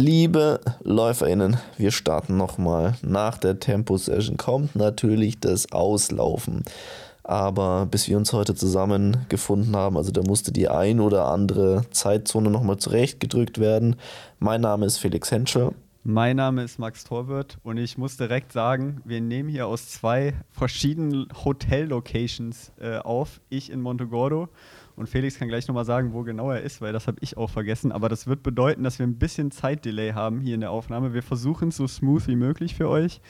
Liebe 0.00 0.60
LäuferInnen, 0.82 1.58
wir 1.76 1.90
starten 1.90 2.38
nochmal. 2.38 2.94
Nach 3.02 3.36
der 3.36 3.60
Tempo-Session 3.60 4.38
kommt 4.38 4.74
natürlich 4.74 5.40
das 5.40 5.72
Auslaufen. 5.72 6.64
Aber 7.22 7.84
bis 7.84 8.08
wir 8.08 8.16
uns 8.16 8.32
heute 8.32 8.54
zusammengefunden 8.54 9.76
haben, 9.76 9.98
also 9.98 10.10
da 10.10 10.22
musste 10.22 10.52
die 10.52 10.70
ein 10.70 11.00
oder 11.00 11.26
andere 11.26 11.82
Zeitzone 11.90 12.48
nochmal 12.48 12.78
zurechtgedrückt 12.78 13.58
werden. 13.58 13.96
Mein 14.38 14.62
Name 14.62 14.86
ist 14.86 14.96
Felix 14.96 15.30
Henschel. 15.30 15.72
Mein 16.02 16.36
Name 16.36 16.64
ist 16.64 16.78
Max 16.78 17.04
Torwirt 17.04 17.58
und 17.62 17.76
ich 17.76 17.98
muss 17.98 18.16
direkt 18.16 18.52
sagen, 18.52 19.02
wir 19.04 19.20
nehmen 19.20 19.50
hier 19.50 19.66
aus 19.66 19.90
zwei 19.90 20.32
verschiedenen 20.50 21.28
Hotel-Locations 21.44 22.72
äh, 22.80 22.96
auf. 22.96 23.42
Ich 23.50 23.70
in 23.70 23.82
Montegordo 23.82 24.48
und 25.00 25.08
Felix 25.08 25.38
kann 25.38 25.48
gleich 25.48 25.66
nochmal 25.66 25.86
sagen, 25.86 26.12
wo 26.12 26.24
genau 26.24 26.50
er 26.50 26.60
ist, 26.60 26.82
weil 26.82 26.92
das 26.92 27.06
habe 27.06 27.16
ich 27.22 27.38
auch 27.38 27.48
vergessen. 27.48 27.90
Aber 27.90 28.10
das 28.10 28.26
wird 28.26 28.42
bedeuten, 28.42 28.84
dass 28.84 28.98
wir 28.98 29.06
ein 29.06 29.18
bisschen 29.18 29.50
Zeitdelay 29.50 30.12
haben 30.12 30.42
hier 30.42 30.54
in 30.54 30.60
der 30.60 30.72
Aufnahme. 30.72 31.14
Wir 31.14 31.22
versuchen 31.22 31.70
es 31.70 31.78
so 31.78 31.88
smooth 31.88 32.28
wie 32.28 32.36
möglich 32.36 32.74
für 32.74 32.86
euch 32.86 33.22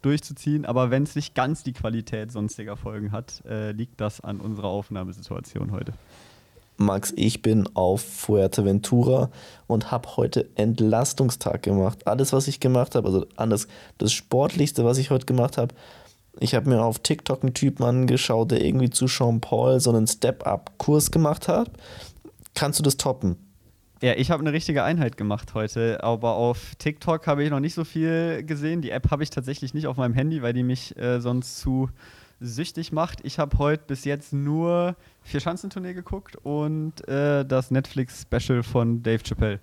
durchzuziehen. 0.00 0.64
Aber 0.64 0.90
wenn 0.90 1.02
es 1.02 1.16
nicht 1.16 1.34
ganz 1.34 1.62
die 1.62 1.74
Qualität 1.74 2.32
sonstiger 2.32 2.78
Folgen 2.78 3.12
hat, 3.12 3.42
äh, 3.44 3.72
liegt 3.72 4.00
das 4.00 4.22
an 4.22 4.40
unserer 4.40 4.68
Aufnahmesituation 4.68 5.70
heute. 5.70 5.92
Max, 6.78 7.12
ich 7.14 7.42
bin 7.42 7.68
auf 7.74 8.00
Fuerteventura 8.00 9.30
und 9.66 9.90
habe 9.90 10.16
heute 10.16 10.48
Entlastungstag 10.54 11.62
gemacht. 11.62 12.06
Alles, 12.06 12.32
was 12.32 12.48
ich 12.48 12.58
gemacht 12.58 12.94
habe, 12.94 13.06
also 13.06 13.26
anders, 13.36 13.68
das 13.98 14.14
Sportlichste, 14.14 14.82
was 14.86 14.96
ich 14.96 15.10
heute 15.10 15.26
gemacht 15.26 15.58
habe, 15.58 15.74
ich 16.40 16.54
habe 16.54 16.68
mir 16.68 16.82
auf 16.82 17.00
TikTok 17.00 17.42
einen 17.42 17.54
Typen 17.54 17.84
angeschaut, 17.84 18.50
der 18.50 18.64
irgendwie 18.64 18.90
zu 18.90 19.06
Jean 19.06 19.40
Paul 19.40 19.80
so 19.80 19.90
einen 19.90 20.06
Step-Up-Kurs 20.06 21.10
gemacht 21.10 21.48
hat. 21.48 21.70
Kannst 22.54 22.78
du 22.78 22.82
das 22.82 22.96
toppen? 22.96 23.36
Ja, 24.00 24.12
ich 24.14 24.30
habe 24.30 24.40
eine 24.40 24.52
richtige 24.52 24.84
Einheit 24.84 25.16
gemacht 25.16 25.54
heute, 25.54 26.04
aber 26.04 26.34
auf 26.34 26.76
TikTok 26.78 27.26
habe 27.26 27.42
ich 27.42 27.50
noch 27.50 27.58
nicht 27.58 27.74
so 27.74 27.82
viel 27.82 28.44
gesehen. 28.44 28.80
Die 28.80 28.90
App 28.90 29.10
habe 29.10 29.24
ich 29.24 29.30
tatsächlich 29.30 29.74
nicht 29.74 29.88
auf 29.88 29.96
meinem 29.96 30.14
Handy, 30.14 30.40
weil 30.40 30.52
die 30.52 30.62
mich 30.62 30.96
äh, 30.96 31.20
sonst 31.20 31.58
zu 31.58 31.90
süchtig 32.40 32.92
macht. 32.92 33.24
Ich 33.24 33.40
habe 33.40 33.58
heute 33.58 33.82
bis 33.88 34.04
jetzt 34.04 34.32
nur 34.32 34.94
vier 35.22 35.40
Schanzentournee 35.40 35.94
geguckt 35.94 36.36
und 36.36 37.06
äh, 37.08 37.44
das 37.44 37.72
Netflix-Special 37.72 38.62
von 38.62 39.02
Dave 39.02 39.24
Chappelle. 39.24 39.58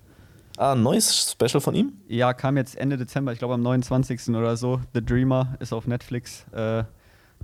Ah, 0.56 0.72
ein 0.72 0.82
neues 0.82 1.32
Special 1.32 1.60
von 1.60 1.74
ihm? 1.74 1.92
Ja, 2.08 2.32
kam 2.32 2.56
jetzt 2.56 2.76
Ende 2.76 2.96
Dezember, 2.96 3.32
ich 3.32 3.38
glaube 3.38 3.54
am 3.54 3.62
29. 3.62 4.28
oder 4.30 4.56
so. 4.56 4.80
The 4.94 5.04
Dreamer 5.04 5.56
ist 5.60 5.72
auf 5.72 5.86
Netflix. 5.86 6.46
Äh, 6.52 6.84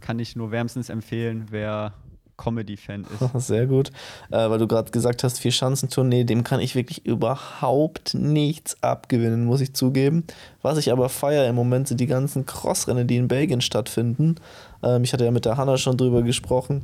kann 0.01 0.19
ich 0.19 0.35
nur 0.35 0.51
wärmstens 0.51 0.89
empfehlen, 0.89 1.47
wer 1.51 1.93
Comedy-Fan 2.39 3.05
ist. 3.05 3.33
Sehr 3.47 3.67
gut. 3.67 3.91
Äh, 4.31 4.49
weil 4.49 4.59
du 4.59 4.67
gerade 4.67 4.91
gesagt 4.91 5.25
hast, 5.25 5.39
vier 5.39 5.53
Schanzentournee, 5.53 6.25
dem 6.25 6.43
kann 6.43 6.61
ich 6.61 6.75
wirklich 6.75 7.05
überhaupt 7.05 8.15
nichts 8.15 8.83
abgewinnen, 8.83 9.45
muss 9.45 9.61
ich 9.61 9.75
zugeben. 9.75 10.25
Was 10.63 10.79
ich 10.79 10.91
aber 10.91 11.11
feiere 11.11 11.47
im 11.47 11.55
Moment 11.55 11.89
sind 11.89 12.01
die 12.01 12.07
ganzen 12.07 12.47
Crossrennen, 12.47 13.07
die 13.07 13.17
in 13.17 13.29
Belgien 13.29 13.61
stattfinden. 13.61 14.37
Ähm, 14.83 15.05
ich 15.05 15.13
hatte 15.13 15.27
ja 15.27 15.31
mit 15.31 15.45
der 15.45 15.59
Hanna 15.59 15.77
schon 15.77 15.99
drüber 15.99 16.23
gesprochen 16.23 16.83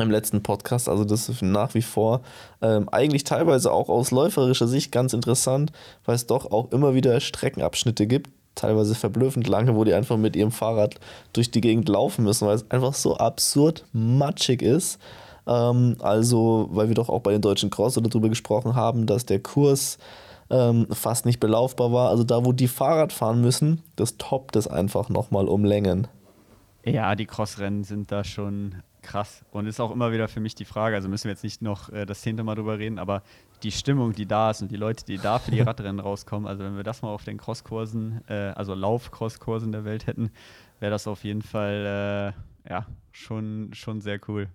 im 0.00 0.10
letzten 0.10 0.42
Podcast. 0.42 0.88
Also 0.88 1.04
das 1.04 1.28
ist 1.28 1.42
nach 1.42 1.74
wie 1.74 1.82
vor 1.82 2.22
ähm, 2.62 2.88
eigentlich 2.88 3.24
teilweise 3.24 3.72
auch 3.72 3.88
aus 3.88 4.10
läuferischer 4.10 4.68
Sicht 4.68 4.92
ganz 4.92 5.12
interessant, 5.12 5.72
weil 6.04 6.14
es 6.14 6.26
doch 6.26 6.50
auch 6.50 6.70
immer 6.72 6.94
wieder 6.94 7.20
Streckenabschnitte 7.20 8.06
gibt, 8.06 8.30
teilweise 8.54 8.94
verblüffend 8.94 9.48
lange, 9.48 9.74
wo 9.74 9.84
die 9.84 9.94
einfach 9.94 10.16
mit 10.16 10.36
ihrem 10.36 10.50
Fahrrad 10.50 10.96
durch 11.32 11.50
die 11.50 11.60
Gegend 11.60 11.88
laufen 11.88 12.24
müssen, 12.24 12.46
weil 12.46 12.56
es 12.56 12.70
einfach 12.70 12.94
so 12.94 13.16
absurd 13.16 13.84
matschig 13.92 14.62
ist. 14.62 14.98
Ähm, 15.46 15.96
also, 16.00 16.68
weil 16.70 16.88
wir 16.88 16.94
doch 16.94 17.08
auch 17.08 17.20
bei 17.20 17.32
den 17.32 17.42
deutschen 17.42 17.70
Cross 17.70 17.94
darüber 17.94 18.28
gesprochen 18.28 18.74
haben, 18.74 19.06
dass 19.06 19.26
der 19.26 19.40
Kurs 19.40 19.98
ähm, 20.50 20.86
fast 20.90 21.26
nicht 21.26 21.40
belaufbar 21.40 21.92
war. 21.92 22.10
Also 22.10 22.24
da, 22.24 22.44
wo 22.44 22.52
die 22.52 22.68
Fahrrad 22.68 23.12
fahren 23.12 23.40
müssen, 23.40 23.82
das 23.96 24.16
toppt 24.18 24.56
es 24.56 24.66
einfach 24.66 25.08
nochmal 25.08 25.48
um 25.48 25.64
Längen. 25.64 26.08
Ja, 26.84 27.14
die 27.14 27.26
Crossrennen 27.26 27.84
sind 27.84 28.12
da 28.12 28.24
schon 28.24 28.76
krass. 29.08 29.44
Und 29.50 29.66
ist 29.66 29.80
auch 29.80 29.90
immer 29.90 30.12
wieder 30.12 30.28
für 30.28 30.40
mich 30.40 30.54
die 30.54 30.64
Frage, 30.64 30.94
also 30.94 31.08
müssen 31.08 31.24
wir 31.24 31.32
jetzt 31.32 31.42
nicht 31.42 31.62
noch 31.62 31.88
äh, 31.90 32.04
das 32.04 32.20
zehnte 32.20 32.44
Mal 32.44 32.54
drüber 32.54 32.78
reden, 32.78 32.98
aber 32.98 33.22
die 33.62 33.72
Stimmung, 33.72 34.12
die 34.12 34.26
da 34.26 34.50
ist 34.50 34.62
und 34.62 34.70
die 34.70 34.76
Leute, 34.76 35.04
die 35.04 35.18
da 35.18 35.38
für 35.38 35.50
die 35.50 35.60
Radrennen 35.62 35.98
rauskommen, 35.98 36.46
also 36.46 36.62
wenn 36.62 36.76
wir 36.76 36.84
das 36.84 37.02
mal 37.02 37.08
auf 37.08 37.24
den 37.24 37.38
Crosskursen, 37.38 38.20
äh, 38.28 38.52
also 38.54 38.74
Lauf-Crosskursen 38.74 39.72
der 39.72 39.84
Welt 39.84 40.06
hätten, 40.06 40.30
wäre 40.78 40.90
das 40.90 41.08
auf 41.08 41.24
jeden 41.24 41.42
Fall 41.42 42.34
äh, 42.66 42.70
ja, 42.70 42.86
schon, 43.10 43.70
schon 43.72 44.00
sehr 44.00 44.20
cool. 44.28 44.48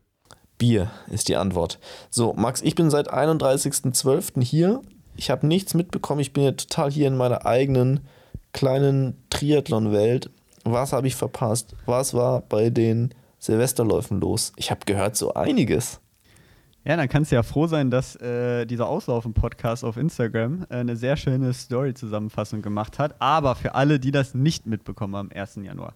Bier 0.59 0.91
ist 1.09 1.29
die 1.29 1.35
Antwort. 1.35 1.79
So, 2.09 2.33
Max, 2.33 2.61
ich 2.61 2.75
bin 2.75 2.89
seit 2.89 3.11
31.12. 3.11 4.41
hier. 4.43 4.81
Ich 5.15 5.31
habe 5.31 5.47
nichts 5.47 5.73
mitbekommen. 5.73 6.21
Ich 6.21 6.31
bin 6.31 6.43
ja 6.43 6.51
total 6.51 6.91
hier 6.91 7.07
in 7.07 7.17
meiner 7.17 7.45
eigenen 7.45 8.01
kleinen 8.53 9.17
Triathlon-Welt. 9.29 10.29
Was 10.63 10.93
habe 10.93 11.07
ich 11.07 11.15
verpasst? 11.15 11.75
Was 11.85 12.13
war 12.13 12.41
bei 12.41 12.69
den 12.69 13.13
Silvesterläufen 13.43 14.21
los? 14.21 14.53
Ich 14.55 14.71
habe 14.71 14.81
gehört 14.85 15.17
so 15.17 15.33
einiges. 15.33 15.99
Ja, 16.85 16.95
dann 16.95 17.09
kannst 17.09 17.31
du 17.31 17.35
ja 17.35 17.43
froh 17.43 17.67
sein, 17.67 17.91
dass 17.91 18.15
äh, 18.15 18.65
dieser 18.65 18.87
Auslaufen-Podcast 18.87 19.83
auf 19.83 19.97
Instagram 19.97 20.65
äh, 20.69 20.75
eine 20.75 20.95
sehr 20.95 21.17
schöne 21.17 21.53
Story-Zusammenfassung 21.53 22.61
gemacht 22.61 22.99
hat. 22.99 23.15
Aber 23.19 23.55
für 23.55 23.75
alle, 23.75 23.99
die 23.99 24.11
das 24.11 24.33
nicht 24.33 24.65
mitbekommen 24.65 25.15
am 25.15 25.29
1. 25.33 25.59
Januar, 25.61 25.93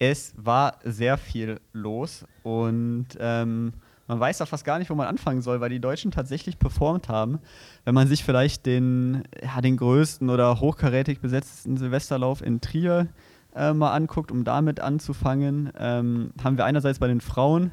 es 0.00 0.34
war 0.36 0.78
sehr 0.82 1.16
viel 1.16 1.60
los 1.72 2.24
und 2.42 3.06
ähm, 3.20 3.72
man 4.08 4.18
weiß 4.18 4.38
da 4.38 4.46
fast 4.46 4.64
gar 4.64 4.80
nicht, 4.80 4.90
wo 4.90 4.96
man 4.96 5.06
anfangen 5.06 5.42
soll, 5.42 5.60
weil 5.60 5.70
die 5.70 5.80
Deutschen 5.80 6.10
tatsächlich 6.10 6.58
performt 6.58 7.08
haben. 7.08 7.38
Wenn 7.84 7.94
man 7.94 8.08
sich 8.08 8.24
vielleicht 8.24 8.66
den, 8.66 9.22
ja, 9.40 9.60
den 9.60 9.76
größten 9.76 10.28
oder 10.28 10.58
hochkarätig 10.58 11.20
besetzten 11.20 11.76
Silvesterlauf 11.76 12.42
in 12.42 12.60
Trier 12.60 13.02
äh, 13.02 13.29
mal 13.54 13.92
anguckt, 13.92 14.30
um 14.30 14.44
damit 14.44 14.80
anzufangen, 14.80 15.72
ähm, 15.78 16.32
haben 16.42 16.56
wir 16.56 16.64
einerseits 16.64 16.98
bei 16.98 17.08
den 17.08 17.20
Frauen 17.20 17.72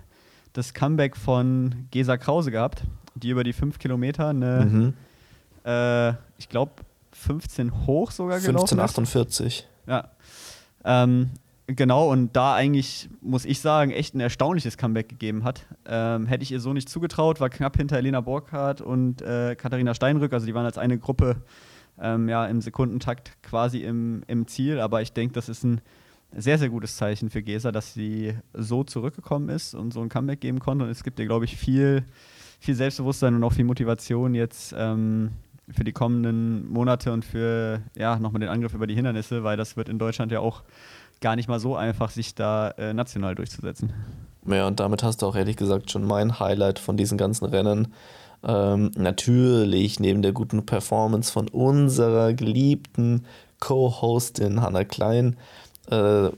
das 0.54 0.74
Comeback 0.74 1.16
von 1.16 1.88
Gesa 1.92 2.18
Krause 2.18 2.52
gehabt, 2.52 2.84
die 3.16 3.30
über 3.30 3.44
die 3.44 3.54
fünf 3.54 3.78
Kilometer 3.78 4.30
eine, 4.30 4.66
mhm. 4.66 4.94
äh, 5.64 6.10
ich 6.38 6.50
glaube, 6.50 6.72
15 7.12 7.86
hoch 7.86 8.12
sogar 8.12 8.40
gelaufen 8.40 8.80
1548. 8.80 9.68
Ja. 9.88 10.10
Ähm, 10.84 11.32
genau, 11.68 12.12
und 12.12 12.36
da 12.36 12.56
eigentlich, 12.56 13.09
muss 13.22 13.46
ich 13.46 13.59
sagen, 13.59 13.92
echt 13.92 14.16
ein 14.16 14.20
erstaunliches 14.20 14.78
Comeback 14.78 15.09
gegeben 15.09 15.44
hat. 15.44 15.66
Ähm, 15.88 16.26
hätte 16.26 16.44
ich 16.44 16.52
ihr 16.52 16.59
so 16.59 16.74
nicht 16.74 16.90
zugetraut, 16.90 17.40
war 17.40 17.50
knapp 17.50 17.78
hinter 17.78 17.98
Elena 17.98 18.22
Burkhardt 18.22 18.82
und 18.82 19.22
äh, 19.22 19.56
Katharina 19.56 19.94
Steinrück, 19.94 20.34
also 20.34 20.46
die 20.46 20.54
waren 20.54 20.66
als 20.66 20.78
eine 20.78 20.98
Gruppe 20.98 21.38
ähm, 22.02 22.30
ja, 22.30 22.46
im 22.46 22.62
Sekundentakt 22.62 23.31
quasi 23.44 23.80
im, 23.80 24.24
im 24.28 24.47
Ziel. 24.47 24.80
Aber 24.80 25.02
ich 25.02 25.13
denke, 25.13 25.34
das 25.34 25.50
ist 25.50 25.63
ein 25.63 25.81
sehr, 26.35 26.58
sehr 26.58 26.69
gutes 26.69 26.97
Zeichen 26.97 27.30
für 27.30 27.41
Gesa, 27.41 27.72
dass 27.72 27.94
sie 27.94 28.35
so 28.53 28.84
zurückgekommen 28.84 29.50
ist 29.50 29.74
und 29.74 29.94
so 29.94 30.02
ein 30.02 30.09
Comeback 30.09 30.41
geben 30.41 30.59
konnte. 30.59 30.85
Und 30.85 30.91
es 30.91 31.03
gibt 31.03 31.19
ihr, 31.19 31.25
glaube 31.25 31.46
ich, 31.46 31.56
viel, 31.58 32.03
viel 32.59 32.75
Selbstbewusstsein 32.75 33.35
und 33.35 33.44
auch 33.44 33.53
viel 33.53 33.66
Motivation 33.66 34.35
jetzt 34.35 34.75
ähm, 34.78 35.31
für 35.69 35.84
die 35.84 35.94
kommenden 35.94 36.69
Monate 36.69 37.12
und 37.12 37.25
für 37.25 37.81
ja, 37.96 38.18
nochmal 38.19 38.40
den 38.40 38.50
Angriff 38.50 38.74
über 38.74 38.88
die 38.88 38.96
Hindernisse, 38.96 39.44
weil 39.44 39.58
das 39.58 39.78
wird 39.78 39.90
in 39.90 40.00
Deutschland 40.00 40.31
ja 40.31 40.40
auch 40.40 40.64
gar 41.22 41.35
nicht 41.35 41.50
mal 41.50 41.59
so 41.59 41.75
einfach, 41.75 42.12
sich 42.12 42.35
da 42.35 42.69
äh, 42.72 42.94
national 42.94 43.35
durchzusetzen. 43.35 43.91
Ja, 44.46 44.68
und 44.68 44.79
damit 44.79 45.03
hast 45.03 45.22
du 45.22 45.25
auch 45.25 45.35
ehrlich 45.35 45.58
gesagt 45.58 45.91
schon 45.91 46.06
mein 46.06 46.40
Highlight 46.40 46.79
von 46.79 46.96
diesen 46.96 47.18
ganzen 47.18 47.46
Rennen 47.46 47.94
ähm, 48.44 48.92
natürlich 48.96 50.00
neben 50.00 50.22
der 50.22 50.31
guten 50.31 50.66
Performance 50.66 51.31
von 51.31 51.48
unserer 51.48 52.34
geliebten 52.34 53.25
Co-Hostin 53.59 54.62
Hannah 54.62 54.86
Klein 54.86 55.36
äh, 55.90 56.30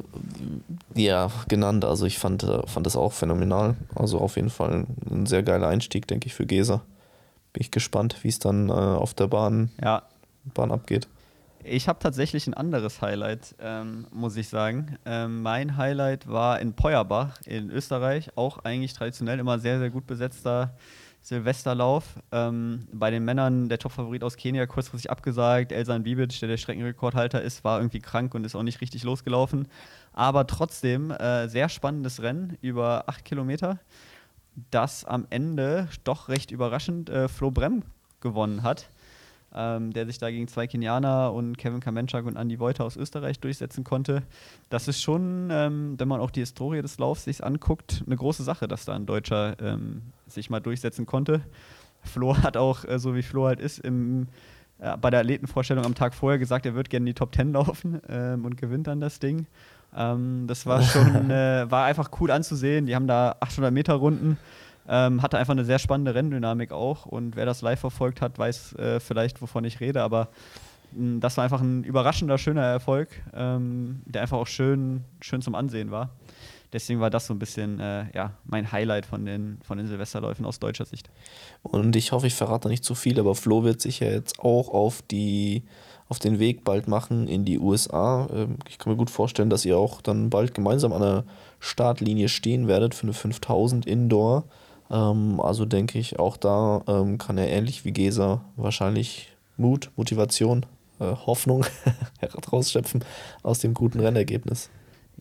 ja, 0.96 1.32
genannt. 1.48 1.86
Also 1.86 2.06
ich 2.06 2.20
fand, 2.20 2.44
äh, 2.44 2.66
fand 2.68 2.86
das 2.86 2.96
auch 2.96 3.14
phänomenal. 3.14 3.76
Also 3.96 4.20
auf 4.20 4.36
jeden 4.36 4.50
Fall 4.50 4.86
ein 5.10 5.26
sehr 5.26 5.44
geiler 5.44 5.68
Einstieg, 5.68 6.08
denke 6.08 6.28
ich, 6.28 6.34
für 6.34 6.46
Gesa. 6.46 6.82
Bin 7.54 7.62
ich 7.62 7.72
gespannt, 7.72 8.18
wie 8.24 8.30
es 8.30 8.40
dann 8.40 8.70
äh, 8.70 8.74
auf 8.74 9.14
der 9.14 9.28
Bahn, 9.28 9.72
ja. 9.82 10.04
Bahn 10.54 10.72
abgeht. 10.72 11.08
Ich 11.64 11.88
habe 11.88 12.00
tatsächlich 12.00 12.48
ein 12.48 12.54
anderes 12.54 13.02
Highlight, 13.02 13.56
ähm, 13.60 14.08
muss 14.12 14.38
ich 14.38 14.48
sagen. 14.48 14.98
Ähm, 15.06 15.42
mein 15.42 15.76
Highlight 15.76 16.28
war 16.28 16.60
in 16.60 16.74
Peuerbach 16.74 17.42
in 17.46 17.70
Österreich, 17.70 18.30
auch 18.36 18.60
eigentlich 18.60 18.94
traditionell 18.94 19.40
immer 19.40 19.60
sehr, 19.60 19.80
sehr 19.80 19.90
gut 19.90 20.08
besetzter 20.08 20.74
Silvesterlauf. 21.22 22.20
Ähm, 22.32 22.88
bei 22.92 23.12
den 23.12 23.26
Männern 23.26 23.70
der 23.70 23.80
Topfavorit 23.80 24.24
aus 24.24 24.38
Kenia 24.38 24.66
kurzfristig 24.66 25.12
abgesagt. 25.12 25.72
Elsan 25.72 26.04
Bibic, 26.04 26.40
der 26.40 26.50
der 26.50 26.58
Streckenrekordhalter 26.58 27.42
ist, 27.42 27.64
war 27.64 27.80
irgendwie 27.80 28.00
krank 28.00 28.34
und 28.34 28.46
ist 28.46 28.56
auch 28.56 28.64
nicht 28.64 28.82
richtig 28.82 29.04
losgelaufen. 29.04 29.68
Aber 30.14 30.48
trotzdem 30.48 31.12
äh, 31.12 31.48
sehr 31.48 31.70
spannendes 31.70 32.22
Rennen 32.22 32.58
über 32.62 33.04
acht 33.08 33.26
Kilometer, 33.26 33.80
das 34.72 35.06
am 35.06 35.28
Ende 35.30 35.88
doch 36.04 36.30
recht 36.30 36.52
überraschend 36.52 37.10
äh, 37.10 37.28
Flo 37.28 37.52
Brem 37.52 37.84
gewonnen 38.22 38.64
hat 38.64 38.90
ähm, 39.54 39.92
der 39.94 40.06
sich 40.06 40.18
da 40.18 40.30
gegen 40.30 40.48
zwei 40.48 40.68
Kenianer 40.68 41.34
und 41.34 41.58
Kevin 41.58 41.80
Kamenczak 41.80 42.26
und 42.26 42.36
Andy 42.36 42.60
Wolter 42.60 42.86
aus 42.86 42.96
Österreich 42.96 43.40
durchsetzen 43.40 43.84
konnte. 43.84 44.24
Das 44.70 44.88
ist 44.88 45.02
schon, 45.02 45.50
ähm, 45.52 45.96
wenn 45.98 46.08
man 46.08 46.22
auch 46.22 46.32
die 46.32 46.42
Historie 46.42 46.82
des 46.82 46.98
Laufs 46.98 47.24
sich 47.24 47.44
anguckt, 47.44 48.04
eine 48.06 48.16
große 48.16 48.44
Sache, 48.44 48.68
dass 48.68 48.86
da 48.86 48.94
ein 48.94 49.06
Deutscher 49.06 49.56
ähm, 49.62 50.02
sich 50.28 50.50
mal 50.50 50.60
durchsetzen 50.60 51.06
konnte. 51.06 51.42
Flo 52.02 52.38
hat 52.38 52.58
auch, 52.58 52.86
äh, 52.86 53.00
so 53.00 53.16
wie 53.16 53.24
Flo 53.24 53.48
halt 53.48 53.60
ist, 53.60 53.80
im 53.80 54.28
äh, 54.80 54.98
bei 54.98 55.10
der 55.10 55.20
Athletenvorstellung 55.20 55.86
am 55.86 55.96
Tag 55.96 56.14
vorher 56.14 56.40
gesagt, 56.40 56.66
er 56.66 56.74
wird 56.74 56.90
gerne 56.90 57.04
in 57.04 57.08
die 57.08 57.14
Top 57.14 57.36
10 57.36 57.54
laufen 57.54 58.02
ähm, 58.10 58.46
und 58.46 58.58
gewinnt 58.58 58.88
dann 58.88 59.00
das 59.00 59.20
Ding. 59.20 59.46
Ähm, 59.96 60.46
das 60.48 60.66
war 60.66 60.82
schon, 60.82 61.30
äh, 61.32 61.70
war 61.70 61.86
einfach 61.86 62.10
cool 62.20 62.32
anzusehen. 62.32 62.86
Die 62.86 62.96
haben 62.96 63.08
da 63.08 63.36
800 63.40 63.74
Meter 63.74 63.96
Runden. 63.96 64.38
Ähm, 64.88 65.22
hatte 65.22 65.38
einfach 65.38 65.52
eine 65.52 65.66
sehr 65.66 65.80
spannende 65.80 66.16
Renndynamik 66.16 66.72
auch. 66.72 67.06
Und 67.06 67.36
wer 67.36 67.46
das 67.46 67.62
live 67.62 67.80
verfolgt 67.80 68.22
hat, 68.22 68.38
weiß 68.40 68.76
äh, 68.76 69.00
vielleicht, 69.00 69.42
wovon 69.42 69.64
ich 69.66 69.80
rede. 69.80 70.02
Aber 70.02 70.30
mh, 70.94 71.20
das 71.20 71.38
war 71.38 71.44
einfach 71.44 71.62
ein 71.62 71.84
überraschender, 71.84 72.38
schöner 72.38 72.64
Erfolg, 72.64 73.10
ähm, 73.34 74.02
der 74.06 74.24
einfach 74.24 74.38
auch 74.38 74.48
schön, 74.48 75.04
schön 75.22 75.42
zum 75.42 75.56
Ansehen 75.56 75.92
war. 75.92 76.10
Deswegen 76.72 77.00
war 77.00 77.10
das 77.10 77.26
so 77.26 77.34
ein 77.34 77.40
bisschen 77.40 77.80
äh, 77.80 78.06
ja, 78.14 78.34
mein 78.46 78.72
Highlight 78.72 79.06
von 79.06 79.26
den, 79.26 79.60
von 79.64 79.78
den 79.78 79.88
Silvesterläufen 79.88 80.46
aus 80.46 80.60
deutscher 80.60 80.86
Sicht. 80.86 81.10
Und 81.64 81.96
ich 81.96 82.12
hoffe, 82.12 82.28
ich 82.28 82.36
verrate 82.36 82.68
nicht 82.68 82.84
zu 82.84 82.94
viel, 82.94 83.20
aber 83.20 83.34
Flo 83.34 83.64
wird 83.64 83.82
sich 83.82 84.02
ja 84.02 84.08
jetzt 84.08 84.40
auch 84.40 84.70
auf 84.70 85.02
die 85.02 85.64
auf 86.10 86.18
den 86.18 86.40
Weg 86.40 86.64
bald 86.64 86.88
machen 86.88 87.28
in 87.28 87.46
die 87.46 87.60
USA. 87.60 88.28
Ähm, 88.34 88.58
ich 88.68 88.80
kann 88.80 88.92
mir 88.92 88.98
gut 88.98 89.12
vorstellen, 89.12 89.50
dass 89.50 89.64
ihr 89.64 89.78
auch 89.78 90.02
dann 90.02 90.30
bald 90.30 90.54
gemeinsam 90.54 90.92
an 90.92 91.02
der 91.02 91.24
Startlinie 91.60 92.30
stehen 92.30 92.68
werdet 92.68 92.96
für 92.96 93.04
eine 93.04 93.14
5000 93.14 93.86
Indoor. 93.86 94.46
Ähm, 94.90 95.40
also 95.40 95.66
denke 95.66 96.00
ich, 96.00 96.20
auch 96.20 96.38
da 96.38 96.82
ähm, 96.88 97.18
kann 97.18 97.38
er 97.38 97.50
ähnlich 97.50 97.86
wie 97.86 97.92
Gesa 97.92 98.42
wahrscheinlich 98.56 99.30
Mut, 99.58 99.92
Motivation, 99.96 100.66
äh, 101.00 101.16
Hoffnung 101.26 101.66
herausschöpfen 102.20 103.04
aus 103.44 103.60
dem 103.60 103.74
guten 103.74 104.00
Rennergebnis. 104.00 104.70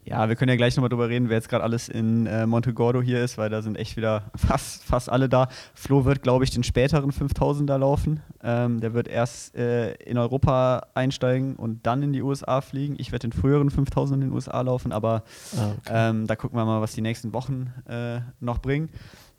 Ja, 0.09 0.27
wir 0.31 0.37
können 0.37 0.49
ja 0.49 0.57
gleich 0.57 0.75
nochmal 0.75 0.89
drüber 0.89 1.11
reden, 1.11 1.29
wer 1.29 1.37
jetzt 1.37 1.51
gerade 1.51 1.63
alles 1.63 1.91
in 1.91 2.27
äh, 2.27 2.47
Montegordo 2.47 3.03
hier 3.03 3.23
ist, 3.23 3.37
weil 3.37 3.51
da 3.51 3.61
sind 3.61 3.77
echt 3.77 3.99
wieder 3.99 4.31
fast, 4.35 4.83
fast 4.83 5.11
alle 5.11 5.29
da. 5.29 5.49
Flo 5.75 6.07
wird, 6.07 6.23
glaube 6.23 6.45
ich, 6.45 6.51
den 6.51 6.63
späteren 6.63 7.11
5000er 7.11 7.77
laufen. 7.77 8.21
Ähm, 8.43 8.81
der 8.81 8.95
wird 8.95 9.07
erst 9.07 9.55
äh, 9.55 9.93
in 9.97 10.17
Europa 10.17 10.87
einsteigen 10.95 11.57
und 11.57 11.87
dann 11.87 12.03
in 12.03 12.15
die 12.15 12.23
USA 12.23 12.63
fliegen. 12.63 12.97
Ich 12.99 13.13
werde 13.13 13.29
den 13.29 13.39
früheren 13.39 13.69
5000 13.69 14.23
in 14.23 14.29
den 14.31 14.35
USA 14.35 14.59
laufen, 14.63 14.93
aber 14.93 15.25
ah, 15.59 15.73
okay. 15.77 15.93
ähm, 15.93 16.27
da 16.27 16.37
gucken 16.37 16.59
wir 16.59 16.65
mal, 16.65 16.81
was 16.81 16.95
die 16.95 17.03
nächsten 17.03 17.35
Wochen 17.35 17.75
äh, 17.87 18.21
noch 18.41 18.61
bringen. 18.61 18.89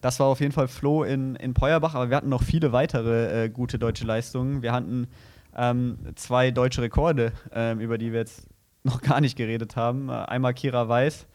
Das 0.01 0.19
war 0.19 0.27
auf 0.27 0.39
jeden 0.39 0.51
Fall 0.51 0.67
Flo 0.67 1.03
in, 1.03 1.35
in 1.35 1.53
Peuerbach, 1.53 1.95
aber 1.95 2.09
wir 2.09 2.17
hatten 2.17 2.29
noch 2.29 2.43
viele 2.43 2.71
weitere 2.71 3.45
äh, 3.45 3.49
gute 3.49 3.79
deutsche 3.79 4.05
Leistungen. 4.05 4.61
Wir 4.61 4.71
hatten 4.71 5.07
ähm, 5.55 5.97
zwei 6.15 6.51
deutsche 6.51 6.81
Rekorde, 6.81 7.33
ähm, 7.51 7.79
über 7.79 7.97
die 7.97 8.11
wir 8.11 8.19
jetzt 8.19 8.47
noch 8.83 9.01
gar 9.01 9.21
nicht 9.21 9.35
geredet 9.35 9.75
haben. 9.75 10.09
Äh, 10.09 10.13
einmal 10.13 10.53
Kira 10.53 10.87
Weiß 10.87 11.27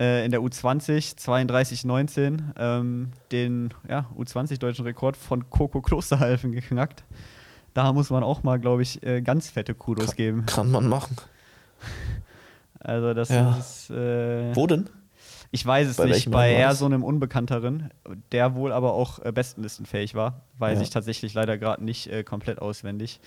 äh, 0.00 0.24
in 0.24 0.30
der 0.30 0.40
U20 0.40 1.16
32-19 1.16 2.40
ähm, 2.58 3.12
den 3.32 3.74
ja, 3.88 4.06
U20-deutschen 4.16 4.84
Rekord 4.84 5.16
von 5.16 5.48
Coco 5.50 5.80
Klosterhalfen 5.80 6.52
geknackt. 6.52 7.04
Da 7.74 7.92
muss 7.92 8.10
man 8.10 8.22
auch 8.22 8.42
mal, 8.42 8.58
glaube 8.58 8.82
ich, 8.82 9.02
äh, 9.04 9.20
ganz 9.22 9.50
fette 9.50 9.74
Kudos 9.74 10.08
kann, 10.08 10.16
geben. 10.16 10.46
Kann 10.46 10.70
man 10.70 10.88
machen. 10.88 11.16
Also 12.80 13.14
das 13.14 13.28
ja. 13.28 13.56
ist. 13.56 13.90
Äh, 13.90 14.54
Wo 14.54 14.66
denn? 14.66 14.88
Ich 15.50 15.64
weiß 15.64 15.88
es 15.88 15.96
bei 15.96 16.06
nicht, 16.06 16.30
bei 16.30 16.52
eher 16.52 16.74
so 16.74 16.84
einem 16.84 17.02
Unbekannteren, 17.02 17.90
der 18.32 18.54
wohl 18.54 18.72
aber 18.72 18.92
auch 18.92 19.18
äh, 19.24 19.32
bestenlistenfähig 19.32 20.14
war, 20.14 20.42
weiß 20.58 20.78
ja. 20.78 20.82
ich 20.82 20.90
tatsächlich 20.90 21.32
leider 21.32 21.56
gerade 21.56 21.82
nicht 21.82 22.06
äh, 22.08 22.22
komplett 22.22 22.60
auswendig. 22.60 23.20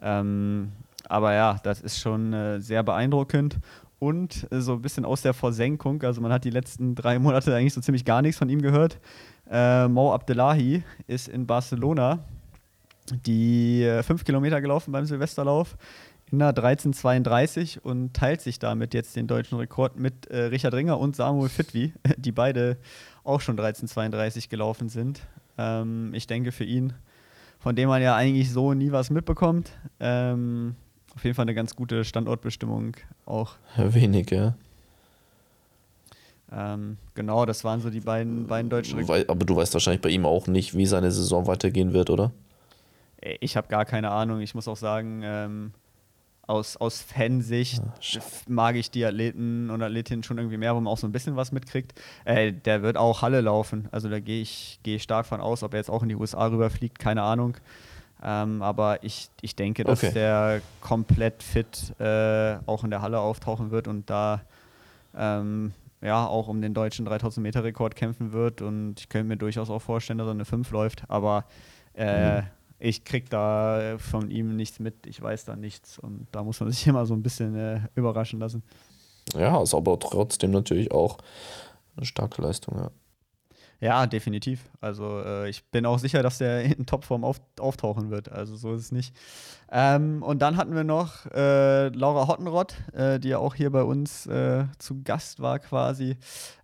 Ähm, 0.00 0.72
aber 1.08 1.34
ja, 1.34 1.60
das 1.62 1.80
ist 1.80 2.00
schon 2.00 2.32
äh, 2.32 2.60
sehr 2.60 2.82
beeindruckend. 2.82 3.58
Und 3.98 4.48
äh, 4.50 4.60
so 4.60 4.72
ein 4.72 4.82
bisschen 4.82 5.04
aus 5.04 5.22
der 5.22 5.34
Versenkung, 5.34 6.02
also 6.02 6.20
man 6.20 6.32
hat 6.32 6.44
die 6.44 6.50
letzten 6.50 6.96
drei 6.96 7.20
Monate 7.20 7.54
eigentlich 7.54 7.74
so 7.74 7.80
ziemlich 7.80 8.04
gar 8.04 8.22
nichts 8.22 8.38
von 8.38 8.48
ihm 8.48 8.60
gehört. 8.60 8.98
Äh, 9.48 9.86
Mo 9.86 10.12
Abdellahi 10.12 10.82
ist 11.06 11.28
in 11.28 11.46
Barcelona 11.46 12.18
die 13.10 13.84
äh, 13.84 14.02
fünf 14.02 14.24
Kilometer 14.24 14.60
gelaufen 14.60 14.92
beim 14.92 15.04
Silvesterlauf 15.04 15.76
in 16.32 16.38
der 16.38 16.54
13,32 16.54 17.78
und 17.78 18.14
teilt 18.14 18.40
sich 18.40 18.58
damit 18.58 18.94
jetzt 18.94 19.14
den 19.14 19.26
deutschen 19.26 19.58
Rekord 19.58 19.96
mit 19.96 20.26
äh, 20.26 20.44
Richard 20.44 20.72
Ringer 20.72 20.98
und 20.98 21.14
Samuel 21.14 21.50
Fitwi, 21.50 21.92
die 22.16 22.32
beide 22.32 22.78
auch 23.22 23.40
schon 23.40 23.58
13,32 23.58 24.48
gelaufen 24.48 24.88
sind. 24.88 25.20
Ähm, 25.58 26.12
ich 26.14 26.26
denke 26.26 26.50
für 26.50 26.64
ihn, 26.64 26.94
von 27.58 27.76
dem 27.76 27.88
man 27.88 28.00
ja 28.00 28.16
eigentlich 28.16 28.50
so 28.50 28.72
nie 28.72 28.90
was 28.90 29.10
mitbekommt, 29.10 29.72
ähm, 30.00 30.74
auf 31.14 31.22
jeden 31.22 31.36
Fall 31.36 31.44
eine 31.44 31.54
ganz 31.54 31.76
gute 31.76 32.02
Standortbestimmung 32.02 32.96
auch. 33.26 33.56
Wenig, 33.76 34.30
ja. 34.30 34.56
Ähm, 36.50 36.96
genau, 37.14 37.44
das 37.44 37.62
waren 37.62 37.80
so 37.80 37.90
die 37.90 38.00
beiden, 38.00 38.46
beiden 38.46 38.70
deutschen 38.70 38.98
Rekorde. 38.98 39.28
Aber 39.28 39.44
du 39.44 39.56
weißt 39.56 39.74
wahrscheinlich 39.74 40.00
bei 40.00 40.08
ihm 40.08 40.24
auch 40.24 40.46
nicht, 40.46 40.74
wie 40.74 40.86
seine 40.86 41.10
Saison 41.10 41.46
weitergehen 41.46 41.92
wird, 41.92 42.08
oder? 42.08 42.32
Ich 43.40 43.56
habe 43.56 43.68
gar 43.68 43.84
keine 43.84 44.10
Ahnung. 44.10 44.40
Ich 44.40 44.54
muss 44.54 44.66
auch 44.66 44.76
sagen, 44.76 45.20
ähm, 45.22 45.72
aus, 46.52 46.76
aus 46.76 47.00
Fansicht 47.00 47.80
ah, 47.82 48.22
mag 48.46 48.76
ich 48.76 48.90
die 48.90 49.04
Athleten 49.04 49.70
und 49.70 49.82
Athletinnen 49.82 50.22
schon 50.22 50.36
irgendwie 50.36 50.58
mehr, 50.58 50.74
wo 50.76 50.80
man 50.80 50.92
auch 50.92 50.98
so 50.98 51.06
ein 51.06 51.12
bisschen 51.12 51.34
was 51.34 51.50
mitkriegt. 51.50 51.98
Äh, 52.24 52.52
der 52.52 52.82
wird 52.82 52.96
auch 52.96 53.22
Halle 53.22 53.40
laufen. 53.40 53.88
Also 53.90 54.08
da 54.08 54.20
gehe 54.20 54.42
ich, 54.42 54.78
geh 54.82 54.96
ich 54.96 55.02
stark 55.02 55.26
von 55.26 55.40
aus, 55.40 55.62
ob 55.62 55.72
er 55.72 55.78
jetzt 55.78 55.90
auch 55.90 56.02
in 56.02 56.10
die 56.10 56.14
USA 56.14 56.46
rüberfliegt, 56.46 56.98
keine 56.98 57.22
Ahnung. 57.22 57.56
Ähm, 58.22 58.62
aber 58.62 59.02
ich, 59.02 59.30
ich 59.40 59.56
denke, 59.56 59.82
dass 59.82 60.04
okay. 60.04 60.12
der 60.12 60.60
komplett 60.80 61.42
fit 61.42 61.98
äh, 61.98 62.58
auch 62.66 62.84
in 62.84 62.90
der 62.90 63.02
Halle 63.02 63.18
auftauchen 63.18 63.70
wird 63.70 63.88
und 63.88 64.10
da 64.10 64.42
ähm, 65.16 65.72
ja 66.02 66.26
auch 66.26 66.48
um 66.48 66.60
den 66.60 66.74
deutschen 66.74 67.06
3000 67.06 67.42
Meter 67.42 67.64
Rekord 67.64 67.96
kämpfen 67.96 68.32
wird. 68.32 68.60
Und 68.60 69.00
ich 69.00 69.08
könnte 69.08 69.26
mir 69.26 69.38
durchaus 69.38 69.70
auch 69.70 69.80
vorstellen, 69.80 70.18
dass 70.18 70.28
er 70.28 70.32
eine 70.32 70.44
5 70.44 70.70
läuft. 70.70 71.04
Aber 71.08 71.46
äh, 71.94 72.42
mhm. 72.42 72.46
Ich 72.82 73.04
kriege 73.04 73.28
da 73.28 73.96
von 73.98 74.30
ihm 74.30 74.56
nichts 74.56 74.80
mit. 74.80 75.06
Ich 75.06 75.22
weiß 75.22 75.44
da 75.44 75.54
nichts. 75.54 75.98
Und 75.98 76.26
da 76.32 76.42
muss 76.42 76.58
man 76.60 76.70
sich 76.72 76.86
immer 76.86 77.06
so 77.06 77.14
ein 77.14 77.22
bisschen 77.22 77.54
äh, 77.54 77.80
überraschen 77.94 78.40
lassen. 78.40 78.62
Ja, 79.34 79.62
ist 79.62 79.74
aber 79.74 79.98
trotzdem 80.00 80.50
natürlich 80.50 80.90
auch 80.90 81.18
eine 81.96 82.06
starke 82.06 82.42
Leistung, 82.42 82.76
ja. 82.76 82.90
Ja, 83.80 84.06
definitiv. 84.06 84.70
Also 84.80 85.22
äh, 85.24 85.48
ich 85.48 85.64
bin 85.64 85.86
auch 85.86 85.98
sicher, 85.98 86.22
dass 86.22 86.38
der 86.38 86.62
in 86.62 86.86
Topform 86.86 87.24
auf, 87.24 87.40
auftauchen 87.58 88.10
wird. 88.10 88.30
Also 88.30 88.54
so 88.54 88.74
ist 88.74 88.82
es 88.82 88.92
nicht. 88.92 89.14
Ähm, 89.72 90.22
und 90.22 90.40
dann 90.40 90.56
hatten 90.56 90.74
wir 90.74 90.84
noch 90.84 91.26
äh, 91.26 91.88
Laura 91.88 92.28
Hottenrott, 92.28 92.74
äh, 92.92 93.18
die 93.18 93.30
ja 93.30 93.38
auch 93.38 93.56
hier 93.56 93.70
bei 93.70 93.82
uns 93.82 94.26
äh, 94.26 94.66
zu 94.78 95.02
Gast 95.02 95.40
war 95.40 95.58
quasi, 95.58 96.16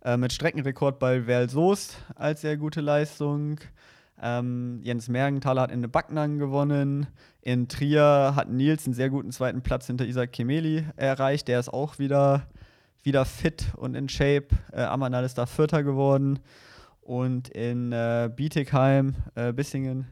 äh, 0.04 0.16
mit 0.16 0.32
Streckenrekord 0.32 1.00
bei 1.00 1.26
Werl 1.26 1.50
Soest 1.50 1.96
als 2.14 2.42
sehr 2.42 2.56
gute 2.56 2.80
Leistung. 2.80 3.58
Ähm, 4.20 4.80
Jens 4.82 5.08
Mergenthaler 5.08 5.62
hat 5.62 5.70
in 5.70 5.80
der 5.80 5.88
Backnang 5.88 6.38
gewonnen. 6.38 7.06
In 7.40 7.68
Trier 7.68 8.32
hat 8.34 8.50
Nils 8.50 8.86
einen 8.86 8.94
sehr 8.94 9.10
guten 9.10 9.30
zweiten 9.32 9.62
Platz 9.62 9.86
hinter 9.86 10.06
Isaac 10.06 10.32
Kemeli 10.32 10.84
erreicht. 10.96 11.48
Der 11.48 11.60
ist 11.60 11.68
auch 11.68 11.98
wieder, 11.98 12.46
wieder 13.02 13.24
fit 13.24 13.66
und 13.76 13.94
in 13.94 14.08
Shape. 14.08 14.48
Äh, 14.72 14.82
Amanal 14.82 15.24
ist 15.24 15.38
da 15.38 15.46
Vierter 15.46 15.82
geworden. 15.82 16.40
Und 17.00 17.48
in 17.48 17.92
äh, 17.92 18.30
Bietigheim, 18.34 19.14
äh, 19.34 19.52
Bissingen, 19.52 20.06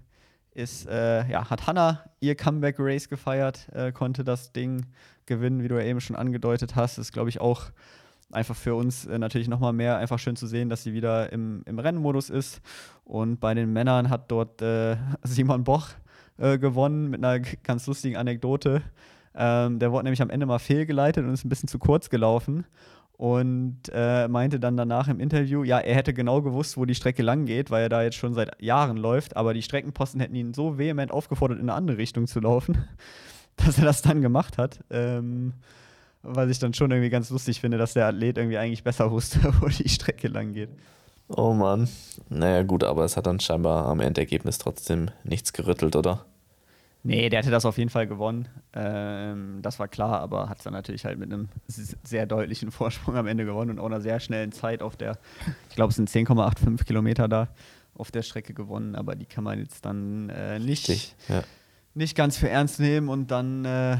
ist, 0.57 0.89
äh, 0.89 1.29
ja, 1.29 1.51
hat 1.51 1.67
Hanna 1.67 2.05
ihr 2.21 2.35
Comeback-Race 2.35 3.11
gefeiert, 3.11 3.69
äh, 3.75 3.93
konnte 3.93 4.25
das 4.25 4.53
Ding 4.53 4.87
gewinnen, 5.27 5.63
wie 5.63 5.69
du 5.69 5.75
ja 5.75 5.85
eben 5.85 6.01
schon 6.01 6.17
angedeutet 6.17 6.75
hast. 6.77 6.97
Ist, 6.97 7.13
glaube 7.13 7.29
ich, 7.29 7.41
auch 7.41 7.65
einfach 8.33 8.57
für 8.57 8.75
uns 8.75 9.07
äh, 9.07 9.19
natürlich 9.19 9.49
nochmal 9.49 9.73
mehr 9.73 9.99
einfach 9.99 10.19
schön 10.19 10.37
zu 10.37 10.47
sehen, 10.47 10.69
dass 10.69 10.83
sie 10.83 10.93
wieder 10.93 11.33
im, 11.33 11.63
im 11.67 11.79
Rennmodus 11.79 12.31
ist. 12.31 12.61
Und 13.05 13.41
bei 13.41 13.55
den 13.55 13.73
Männern 13.73 14.11
hat 14.11 14.31
dort 14.31 14.63
äh, 14.63 14.97
Simon 15.23 15.65
Boch 15.65 15.89
äh, 16.39 16.59
gewonnen 16.59 17.09
mit 17.09 17.25
einer 17.25 17.41
ganz 17.41 17.87
lustigen 17.87 18.17
Anekdote. 18.17 18.83
Ähm, 19.35 19.79
der 19.79 19.93
wurde 19.93 20.05
nämlich 20.05 20.23
am 20.23 20.31
Ende 20.31 20.47
mal 20.47 20.59
fehlgeleitet 20.59 21.25
und 21.25 21.33
ist 21.33 21.45
ein 21.45 21.51
bisschen 21.51 21.69
zu 21.69 21.79
kurz 21.79 22.09
gelaufen 22.11 22.65
und 23.17 23.81
äh, 23.93 24.29
meinte 24.29 24.61
dann 24.61 24.77
danach 24.77 25.09
im 25.09 25.21
Interview, 25.21 25.65
ja, 25.65 25.79
er 25.79 25.95
hätte 25.95 26.13
genau 26.13 26.43
gewusst, 26.43 26.77
wo 26.77 26.85
die 26.85 26.95
Strecke 26.95 27.23
lang 27.23 27.47
geht, 27.47 27.71
weil 27.71 27.85
er 27.85 27.89
da 27.89 28.03
jetzt 28.03 28.17
schon 28.17 28.35
seit 28.35 28.61
Jahren 28.63 28.97
läuft, 28.97 29.37
aber 29.37 29.55
die 29.55 29.63
Streckenposten 29.63 30.21
hätten 30.21 30.35
ihn 30.35 30.53
so 30.53 30.79
vehement 30.79 31.11
aufgefordert, 31.11 31.59
in 31.59 31.65
eine 31.65 31.75
andere 31.75 31.99
Richtung 31.99 32.27
zu 32.27 32.41
laufen, 32.41 32.85
dass 33.57 33.79
er 33.79 33.85
das 33.85 34.03
dann 34.03 34.21
gemacht 34.21 34.59
hat. 34.59 34.81
Ähm, 34.91 35.55
was 36.23 36.51
ich 36.51 36.59
dann 36.59 36.75
schon 36.75 36.91
irgendwie 36.91 37.11
ganz 37.11 37.31
lustig 37.31 37.61
finde, 37.61 37.79
dass 37.79 37.95
der 37.95 38.07
Athlet 38.07 38.39
irgendwie 38.39 38.59
eigentlich 38.59 38.85
besser 38.85 39.11
wusste, 39.13 39.41
wo 39.61 39.69
die 39.69 39.89
Strecke 39.89 40.29
lang 40.29 40.53
geht. 40.53 40.71
Oh 41.29 41.53
Mann. 41.53 41.89
Naja, 42.29 42.63
gut, 42.63 42.85
aber 42.85 43.05
es 43.05 43.17
hat 43.17 43.27
dann 43.27 43.41
scheinbar 43.41 43.87
am 43.87 44.01
Endergebnis 44.01 44.59
trotzdem 44.59 45.11
nichts 45.25 45.53
gerüttelt, 45.53 45.97
oder? 45.97 46.25
Nee, 47.03 47.29
der 47.29 47.39
hätte 47.39 47.51
das 47.51 47.65
auf 47.65 47.79
jeden 47.79 47.91
Fall 47.91 48.09
gewonnen. 48.09 48.49
Ähm, 48.73 49.61
das 49.63 49.79
war 49.79 49.87
klar, 49.87 50.21
aber 50.21 50.49
hat 50.49 50.59
es 50.59 50.65
dann 50.65 50.73
natürlich 50.73 51.05
halt 51.05 51.19
mit 51.21 51.33
einem 51.33 51.49
sehr 52.03 52.27
deutlichen 52.27 52.73
Vorsprung 52.73 53.17
am 53.17 53.29
Ende 53.29 53.45
gewonnen 53.45 53.71
und 53.71 53.79
auch 53.79 53.87
einer 53.87 54.01
sehr 54.01 54.19
schnellen 54.19 54.51
Zeit 54.51 54.83
auf 54.83 54.97
der, 54.97 55.19
ich 55.69 55.77
glaube, 55.77 55.91
es 55.91 55.97
sind 55.97 56.11
10,85 56.11 56.85
Kilometer 56.85 57.29
da 57.29 57.49
auf 57.95 58.11
der 58.11 58.23
Strecke 58.23 58.55
gewonnen, 58.55 58.95
aber 58.95 59.15
die 59.15 59.27
kann 59.27 59.45
man 59.45 59.59
jetzt 59.59 59.85
dann 59.85 60.31
äh, 60.31 60.59
nicht, 60.59 60.89
ja. 61.29 61.43
nicht 61.95 62.17
ganz 62.17 62.37
für 62.37 62.49
ernst 62.49 62.81
nehmen. 62.81 63.09
Und 63.09 63.31
dann, 63.31 63.65
äh, 63.65 63.99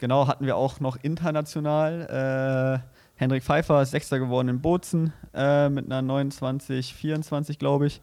genau, 0.00 0.26
hatten 0.26 0.46
wir 0.46 0.56
auch 0.56 0.80
noch 0.80 0.96
international. 1.02 2.82
Äh, 2.82 2.90
Hendrik 3.14 3.44
Pfeiffer 3.44 3.82
ist 3.82 3.92
Sechster 3.92 4.18
geworden 4.18 4.48
in 4.48 4.60
Bozen 4.60 5.12
äh, 5.34 5.68
mit 5.68 5.86
einer 5.86 6.02
29, 6.02 6.94
24, 6.94 7.58
glaube 7.58 7.86
ich. 7.86 8.00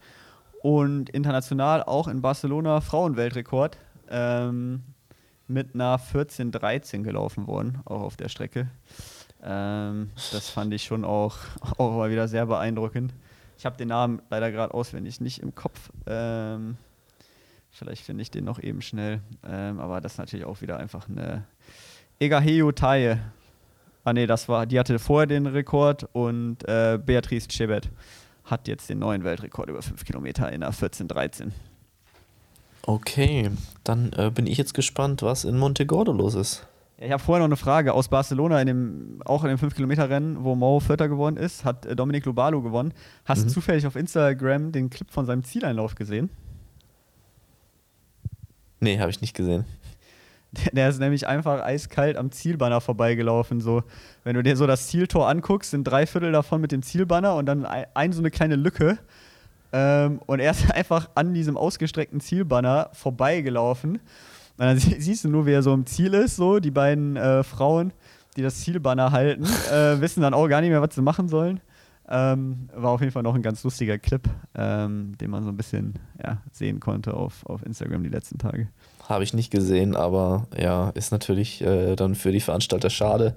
Und 0.61 1.09
international 1.09 1.83
auch 1.83 2.07
in 2.07 2.21
Barcelona 2.21 2.81
Frauenweltrekord 2.81 3.77
ähm, 4.09 4.83
mit 5.47 5.75
einer 5.75 5.97
14-13 5.97 7.03
gelaufen 7.03 7.47
worden, 7.47 7.81
auch 7.85 8.01
auf 8.01 8.17
der 8.17 8.29
Strecke. 8.29 8.69
Ähm, 9.43 10.11
das 10.31 10.49
fand 10.49 10.73
ich 10.73 10.83
schon 10.83 11.03
auch, 11.03 11.37
auch 11.77 11.97
mal 11.97 12.09
wieder 12.09 12.27
sehr 12.27 12.45
beeindruckend. 12.45 13.13
Ich 13.57 13.65
habe 13.65 13.77
den 13.77 13.87
Namen 13.87 14.21
leider 14.29 14.51
gerade 14.51 14.73
auswendig 14.73 15.19
nicht 15.19 15.39
im 15.39 15.55
Kopf. 15.55 15.91
Ähm, 16.05 16.77
vielleicht 17.77 18.03
finde 18.03 18.23
ich 18.23 18.31
den 18.31 18.45
noch 18.45 18.61
eben 18.61 18.81
schnell. 18.81 19.21
Ähm, 19.47 19.79
aber 19.79 20.01
das 20.01 20.13
ist 20.13 20.17
natürlich 20.17 20.45
auch 20.45 20.61
wieder 20.61 20.77
einfach 20.77 21.07
eine 21.07 21.45
Egaheo 22.19 22.71
Taye. 22.71 23.19
Ah 24.03 24.13
nee, 24.13 24.25
das 24.25 24.49
war, 24.49 24.65
die 24.65 24.79
hatte 24.79 24.99
vorher 24.99 25.27
den 25.27 25.45
Rekord 25.47 26.07
und 26.13 26.67
äh, 26.67 26.97
Beatrice 27.03 27.47
Chebet 27.47 27.89
hat 28.45 28.67
jetzt 28.67 28.89
den 28.89 28.99
neuen 28.99 29.23
Weltrekord 29.23 29.69
über 29.69 29.81
5 29.81 30.05
Kilometer 30.05 30.51
in 30.51 30.61
der 30.61 30.71
14.13. 30.71 31.51
Okay, 32.83 33.51
dann 33.83 34.13
äh, 34.13 34.31
bin 34.33 34.47
ich 34.47 34.57
jetzt 34.57 34.73
gespannt, 34.73 35.21
was 35.21 35.43
in 35.43 35.57
Montegordo 35.57 36.13
los 36.13 36.35
ist. 36.35 36.65
Ich 36.99 37.11
habe 37.11 37.21
vorher 37.21 37.39
noch 37.39 37.49
eine 37.49 37.57
Frage. 37.57 37.93
Aus 37.93 38.07
Barcelona, 38.07 38.61
in 38.61 38.67
dem, 38.67 39.21
auch 39.25 39.43
in 39.43 39.49
dem 39.49 39.59
5-Kilometer-Rennen, 39.59 40.43
wo 40.43 40.55
Mo 40.55 40.79
Vierter 40.79 41.09
geworden 41.09 41.37
ist, 41.37 41.65
hat 41.65 41.85
äh, 41.85 41.95
Dominik 41.95 42.25
Lobalo 42.25 42.61
gewonnen. 42.61 42.93
Hast 43.25 43.41
mhm. 43.41 43.47
du 43.47 43.53
zufällig 43.53 43.85
auf 43.85 43.97
Instagram 43.97 44.71
den 44.71 44.89
Clip 44.89 45.11
von 45.11 45.25
seinem 45.25 45.43
Zieleinlauf 45.43 45.95
gesehen? 45.95 46.29
Nee, 48.79 48.99
habe 48.99 49.09
ich 49.09 49.21
nicht 49.21 49.35
gesehen. 49.35 49.65
Der, 50.71 50.89
ist 50.89 50.99
nämlich 50.99 51.27
einfach 51.27 51.61
eiskalt 51.61 52.17
am 52.17 52.31
Zielbanner 52.31 52.79
vorbeigelaufen. 52.81 53.59
So, 53.59 53.83
wenn 54.23 54.35
du 54.35 54.43
dir 54.43 54.55
so 54.55 54.65
das 54.65 54.87
Zieltor 54.87 55.27
anguckst, 55.27 55.71
sind 55.71 55.83
drei 55.83 56.05
Viertel 56.05 56.31
davon 56.31 56.61
mit 56.61 56.71
dem 56.71 56.81
Zielbanner 56.81 57.35
und 57.35 57.45
dann 57.45 57.65
ein, 57.65 57.85
ein 57.93 58.13
so 58.13 58.21
eine 58.21 58.31
kleine 58.31 58.55
Lücke. 58.55 58.97
Ähm, 59.73 60.21
und 60.25 60.39
er 60.39 60.51
ist 60.51 60.71
einfach 60.73 61.09
an 61.15 61.33
diesem 61.33 61.57
ausgestreckten 61.57 62.21
Zielbanner 62.21 62.89
vorbeigelaufen. 62.93 63.93
Und 63.95 64.01
dann 64.57 64.77
siehst 64.79 65.25
du 65.25 65.29
nur, 65.29 65.45
wie 65.45 65.51
er 65.51 65.63
so 65.63 65.73
im 65.73 65.85
Ziel 65.85 66.13
ist, 66.13 66.37
so 66.37 66.59
die 66.59 66.71
beiden 66.71 67.17
äh, 67.17 67.43
Frauen, 67.43 67.91
die 68.37 68.41
das 68.41 68.61
Zielbanner 68.61 69.11
halten, 69.11 69.45
äh, 69.71 69.99
wissen 69.99 70.21
dann 70.21 70.33
auch 70.33 70.47
gar 70.47 70.61
nicht 70.61 70.69
mehr, 70.69 70.81
was 70.81 70.95
sie 70.95 71.01
machen 71.01 71.27
sollen. 71.27 71.59
Ähm, 72.09 72.69
war 72.73 72.91
auf 72.91 73.01
jeden 73.01 73.11
Fall 73.11 73.23
noch 73.23 73.35
ein 73.35 73.41
ganz 73.41 73.63
lustiger 73.63 73.97
Clip, 73.97 74.21
ähm, 74.55 75.17
den 75.19 75.29
man 75.29 75.43
so 75.43 75.49
ein 75.49 75.57
bisschen 75.57 75.95
ja, 76.23 76.37
sehen 76.51 76.79
konnte 76.79 77.13
auf, 77.13 77.45
auf 77.45 77.65
Instagram 77.65 78.03
die 78.03 78.09
letzten 78.09 78.37
Tage. 78.37 78.69
Habe 79.09 79.23
ich 79.23 79.33
nicht 79.33 79.51
gesehen, 79.51 79.95
aber 79.95 80.47
ja, 80.57 80.89
ist 80.91 81.11
natürlich 81.11 81.61
äh, 81.61 81.95
dann 81.95 82.15
für 82.15 82.31
die 82.31 82.39
Veranstalter 82.39 82.89
schade. 82.89 83.35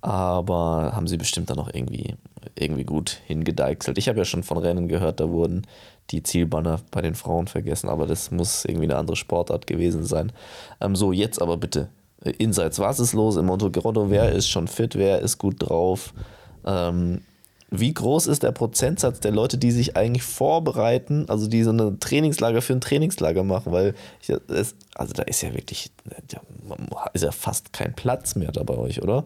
Aber 0.00 0.92
haben 0.94 1.08
sie 1.08 1.16
bestimmt 1.16 1.50
dann 1.50 1.56
noch 1.56 1.72
irgendwie, 1.72 2.14
irgendwie 2.54 2.84
gut 2.84 3.20
hingedeichselt. 3.26 3.98
Ich 3.98 4.08
habe 4.08 4.18
ja 4.18 4.24
schon 4.24 4.42
von 4.44 4.58
Rennen 4.58 4.88
gehört, 4.88 5.20
da 5.20 5.30
wurden 5.30 5.66
die 6.10 6.22
Zielbanner 6.22 6.80
bei 6.90 7.02
den 7.02 7.14
Frauen 7.14 7.48
vergessen, 7.48 7.88
aber 7.88 8.06
das 8.06 8.30
muss 8.30 8.64
irgendwie 8.64 8.84
eine 8.84 8.96
andere 8.96 9.16
Sportart 9.16 9.66
gewesen 9.66 10.04
sein. 10.04 10.32
Ähm, 10.80 10.96
so, 10.96 11.12
jetzt 11.12 11.42
aber 11.42 11.56
bitte. 11.56 11.88
Äh, 12.22 12.30
Insights, 12.38 12.78
was 12.78 13.00
ist 13.00 13.12
los 13.12 13.36
im 13.36 13.46
Monte 13.46 13.70
Grotto? 13.70 14.10
Wer 14.10 14.32
ist 14.32 14.48
schon 14.48 14.68
fit? 14.68 14.94
Wer 14.94 15.20
ist 15.20 15.38
gut 15.38 15.56
drauf? 15.58 16.14
Ähm, 16.64 17.22
wie 17.70 17.92
groß 17.92 18.28
ist 18.28 18.42
der 18.42 18.52
Prozentsatz 18.52 19.20
der 19.20 19.32
Leute, 19.32 19.58
die 19.58 19.72
sich 19.72 19.96
eigentlich 19.96 20.22
vorbereiten, 20.22 21.26
also 21.28 21.48
die 21.48 21.62
so 21.64 21.70
ein 21.70 21.98
Trainingslager 21.98 22.62
für 22.62 22.74
ein 22.74 22.80
Trainingslager 22.80 23.42
machen? 23.42 23.72
Weil 23.72 23.94
ich, 24.20 24.30
es, 24.48 24.76
also 24.94 25.12
da 25.12 25.24
ist 25.24 25.42
ja 25.42 25.52
wirklich, 25.52 25.90
ist 27.12 27.22
ja 27.22 27.32
fast 27.32 27.72
kein 27.72 27.94
Platz 27.94 28.36
mehr 28.36 28.52
da 28.52 28.62
bei 28.62 28.76
euch, 28.76 29.02
oder? 29.02 29.24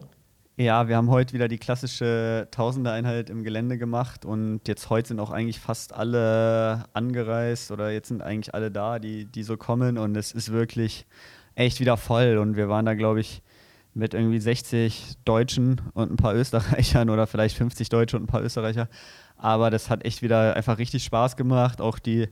Ja, 0.57 0.87
wir 0.87 0.95
haben 0.95 1.09
heute 1.09 1.33
wieder 1.33 1.47
die 1.47 1.57
klassische 1.57 2.47
Tausender-Einheit 2.51 3.29
im 3.29 3.43
Gelände 3.43 3.77
gemacht 3.77 4.25
und 4.25 4.67
jetzt 4.67 4.89
heute 4.89 5.07
sind 5.07 5.19
auch 5.19 5.31
eigentlich 5.31 5.59
fast 5.59 5.93
alle 5.93 6.85
angereist 6.93 7.71
oder 7.71 7.89
jetzt 7.89 8.09
sind 8.09 8.21
eigentlich 8.21 8.53
alle 8.53 8.69
da, 8.69 8.99
die, 8.99 9.25
die 9.25 9.43
so 9.43 9.55
kommen 9.55 9.97
und 9.97 10.15
es 10.15 10.31
ist 10.33 10.51
wirklich 10.51 11.05
echt 11.55 11.79
wieder 11.79 11.97
voll 11.97 12.37
und 12.37 12.57
wir 12.57 12.69
waren 12.69 12.85
da, 12.85 12.95
glaube 12.95 13.21
ich, 13.21 13.41
mit 13.93 14.13
irgendwie 14.13 14.39
60 14.39 15.17
Deutschen 15.25 15.81
und 15.93 16.11
ein 16.11 16.17
paar 16.17 16.35
Österreichern 16.35 17.09
oder 17.09 17.27
vielleicht 17.27 17.57
50 17.57 17.89
Deutsche 17.89 18.17
und 18.17 18.23
ein 18.23 18.27
paar 18.27 18.43
Österreicher. 18.43 18.87
Aber 19.37 19.69
das 19.69 19.89
hat 19.89 20.05
echt 20.05 20.21
wieder 20.21 20.55
einfach 20.55 20.77
richtig 20.77 21.03
Spaß 21.03 21.35
gemacht. 21.35 21.81
Auch 21.81 21.99
die 21.99 22.29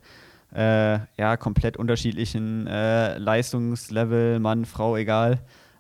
äh, 0.54 1.00
ja, 1.18 1.38
komplett 1.38 1.78
unterschiedlichen 1.78 2.68
äh, 2.68 3.18
Leistungslevel, 3.18 4.40
Mann, 4.40 4.66
Frau, 4.66 4.96
egal. 4.96 5.40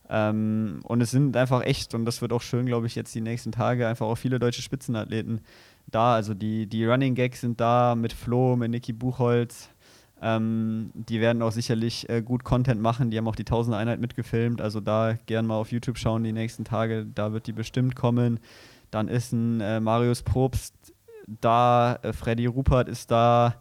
Ähm, 0.09 0.79
und 0.83 1.01
es 1.01 1.12
sind 1.12 1.38
einfach 1.38 1.63
echt, 1.63 1.93
und 1.93 2.05
das 2.05 2.21
wird 2.21 2.33
auch 2.33 2.41
schön, 2.41 2.65
glaube 2.65 2.88
ich, 2.88 2.95
jetzt 2.95 3.13
die 3.13 3.21
nächsten 3.21 3.51
Tage, 3.51 3.88
einfach 3.88 4.07
auch 4.07 4.15
viele 4.15 4.39
deutsche 4.39 4.62
Spitzenathleten 4.62 5.41
da. 5.88 6.15
Also 6.15 6.33
die, 6.33 6.67
die 6.67 6.86
Running 6.86 7.15
Gags 7.15 7.41
sind 7.41 7.62
da 7.62 7.95
mit 7.95 8.13
Flo, 8.13 8.55
mit 8.55 8.71
Niki 8.71 8.93
Buchholz, 8.93 9.69
ähm, 10.21 10.91
die 10.93 11.21
werden 11.21 11.41
auch 11.41 11.51
sicherlich 11.51 12.09
äh, 12.09 12.21
gut 12.21 12.43
Content 12.43 12.81
machen. 12.81 13.11
Die 13.11 13.17
haben 13.17 13.27
auch 13.27 13.35
die 13.35 13.45
Tausende 13.45 13.77
Einheit 13.77 13.99
mitgefilmt. 13.99 14.61
Also 14.61 14.79
da 14.79 15.17
gern 15.25 15.45
mal 15.45 15.55
auf 15.55 15.71
YouTube 15.71 15.97
schauen 15.97 16.23
die 16.23 16.33
nächsten 16.33 16.65
Tage. 16.65 17.05
Da 17.05 17.31
wird 17.31 17.47
die 17.47 17.53
bestimmt 17.53 17.95
kommen. 17.95 18.39
Dann 18.91 19.07
ist 19.07 19.31
ein 19.31 19.61
äh, 19.61 19.79
Marius 19.79 20.23
Probst 20.23 20.73
da, 21.41 21.99
äh, 22.01 22.13
Freddy 22.13 22.47
Rupert 22.47 22.89
ist 22.89 23.11
da, 23.11 23.55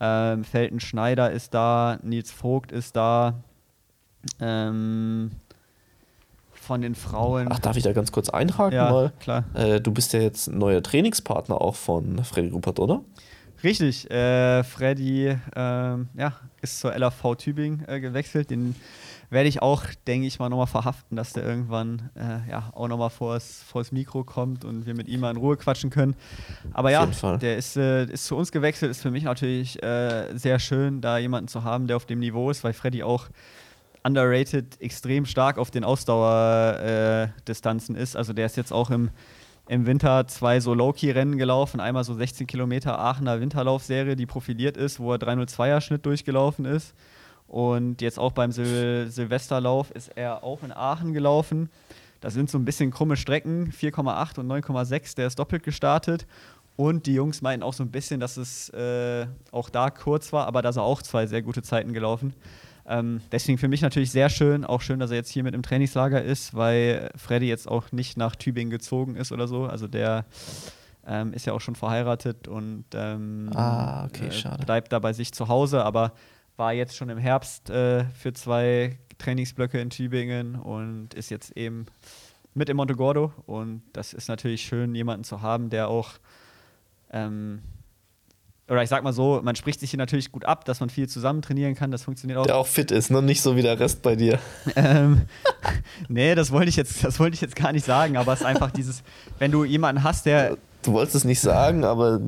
ähm, 0.00 0.44
Felten 0.44 0.80
Schneider 0.80 1.30
ist 1.30 1.54
da, 1.54 1.98
Nils 2.02 2.30
Vogt 2.30 2.72
ist 2.72 2.96
da. 2.96 3.34
Ähm, 4.40 5.30
von 6.52 6.80
den 6.80 6.94
Frauen. 6.94 7.48
Ach, 7.50 7.58
darf 7.58 7.76
ich 7.76 7.82
da 7.82 7.92
ganz 7.92 8.10
kurz 8.10 8.30
einhaken 8.30 8.74
ja, 8.74 8.90
mal? 8.90 9.12
klar. 9.20 9.44
Äh, 9.52 9.80
du 9.80 9.92
bist 9.92 10.14
ja 10.14 10.20
jetzt 10.20 10.50
neuer 10.50 10.82
Trainingspartner 10.82 11.60
auch 11.60 11.74
von 11.74 12.24
Freddy 12.24 12.48
Rupert, 12.48 12.80
oder? 12.80 13.02
Richtig, 13.64 14.08
äh, 14.10 14.62
Freddy 14.62 15.36
ähm, 15.56 16.08
ja, 16.14 16.34
ist 16.60 16.80
zur 16.80 16.96
LAV 16.96 17.36
Tübingen 17.36 17.82
äh, 17.88 17.98
gewechselt. 17.98 18.50
Den 18.50 18.74
werde 19.30 19.48
ich 19.48 19.62
auch, 19.62 19.84
denke 20.06 20.26
ich 20.26 20.38
mal, 20.38 20.50
nochmal 20.50 20.66
verhaften, 20.66 21.16
dass 21.16 21.32
der 21.32 21.44
irgendwann 21.44 22.10
äh, 22.14 22.50
ja, 22.50 22.70
auch 22.74 22.88
nochmal 22.88 23.08
vors, 23.08 23.64
vors 23.66 23.90
Mikro 23.90 24.22
kommt 24.22 24.66
und 24.66 24.84
wir 24.84 24.94
mit 24.94 25.08
ihm 25.08 25.20
mal 25.20 25.30
in 25.30 25.38
Ruhe 25.38 25.56
quatschen 25.56 25.88
können. 25.88 26.14
Aber 26.74 26.90
ja, 26.90 27.06
der 27.38 27.56
ist, 27.56 27.78
äh, 27.78 28.04
ist 28.04 28.26
zu 28.26 28.36
uns 28.36 28.52
gewechselt, 28.52 28.90
ist 28.90 29.00
für 29.00 29.10
mich 29.10 29.24
natürlich 29.24 29.82
äh, 29.82 30.36
sehr 30.36 30.58
schön, 30.58 31.00
da 31.00 31.16
jemanden 31.16 31.48
zu 31.48 31.64
haben, 31.64 31.86
der 31.86 31.96
auf 31.96 32.04
dem 32.04 32.18
Niveau 32.18 32.50
ist, 32.50 32.64
weil 32.64 32.74
Freddy 32.74 33.02
auch 33.02 33.30
underrated 34.02 34.78
extrem 34.82 35.24
stark 35.24 35.56
auf 35.56 35.70
den 35.70 35.84
Ausdauerdistanzen 35.84 37.96
ist. 37.96 38.14
Also 38.14 38.34
der 38.34 38.44
ist 38.44 38.58
jetzt 38.58 38.74
auch 38.74 38.90
im 38.90 39.08
im 39.66 39.86
Winter 39.86 40.26
zwei 40.26 40.60
so 40.60 40.74
Low-Key-Rennen 40.74 41.38
gelaufen. 41.38 41.80
Einmal 41.80 42.04
so 42.04 42.14
16 42.14 42.46
Kilometer 42.46 42.98
Aachener 42.98 43.40
Winterlaufserie, 43.40 44.16
die 44.16 44.26
profiliert 44.26 44.76
ist, 44.76 45.00
wo 45.00 45.12
er 45.12 45.18
302er 45.18 45.80
Schnitt 45.80 46.04
durchgelaufen 46.06 46.64
ist. 46.64 46.94
Und 47.46 48.02
jetzt 48.02 48.18
auch 48.18 48.32
beim 48.32 48.52
Sil 48.52 49.08
Silvesterlauf 49.08 49.90
ist 49.90 50.08
er 50.16 50.44
auch 50.44 50.62
in 50.62 50.72
Aachen 50.72 51.12
gelaufen. 51.12 51.70
Das 52.20 52.34
sind 52.34 52.50
so 52.50 52.58
ein 52.58 52.64
bisschen 52.64 52.90
krumme 52.90 53.16
Strecken, 53.16 53.70
4,8 53.70 54.40
und 54.40 54.48
9,6. 54.50 55.16
Der 55.16 55.26
ist 55.26 55.38
doppelt 55.38 55.62
gestartet. 55.62 56.26
Und 56.76 57.06
die 57.06 57.14
Jungs 57.14 57.42
meinten 57.42 57.62
auch 57.62 57.74
so 57.74 57.84
ein 57.84 57.90
bisschen, 57.90 58.18
dass 58.18 58.36
es 58.36 58.68
äh, 58.70 59.26
auch 59.52 59.70
da 59.70 59.90
kurz 59.90 60.32
war, 60.32 60.46
aber 60.46 60.60
da 60.60 60.72
sind 60.72 60.82
auch 60.82 61.02
zwei 61.02 61.26
sehr 61.26 61.42
gute 61.42 61.62
Zeiten 61.62 61.92
gelaufen. 61.92 62.34
Ähm, 62.86 63.20
deswegen 63.32 63.58
für 63.58 63.68
mich 63.68 63.80
natürlich 63.80 64.10
sehr 64.10 64.28
schön, 64.28 64.64
auch 64.64 64.80
schön, 64.80 64.98
dass 64.98 65.10
er 65.10 65.16
jetzt 65.16 65.30
hier 65.30 65.42
mit 65.42 65.54
im 65.54 65.62
Trainingslager 65.62 66.22
ist, 66.22 66.54
weil 66.54 67.10
Freddy 67.16 67.48
jetzt 67.48 67.66
auch 67.66 67.92
nicht 67.92 68.16
nach 68.16 68.36
Tübingen 68.36 68.70
gezogen 68.70 69.16
ist 69.16 69.32
oder 69.32 69.48
so. 69.48 69.64
Also 69.64 69.88
der 69.88 70.26
ähm, 71.06 71.32
ist 71.32 71.46
ja 71.46 71.52
auch 71.52 71.60
schon 71.60 71.76
verheiratet 71.76 72.48
und 72.48 72.84
ähm, 72.94 73.50
ah, 73.54 74.04
okay, 74.04 74.28
äh, 74.28 74.64
bleibt 74.64 74.92
da 74.92 74.98
bei 74.98 75.12
sich 75.12 75.32
zu 75.32 75.48
Hause, 75.48 75.84
aber 75.84 76.12
war 76.56 76.72
jetzt 76.72 76.94
schon 76.96 77.08
im 77.08 77.18
Herbst 77.18 77.70
äh, 77.70 78.04
für 78.10 78.32
zwei 78.32 78.98
Trainingsblöcke 79.18 79.80
in 79.80 79.90
Tübingen 79.90 80.56
und 80.56 81.14
ist 81.14 81.30
jetzt 81.30 81.56
eben 81.56 81.86
mit 82.54 82.68
im 82.68 82.76
Montegordo. 82.76 83.32
Und 83.46 83.82
das 83.92 84.12
ist 84.12 84.28
natürlich 84.28 84.62
schön, 84.62 84.94
jemanden 84.94 85.24
zu 85.24 85.42
haben, 85.42 85.70
der 85.70 85.88
auch 85.88 86.12
ähm, 87.10 87.62
oder 88.68 88.82
ich 88.82 88.88
sag 88.88 89.04
mal 89.04 89.12
so, 89.12 89.40
man 89.42 89.56
spricht 89.56 89.80
sich 89.80 89.90
hier 89.90 89.98
natürlich 89.98 90.32
gut 90.32 90.44
ab, 90.46 90.64
dass 90.64 90.80
man 90.80 90.88
viel 90.88 91.08
zusammen 91.08 91.42
trainieren 91.42 91.74
kann, 91.74 91.90
das 91.90 92.02
funktioniert 92.02 92.38
auch. 92.38 92.46
Der 92.46 92.56
auch 92.56 92.66
fit 92.66 92.90
ist, 92.90 93.10
ne? 93.10 93.20
Nicht 93.20 93.42
so 93.42 93.56
wie 93.56 93.62
der 93.62 93.78
Rest 93.78 94.02
bei 94.02 94.16
dir. 94.16 94.38
Ähm, 94.76 95.22
nee, 96.08 96.34
das 96.34 96.50
wollte 96.50 96.68
ich 96.68 96.76
jetzt, 96.76 97.04
das 97.04 97.20
wollte 97.20 97.34
ich 97.34 97.40
jetzt 97.40 97.54
gar 97.54 97.72
nicht 97.72 97.84
sagen, 97.84 98.16
aber 98.16 98.32
es 98.32 98.40
ist 98.40 98.46
einfach 98.46 98.70
dieses, 98.70 99.02
wenn 99.38 99.50
du 99.50 99.64
jemanden 99.64 100.02
hast, 100.02 100.26
der. 100.26 100.56
Du 100.82 100.92
wolltest 100.92 101.14
es 101.16 101.24
nicht 101.24 101.40
sagen, 101.40 101.84
aber. 101.84 102.20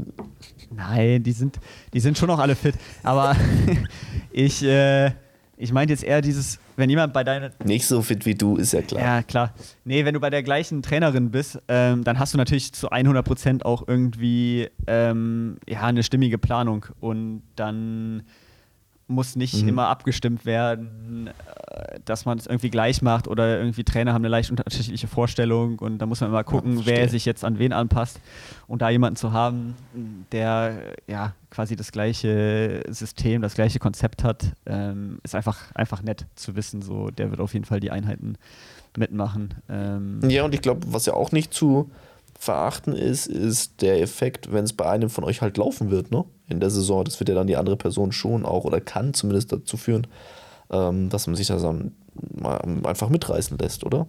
Nein, 0.70 1.22
die 1.22 1.32
sind, 1.32 1.58
die 1.92 2.00
sind 2.00 2.18
schon 2.18 2.28
noch 2.28 2.38
alle 2.38 2.54
fit. 2.54 2.74
Aber 3.02 3.34
ich, 4.30 4.62
äh, 4.62 5.12
ich 5.56 5.72
meinte 5.72 5.92
jetzt 5.92 6.04
eher 6.04 6.20
dieses, 6.20 6.58
wenn 6.76 6.90
jemand 6.90 7.12
bei 7.12 7.24
deiner. 7.24 7.50
Nicht 7.64 7.86
so 7.86 8.02
fit 8.02 8.26
wie 8.26 8.34
du, 8.34 8.56
ist 8.56 8.72
ja 8.72 8.82
klar. 8.82 9.02
Ja, 9.02 9.22
klar. 9.22 9.54
Nee, 9.84 10.04
wenn 10.04 10.14
du 10.14 10.20
bei 10.20 10.30
der 10.30 10.42
gleichen 10.42 10.82
Trainerin 10.82 11.30
bist, 11.30 11.58
ähm, 11.68 12.04
dann 12.04 12.18
hast 12.18 12.34
du 12.34 12.38
natürlich 12.38 12.72
zu 12.72 12.90
100% 12.90 13.62
auch 13.62 13.88
irgendwie 13.88 14.68
ähm, 14.86 15.56
ja, 15.68 15.82
eine 15.82 16.02
stimmige 16.02 16.38
Planung. 16.38 16.86
Und 17.00 17.42
dann 17.56 18.22
muss 19.08 19.36
nicht 19.36 19.62
mhm. 19.62 19.68
immer 19.68 19.88
abgestimmt 19.88 20.44
werden, 20.46 21.28
äh, 21.28 22.00
dass 22.04 22.24
man 22.24 22.38
es 22.38 22.46
irgendwie 22.46 22.70
gleich 22.70 23.02
macht 23.02 23.28
oder 23.28 23.58
irgendwie 23.58 23.84
Trainer 23.84 24.12
haben 24.12 24.22
eine 24.22 24.28
leicht 24.28 24.50
unterschiedliche 24.50 25.06
Vorstellung 25.06 25.78
und 25.78 25.98
da 25.98 26.06
muss 26.06 26.20
man 26.20 26.30
immer 26.30 26.44
gucken, 26.44 26.78
ja, 26.78 26.86
wer 26.86 27.08
sich 27.08 27.24
jetzt 27.24 27.44
an 27.44 27.58
wen 27.58 27.72
anpasst. 27.72 28.20
Und 28.66 28.82
da 28.82 28.90
jemanden 28.90 29.16
zu 29.16 29.32
haben, 29.32 29.76
der 30.32 30.94
ja 31.06 31.34
quasi 31.50 31.76
das 31.76 31.92
gleiche 31.92 32.82
System, 32.88 33.42
das 33.42 33.54
gleiche 33.54 33.78
Konzept 33.78 34.24
hat, 34.24 34.52
ähm, 34.66 35.20
ist 35.22 35.34
einfach, 35.34 35.72
einfach 35.74 36.02
nett 36.02 36.26
zu 36.34 36.56
wissen. 36.56 36.82
So, 36.82 37.10
der 37.10 37.30
wird 37.30 37.40
auf 37.40 37.54
jeden 37.54 37.64
Fall 37.64 37.80
die 37.80 37.90
Einheiten 37.90 38.36
mitmachen. 38.96 39.54
Ähm 39.68 40.20
ja, 40.28 40.44
und 40.44 40.54
ich 40.54 40.62
glaube, 40.62 40.80
was 40.92 41.06
ja 41.06 41.14
auch 41.14 41.30
nicht 41.30 41.54
zu 41.54 41.90
verachten 42.38 42.94
ist, 42.94 43.26
ist 43.26 43.82
der 43.82 44.00
Effekt, 44.00 44.52
wenn 44.52 44.64
es 44.64 44.72
bei 44.72 44.88
einem 44.88 45.10
von 45.10 45.24
euch 45.24 45.42
halt 45.42 45.56
laufen 45.56 45.90
wird, 45.90 46.10
ne? 46.10 46.24
In 46.48 46.60
der 46.60 46.70
Saison. 46.70 47.04
Das 47.04 47.18
wird 47.18 47.28
ja 47.28 47.34
dann 47.34 47.46
die 47.46 47.56
andere 47.56 47.76
Person 47.76 48.12
schon 48.12 48.44
auch 48.44 48.64
oder 48.64 48.80
kann 48.80 49.14
zumindest 49.14 49.52
dazu 49.52 49.76
führen, 49.76 50.06
ähm, 50.70 51.08
dass 51.08 51.26
man 51.26 51.36
sich 51.36 51.48
das 51.48 51.62
dann 51.62 51.92
einfach 52.84 53.08
mitreißen 53.08 53.58
lässt, 53.58 53.84
oder? 53.84 54.06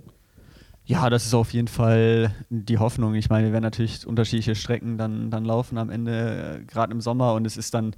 Ja, 0.86 1.10
das 1.10 1.26
ist 1.26 1.34
auf 1.34 1.52
jeden 1.52 1.68
Fall 1.68 2.34
die 2.50 2.78
Hoffnung. 2.78 3.14
Ich 3.16 3.30
meine, 3.30 3.48
wir 3.48 3.52
werden 3.52 3.64
natürlich 3.64 4.08
unterschiedliche 4.08 4.56
Strecken 4.56 4.98
dann, 4.98 5.30
dann 5.30 5.44
laufen 5.44 5.78
am 5.78 5.90
Ende, 5.90 6.60
äh, 6.62 6.66
gerade 6.66 6.94
im 6.94 7.02
Sommer. 7.02 7.34
Und 7.34 7.46
es 7.46 7.58
ist 7.58 7.74
dann 7.74 7.94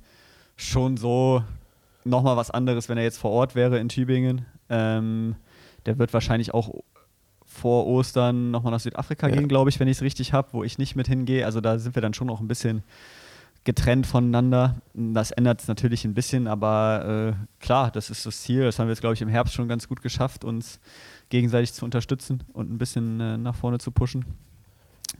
schon 0.55 0.97
so 0.97 1.43
nochmal 2.03 2.35
was 2.35 2.49
anderes, 2.49 2.89
wenn 2.89 2.97
er 2.97 3.03
jetzt 3.03 3.19
vor 3.19 3.29
Ort 3.29 3.53
wäre 3.53 3.77
in 3.77 3.89
Tübingen. 3.89 4.45
Ähm, 4.69 5.35
der 5.85 5.99
wird 5.99 6.13
wahrscheinlich 6.13 6.53
auch 6.53 6.73
vor 7.45 7.85
Ostern 7.85 8.49
nochmal 8.49 8.71
nach 8.71 8.79
Südafrika 8.79 9.27
ja. 9.27 9.35
gehen, 9.35 9.47
glaube 9.47 9.69
ich, 9.69 9.79
wenn 9.79 9.87
ich 9.87 9.97
es 9.97 10.03
richtig 10.03 10.33
habe, 10.33 10.49
wo 10.53 10.63
ich 10.63 10.79
nicht 10.79 10.95
mit 10.95 11.07
hingehe. 11.07 11.45
Also 11.45 11.61
da 11.61 11.77
sind 11.77 11.93
wir 11.95 12.01
dann 12.01 12.15
schon 12.15 12.27
noch 12.27 12.41
ein 12.41 12.47
bisschen 12.47 12.83
getrennt 13.63 14.07
voneinander. 14.07 14.81
Das 14.93 15.31
ändert 15.31 15.61
es 15.61 15.67
natürlich 15.67 16.05
ein 16.05 16.13
bisschen, 16.13 16.47
aber 16.47 17.35
äh, 17.35 17.63
klar, 17.63 17.91
das 17.91 18.09
ist 18.09 18.25
das 18.25 18.41
Ziel. 18.41 18.63
Das 18.63 18.79
haben 18.79 18.87
wir 18.87 18.91
jetzt, 18.91 19.01
glaube 19.01 19.13
ich, 19.13 19.21
im 19.21 19.27
Herbst 19.27 19.53
schon 19.53 19.67
ganz 19.67 19.87
gut 19.87 20.01
geschafft, 20.01 20.43
uns 20.43 20.79
gegenseitig 21.29 21.73
zu 21.73 21.85
unterstützen 21.85 22.43
und 22.53 22.71
ein 22.71 22.77
bisschen 22.77 23.19
äh, 23.19 23.37
nach 23.37 23.55
vorne 23.55 23.79
zu 23.79 23.91
pushen. 23.91 24.25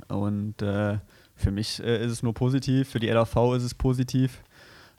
Und 0.07 0.61
äh, 0.61 0.99
für 1.35 1.51
mich 1.51 1.81
äh, 1.83 2.03
ist 2.03 2.11
es 2.11 2.23
nur 2.23 2.33
positiv, 2.33 2.89
für 2.89 2.99
die 2.99 3.07
LAV 3.07 3.55
ist 3.55 3.63
es 3.63 3.73
positiv. 3.73 4.41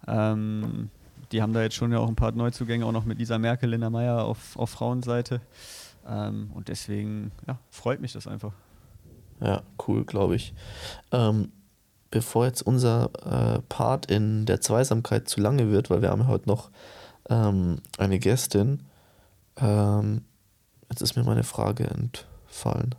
Ähm, 0.06 0.90
die 1.32 1.42
haben 1.42 1.52
da 1.52 1.62
jetzt 1.62 1.76
schon 1.76 1.92
ja 1.92 1.98
auch 1.98 2.08
ein 2.08 2.16
paar 2.16 2.32
Neuzugänge, 2.32 2.84
auch 2.84 2.92
noch 2.92 3.04
mit 3.04 3.18
Lisa 3.18 3.38
Merkel, 3.38 3.70
Linda 3.70 3.90
Meyer 3.90 4.24
auf, 4.24 4.56
auf 4.56 4.70
Frauenseite. 4.70 5.40
Ähm, 6.08 6.50
und 6.54 6.68
deswegen 6.68 7.30
ja, 7.46 7.58
freut 7.70 8.00
mich 8.00 8.12
das 8.12 8.26
einfach. 8.26 8.52
Ja, 9.40 9.62
cool, 9.86 10.04
glaube 10.04 10.36
ich. 10.36 10.52
Ähm, 11.12 11.52
bevor 12.10 12.46
jetzt 12.46 12.62
unser 12.62 13.10
äh, 13.24 13.60
Part 13.68 14.10
in 14.10 14.46
der 14.46 14.60
Zweisamkeit 14.60 15.28
zu 15.28 15.40
lange 15.40 15.70
wird, 15.70 15.90
weil 15.90 16.02
wir 16.02 16.10
haben 16.10 16.26
heute 16.26 16.48
noch 16.48 16.70
ähm, 17.28 17.78
eine 17.98 18.18
Gästin, 18.18 18.80
ähm, 19.60 20.22
jetzt 20.90 21.02
ist 21.02 21.16
mir 21.16 21.24
meine 21.24 21.44
Frage 21.44 21.84
entfallen. 21.84 22.94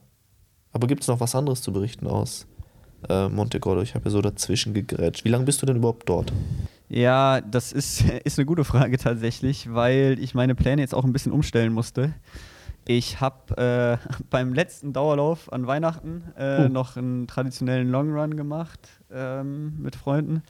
Aber 0.72 0.88
gibt 0.88 1.01
es 1.01 1.08
noch 1.08 1.20
was 1.20 1.36
anderes 1.36 1.62
zu 1.62 1.74
berichten 1.74 2.08
aus 2.08 2.48
äh, 3.10 3.27
Monte 3.27 3.60
Gordo? 3.60 3.82
Ich 3.82 3.96
habe 3.96 4.06
ja 4.06 4.12
so 4.12 4.22
dazwischen 4.22 4.74
gegrätscht. 4.74 5.25
Wie 5.25 5.30
lange 5.30 5.44
bist 5.44 5.62
du 5.62 5.65
denn 5.65 5.77
überhaupt 5.77 6.08
dort? 6.08 6.32
Ja, 6.88 7.41
das 7.41 7.74
ist, 7.74 8.03
ist 8.24 8.39
eine 8.39 8.46
gute 8.46 8.63
Frage 8.63 8.98
tatsächlich, 8.98 9.74
weil 9.74 10.18
ich 10.20 10.34
meine 10.34 10.56
Pläne 10.56 10.82
jetzt 10.82 10.96
auch 10.96 11.03
ein 11.03 11.13
bisschen 11.13 11.34
umstellen 11.34 11.74
musste. 11.74 12.13
Ich 12.88 13.20
habe 13.20 14.00
äh, 14.01 14.24
beim 14.30 14.53
letzten 14.53 14.94
Dauerlauf 14.94 15.51
an 15.51 15.68
Weihnachten 15.68 16.24
äh, 16.38 16.65
uh. 16.65 16.70
noch 16.70 16.96
einen 16.96 17.27
traditionellen 17.27 17.89
Long 17.89 18.12
Run 18.13 18.38
gemacht 18.38 19.00
ähm, 19.13 19.82
mit 19.82 19.96
Freunden. 19.96 20.44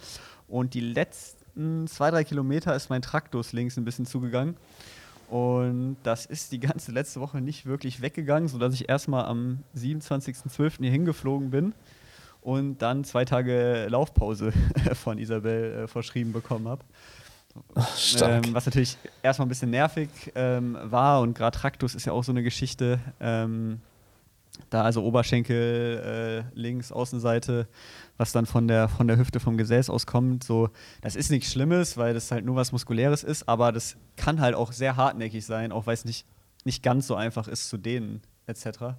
Und 0.48 0.74
die 0.74 0.82
letzten 0.82 1.88
zwei, 1.88 2.12
drei 2.12 2.24
Kilometer 2.24 2.76
ist 2.76 2.90
mein 2.90 3.02
Traktus 3.02 3.54
links 3.54 3.78
ein 3.78 3.86
bisschen 3.86 4.06
zugegangen. 4.06 4.56
Und 5.30 5.96
das 6.04 6.26
ist 6.26 6.52
die 6.52 6.60
ganze 6.60 6.92
letzte 6.92 7.22
Woche 7.22 7.40
nicht 7.40 7.66
wirklich 7.66 8.02
weggegangen, 8.02 8.50
sodass 8.50 8.74
ich 8.74 8.90
erstmal 8.90 9.26
am 9.26 9.60
27.12. 9.78 10.80
hier 10.80 10.92
hingeflogen 10.92 11.52
bin 11.52 11.74
und 12.42 12.80
dann 12.80 13.04
zwei 13.06 13.24
Tage 13.24 13.88
Laufpause 13.90 14.52
von 14.94 15.18
Isabel 15.18 15.84
äh, 15.84 15.88
verschrieben 15.88 16.34
bekommen 16.34 16.68
habe. 16.68 16.84
Ähm, 18.22 18.42
was 18.54 18.66
natürlich 18.66 18.98
erstmal 19.24 19.46
ein 19.46 19.50
bisschen 19.50 19.72
nervig 19.72 20.10
ähm, 20.36 20.78
war 20.84 21.22
und 21.22 21.34
gerade 21.34 21.58
Traktus 21.58 21.96
ist 21.96 22.06
ja 22.06 22.14
auch 22.14 22.24
so 22.24 22.32
eine 22.32 22.44
Geschichte. 22.44 23.00
Ähm, 23.20 23.82
da 24.70 24.84
also 24.84 25.04
Oberschenkel 25.04 26.46
äh, 26.56 26.60
links, 26.60 26.92
Außenseite, 26.92 27.68
was 28.22 28.32
dann 28.32 28.46
von 28.46 28.68
der, 28.68 28.88
von 28.88 29.08
der 29.08 29.18
Hüfte 29.18 29.40
vom 29.40 29.58
Gesäß 29.58 29.90
aus 29.90 30.06
kommt. 30.06 30.44
So, 30.44 30.70
das 31.02 31.16
ist 31.16 31.32
nichts 31.32 31.52
Schlimmes, 31.52 31.98
weil 31.98 32.14
das 32.14 32.30
halt 32.30 32.46
nur 32.46 32.56
was 32.56 32.72
Muskuläres 32.72 33.24
ist, 33.24 33.50
aber 33.50 33.72
das 33.72 33.96
kann 34.16 34.40
halt 34.40 34.54
auch 34.54 34.74
sehr 34.74 34.96
hartnäckig 34.96 35.44
sein, 35.44 35.72
auch 35.72 35.88
weil 35.88 35.96
es 35.96 36.06
nicht, 36.06 36.28
nicht 36.64 36.84
ganz 36.84 37.08
so 37.08 37.16
einfach 37.16 37.48
ist 37.48 37.68
zu 37.68 37.78
dehnen, 37.78 38.22
etc. 38.46 38.94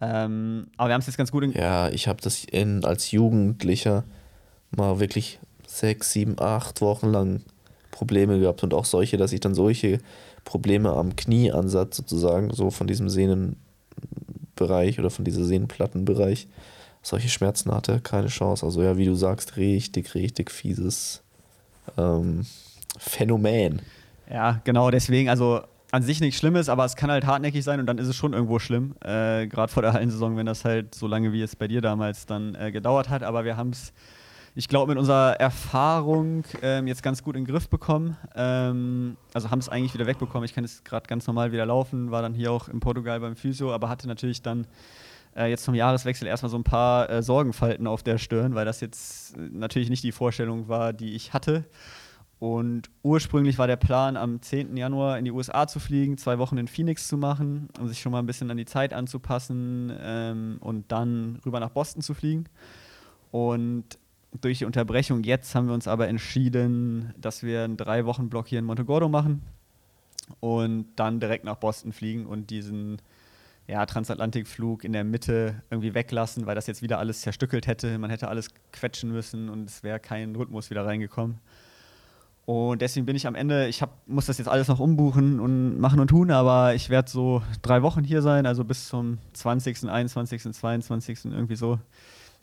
Ähm, 0.00 0.68
aber 0.78 0.88
wir 0.88 0.94
haben 0.94 1.02
es 1.02 1.08
jetzt 1.08 1.18
ganz 1.18 1.30
gut 1.30 1.44
in 1.44 1.52
Ja, 1.52 1.90
ich 1.90 2.08
habe 2.08 2.22
das 2.22 2.44
in, 2.44 2.86
als 2.86 3.10
Jugendlicher 3.10 4.04
mal 4.74 4.98
wirklich 4.98 5.38
sechs, 5.66 6.14
sieben, 6.14 6.40
acht 6.40 6.80
Wochen 6.80 7.08
lang 7.08 7.42
Probleme 7.90 8.40
gehabt 8.40 8.62
und 8.62 8.72
auch 8.72 8.86
solche, 8.86 9.18
dass 9.18 9.34
ich 9.34 9.40
dann 9.40 9.54
solche 9.54 9.98
Probleme 10.46 10.90
am 10.94 11.16
Knieansatz 11.16 11.98
sozusagen, 11.98 12.50
so 12.54 12.70
von 12.70 12.86
diesem 12.86 13.10
Sehnenbereich 13.10 14.98
oder 14.98 15.10
von 15.10 15.26
dieser 15.26 15.44
Sehnenplattenbereich, 15.44 16.48
solche 17.02 17.28
Schmerzen 17.28 17.72
hatte, 17.72 18.00
keine 18.00 18.28
Chance. 18.28 18.64
Also 18.64 18.82
ja, 18.82 18.96
wie 18.96 19.04
du 19.04 19.14
sagst, 19.14 19.56
richtig, 19.56 20.14
richtig 20.14 20.50
fieses 20.50 21.22
ähm, 21.98 22.46
Phänomen. 22.98 23.82
Ja, 24.30 24.60
genau, 24.64 24.90
deswegen, 24.90 25.28
also 25.28 25.62
an 25.90 26.02
sich 26.02 26.20
nichts 26.20 26.38
Schlimmes, 26.38 26.68
aber 26.68 26.84
es 26.84 26.96
kann 26.96 27.10
halt 27.10 27.26
hartnäckig 27.26 27.64
sein 27.64 27.80
und 27.80 27.86
dann 27.86 27.98
ist 27.98 28.08
es 28.08 28.16
schon 28.16 28.32
irgendwo 28.32 28.58
schlimm. 28.58 28.94
Äh, 29.00 29.46
Gerade 29.46 29.70
vor 29.70 29.82
der 29.82 29.92
Hallensaison, 29.92 30.36
wenn 30.36 30.46
das 30.46 30.64
halt 30.64 30.94
so 30.94 31.06
lange 31.06 31.32
wie 31.32 31.42
es 31.42 31.54
bei 31.54 31.68
dir 31.68 31.82
damals 31.82 32.24
dann 32.24 32.54
äh, 32.54 32.72
gedauert 32.72 33.10
hat. 33.10 33.22
Aber 33.22 33.44
wir 33.44 33.56
haben 33.56 33.70
es 33.70 33.92
ich 34.54 34.68
glaube, 34.68 34.90
mit 34.90 34.98
unserer 34.98 35.40
Erfahrung 35.40 36.44
ähm, 36.60 36.86
jetzt 36.86 37.02
ganz 37.02 37.22
gut 37.22 37.36
in 37.36 37.44
den 37.44 37.50
Griff 37.50 37.70
bekommen. 37.70 38.18
Ähm, 38.34 39.16
also 39.32 39.50
haben 39.50 39.60
es 39.60 39.70
eigentlich 39.70 39.94
wieder 39.94 40.06
wegbekommen. 40.06 40.44
Ich 40.44 40.54
kann 40.54 40.64
jetzt 40.64 40.84
gerade 40.84 41.06
ganz 41.06 41.26
normal 41.26 41.52
wieder 41.52 41.64
laufen, 41.64 42.10
war 42.10 42.20
dann 42.20 42.34
hier 42.34 42.52
auch 42.52 42.68
in 42.68 42.78
Portugal 42.78 43.18
beim 43.20 43.34
Physio, 43.34 43.72
aber 43.72 43.88
hatte 43.88 44.06
natürlich 44.06 44.42
dann 44.42 44.66
äh, 45.36 45.46
jetzt 45.46 45.64
zum 45.64 45.74
Jahreswechsel 45.74 46.26
erstmal 46.26 46.50
so 46.50 46.58
ein 46.58 46.64
paar 46.64 47.08
äh, 47.10 47.22
Sorgenfalten 47.22 47.86
auf 47.86 48.02
der 48.02 48.18
Stirn, 48.18 48.54
weil 48.54 48.64
das 48.64 48.80
jetzt 48.80 49.36
äh, 49.36 49.40
natürlich 49.50 49.90
nicht 49.90 50.04
die 50.04 50.12
Vorstellung 50.12 50.68
war, 50.68 50.92
die 50.92 51.14
ich 51.14 51.32
hatte. 51.32 51.64
Und 52.38 52.90
ursprünglich 53.04 53.56
war 53.58 53.68
der 53.68 53.76
Plan, 53.76 54.16
am 54.16 54.42
10. 54.42 54.76
Januar 54.76 55.16
in 55.16 55.24
die 55.24 55.30
USA 55.30 55.68
zu 55.68 55.78
fliegen, 55.78 56.18
zwei 56.18 56.40
Wochen 56.40 56.58
in 56.58 56.66
Phoenix 56.66 57.06
zu 57.06 57.16
machen, 57.16 57.68
um 57.78 57.86
sich 57.86 58.00
schon 58.00 58.10
mal 58.10 58.18
ein 58.18 58.26
bisschen 58.26 58.50
an 58.50 58.56
die 58.56 58.64
Zeit 58.64 58.92
anzupassen 58.92 59.92
ähm, 60.00 60.56
und 60.58 60.90
dann 60.90 61.38
rüber 61.46 61.60
nach 61.60 61.70
Boston 61.70 62.02
zu 62.02 62.14
fliegen. 62.14 62.46
Und 63.30 63.84
durch 64.40 64.58
die 64.58 64.64
Unterbrechung 64.64 65.22
jetzt 65.22 65.54
haben 65.54 65.68
wir 65.68 65.74
uns 65.74 65.86
aber 65.86 66.08
entschieden, 66.08 67.14
dass 67.16 67.44
wir 67.44 67.62
einen 67.62 67.76
drei 67.76 68.06
Wochen 68.06 68.28
Block 68.28 68.48
hier 68.48 68.58
in 68.58 68.64
Montegordo 68.64 69.08
machen 69.08 69.42
und 70.40 70.86
dann 70.96 71.20
direkt 71.20 71.44
nach 71.44 71.56
Boston 71.56 71.92
fliegen 71.92 72.26
und 72.26 72.50
diesen 72.50 73.00
ja, 73.66 73.86
Transatlantikflug 73.86 74.84
in 74.84 74.92
der 74.92 75.04
Mitte 75.04 75.62
irgendwie 75.70 75.94
weglassen, 75.94 76.46
weil 76.46 76.54
das 76.54 76.66
jetzt 76.66 76.82
wieder 76.82 76.98
alles 76.98 77.20
zerstückelt 77.20 77.66
hätte. 77.66 77.98
Man 77.98 78.10
hätte 78.10 78.28
alles 78.28 78.50
quetschen 78.72 79.10
müssen 79.12 79.48
und 79.48 79.68
es 79.68 79.82
wäre 79.82 80.00
kein 80.00 80.34
Rhythmus 80.34 80.70
wieder 80.70 80.84
reingekommen. 80.84 81.38
Und 82.44 82.82
deswegen 82.82 83.06
bin 83.06 83.14
ich 83.14 83.26
am 83.28 83.36
Ende, 83.36 83.68
ich 83.68 83.82
hab, 83.82 84.06
muss 84.08 84.26
das 84.26 84.38
jetzt 84.38 84.48
alles 84.48 84.66
noch 84.66 84.80
umbuchen 84.80 85.38
und 85.38 85.78
machen 85.78 86.00
und 86.00 86.08
tun, 86.08 86.32
aber 86.32 86.74
ich 86.74 86.90
werde 86.90 87.08
so 87.08 87.40
drei 87.62 87.82
Wochen 87.82 88.02
hier 88.02 88.20
sein, 88.20 88.46
also 88.46 88.64
bis 88.64 88.88
zum 88.88 89.18
20., 89.32 89.88
21., 89.88 90.52
22. 90.52 91.26
irgendwie 91.26 91.54
so 91.54 91.78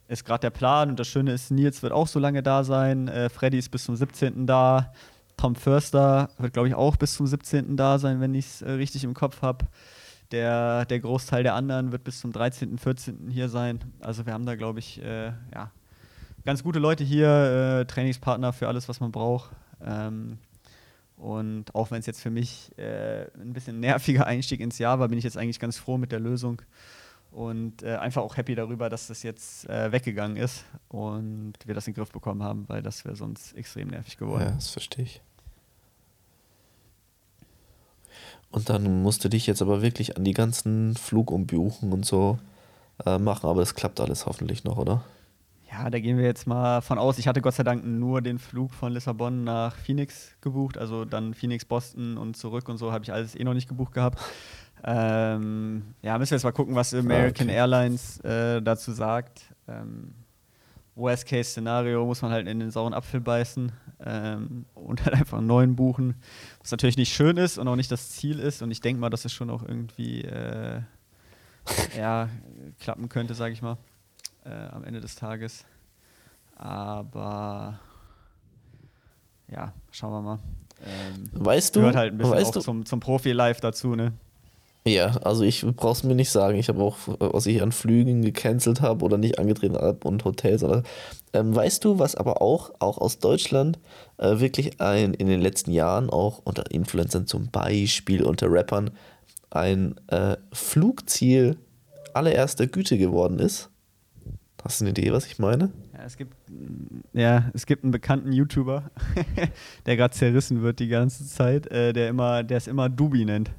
ist 0.10 0.25
gerade 0.25 0.41
der 0.41 0.49
Plan. 0.49 0.89
Und 0.89 0.99
das 0.99 1.08
Schöne 1.08 1.34
ist, 1.34 1.51
Nils 1.51 1.84
wird 1.84 1.93
auch 1.93 2.08
so 2.08 2.19
lange 2.19 2.43
da 2.43 2.63
sein. 2.63 3.08
Äh, 3.08 3.29
Freddy 3.29 3.58
ist 3.58 3.69
bis 3.69 3.86
zum 3.86 3.95
17. 3.95 4.47
da. 4.47 4.91
Tom 5.38 5.55
Förster 5.55 6.29
wird, 6.38 6.53
glaube 6.53 6.67
ich, 6.67 6.75
auch 6.75 6.97
bis 6.97 7.13
zum 7.13 7.27
17. 7.27 7.77
da 7.77 7.99
sein, 7.99 8.19
wenn 8.19 8.34
ich 8.34 8.45
es 8.45 8.62
äh, 8.62 8.71
richtig 8.71 9.03
im 9.03 9.13
Kopf 9.13 9.41
habe. 9.41 9.67
Der, 10.31 10.85
der 10.85 10.99
Großteil 10.99 11.43
der 11.43 11.55
anderen 11.55 11.91
wird 11.91 12.03
bis 12.03 12.19
zum 12.19 12.31
13., 12.31 12.77
14. 12.77 13.29
hier 13.29 13.49
sein. 13.49 13.79
Also 13.99 14.25
wir 14.25 14.33
haben 14.33 14.45
da, 14.45 14.55
glaube 14.55 14.79
ich, 14.79 15.01
äh, 15.01 15.31
ja, 15.53 15.71
ganz 16.45 16.63
gute 16.63 16.79
Leute 16.79 17.03
hier, 17.03 17.81
äh, 17.81 17.85
Trainingspartner 17.85 18.53
für 18.53 18.67
alles, 18.67 18.87
was 18.87 18.99
man 18.99 19.11
braucht. 19.11 19.51
Ähm, 19.83 20.37
und 21.17 21.75
auch 21.75 21.91
wenn 21.91 21.99
es 21.99 22.05
jetzt 22.05 22.21
für 22.21 22.29
mich 22.29 22.71
äh, 22.77 23.25
ein 23.41 23.53
bisschen 23.53 23.79
nerviger 23.79 24.25
Einstieg 24.27 24.61
ins 24.61 24.77
Jahr 24.77 24.99
war, 24.99 25.09
bin 25.09 25.17
ich 25.17 25.23
jetzt 25.23 25.37
eigentlich 25.37 25.59
ganz 25.59 25.77
froh 25.77 25.97
mit 25.97 26.11
der 26.11 26.19
Lösung 26.19 26.61
und 27.31 27.83
äh, 27.83 27.95
einfach 27.95 28.21
auch 28.21 28.37
happy 28.37 28.55
darüber, 28.55 28.89
dass 28.89 29.07
das 29.07 29.23
jetzt 29.23 29.69
äh, 29.69 29.91
weggegangen 29.91 30.37
ist 30.37 30.65
und 30.87 31.53
wir 31.65 31.75
das 31.75 31.87
in 31.87 31.93
den 31.93 31.97
Griff 31.97 32.11
bekommen 32.11 32.41
haben, 32.41 32.67
weil 32.67 32.81
das 32.81 33.05
wäre 33.05 33.15
sonst 33.15 33.53
extrem 33.53 33.89
nervig 33.89 34.17
geworden. 34.17 34.43
Ja, 34.43 34.51
das 34.51 34.69
verstehe 34.69 35.05
ich. 35.05 35.21
Und 38.51 38.69
dann 38.69 39.03
musst 39.03 39.23
du 39.23 39.29
dich 39.29 39.45
jetzt 39.47 39.62
aber 39.62 39.81
wirklich 39.81 40.17
an 40.17 40.23
die 40.23 40.33
ganzen 40.33 40.95
Flugumbuchen 40.95 41.93
und 41.93 42.05
so 42.05 42.39
äh, 43.05 43.17
machen, 43.17 43.47
aber 43.47 43.62
es 43.62 43.75
klappt 43.75 43.99
alles 43.99 44.25
hoffentlich 44.25 44.63
noch, 44.63 44.77
oder? 44.77 45.03
Ja, 45.71 45.89
da 45.89 45.99
gehen 45.99 46.17
wir 46.17 46.25
jetzt 46.25 46.47
mal 46.47 46.81
von 46.81 46.97
aus. 46.97 47.19
Ich 47.19 47.27
hatte 47.27 47.41
Gott 47.41 47.53
sei 47.53 47.63
Dank 47.63 47.85
nur 47.85 48.21
den 48.21 48.39
Flug 48.39 48.73
von 48.73 48.91
Lissabon 48.91 49.43
nach 49.43 49.75
Phoenix 49.75 50.31
gebucht, 50.41 50.79
also 50.79 51.05
dann 51.05 51.35
Phoenix, 51.35 51.63
Boston 51.63 52.17
und 52.17 52.35
zurück 52.35 52.67
und 52.69 52.77
so 52.77 52.91
habe 52.91 53.03
ich 53.03 53.13
alles 53.13 53.35
eh 53.35 53.43
noch 53.43 53.53
nicht 53.53 53.69
gebucht 53.69 53.93
gehabt. 53.93 54.19
Ähm, 54.83 55.93
ja, 56.01 56.17
müssen 56.17 56.31
wir 56.31 56.38
jetzt 56.38 56.43
mal 56.43 56.51
gucken, 56.51 56.73
was 56.73 56.93
American 56.93 57.47
okay. 57.47 57.55
Airlines 57.55 58.19
äh, 58.21 58.62
dazu 58.62 58.93
sagt. 58.93 59.41
Ähm, 59.67 60.15
Worst-Case-Szenario 60.99 62.05
muss 62.05 62.21
man 62.21 62.31
halt 62.31 62.47
in 62.47 62.59
den 62.59 62.71
sauren 62.71 62.93
Apfel 62.93 63.21
beißen 63.21 63.71
ähm, 64.05 64.65
und 64.75 65.03
halt 65.05 65.15
einfach 65.15 65.39
einen 65.39 65.47
neuen 65.47 65.75
buchen, 65.75 66.15
was 66.59 66.71
natürlich 66.71 66.97
nicht 66.97 67.13
schön 67.13 67.38
ist 67.38 67.57
und 67.57 67.67
auch 67.67 67.75
nicht 67.75 67.91
das 67.91 68.12
Ziel 68.12 68.39
ist. 68.39 68.62
Und 68.62 68.71
ich 68.71 68.81
denke 68.81 68.99
mal, 68.99 69.09
dass 69.09 69.25
es 69.25 69.33
schon 69.33 69.49
auch 69.49 69.63
irgendwie 69.63 70.23
äh, 70.23 70.81
ja, 71.97 72.29
klappen 72.79 73.09
könnte, 73.09 73.33
sage 73.33 73.53
ich 73.53 73.62
mal, 73.62 73.77
äh, 74.45 74.67
am 74.71 74.83
Ende 74.83 75.01
des 75.01 75.15
Tages. 75.15 75.65
Aber 76.55 77.79
ja, 79.47 79.73
schauen 79.91 80.12
wir 80.12 80.21
mal. 80.21 80.39
Ähm, 80.85 81.29
weißt 81.33 81.75
du, 81.75 81.79
gehört 81.79 81.95
halt 81.95 82.13
ein 82.13 82.17
bisschen 82.17 82.33
weißt 82.33 82.47
auch 82.47 82.53
du, 82.53 82.62
zum, 82.62 82.85
zum 82.85 82.99
Profi-Life 82.99 83.62
dazu, 83.62 83.95
ne? 83.95 84.13
Ja, 84.89 85.17
also 85.17 85.43
ich 85.43 85.63
brauch's 85.75 86.04
mir 86.04 86.15
nicht 86.15 86.32
sagen. 86.32 86.58
Ich 86.58 86.67
habe 86.67 86.82
auch, 86.82 86.97
was 87.19 87.45
ich 87.45 87.62
an 87.62 87.71
Flügen 87.71 88.23
gecancelt 88.23 88.82
habe 88.82 89.06
oder 89.06 89.17
nicht 89.17 89.38
angetreten 89.38 89.75
habe 89.75 90.08
und 90.08 90.25
Hotels. 90.25 90.63
Oder, 90.63 90.84
ähm, 91.34 91.56
weißt 91.56 91.86
du, 91.86 91.99
was 91.99 92.15
aber 92.15 92.41
auch, 92.41 92.71
auch 92.80 92.97
aus 92.97 93.19
Deutschland 93.19 93.78
äh, 94.17 94.39
wirklich 94.39 94.82
ein, 94.82 95.13
in 95.13 95.28
den 95.28 95.41
letzten 95.41 95.71
Jahren 95.71 96.10
auch 96.10 96.41
unter 96.43 96.71
Influencern 96.71 97.28
zum 97.28 97.49
Beispiel, 97.52 98.23
unter 98.23 98.52
Rappern, 98.52 98.89
ein 99.52 99.95
äh, 100.08 100.38
Flugziel 100.52 101.58
allererster 102.13 102.65
Güte 102.65 102.97
geworden 102.97 103.38
ist? 103.38 103.69
Hast 104.63 104.82
du 104.82 104.86
eine 104.86 104.91
Idee, 104.91 105.12
was 105.12 105.28
ich 105.28 105.38
meine? 105.38 105.69
Ja, 105.93 106.04
es 106.06 106.17
gibt, 106.17 106.34
ja, 107.13 107.52
es 107.54 107.65
gibt 107.65 107.84
einen 107.84 107.91
bekannten 107.91 108.32
YouTuber, 108.32 108.89
der 109.86 109.97
gerade 109.97 110.13
zerrissen 110.15 110.63
wird 110.63 110.80
die 110.80 110.88
ganze 110.88 111.28
Zeit, 111.28 111.67
äh, 111.67 111.93
der 111.93 112.10
immer, 112.10 112.43
der 112.43 112.58
es 112.58 112.67
immer 112.67 112.89
Dubi 112.89 113.23
nennt. 113.25 113.52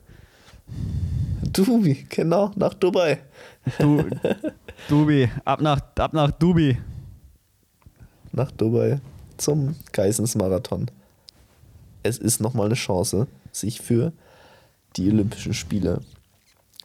Dubi, 1.42 2.06
genau, 2.08 2.52
nach 2.56 2.74
Dubai. 2.74 3.18
Du, 3.78 4.04
Dubi, 4.88 5.28
ab 5.44 5.60
nach, 5.60 5.80
ab 5.96 6.12
nach 6.12 6.30
Dubi. 6.30 6.78
Nach 8.32 8.50
Dubai 8.50 9.00
zum 9.36 9.74
Geissens-Marathon. 9.92 10.90
Es 12.02 12.18
ist 12.18 12.40
nochmal 12.40 12.66
eine 12.66 12.74
Chance, 12.74 13.26
sich 13.52 13.80
für 13.80 14.12
die 14.96 15.10
Olympischen 15.10 15.54
Spiele 15.54 16.00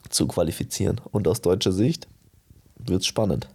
zu 0.09 0.27
qualifizieren. 0.27 1.01
Und 1.11 1.27
aus 1.27 1.41
deutscher 1.41 1.71
Sicht 1.71 2.07
wird 2.77 3.01
es 3.01 3.07
spannend. 3.07 3.47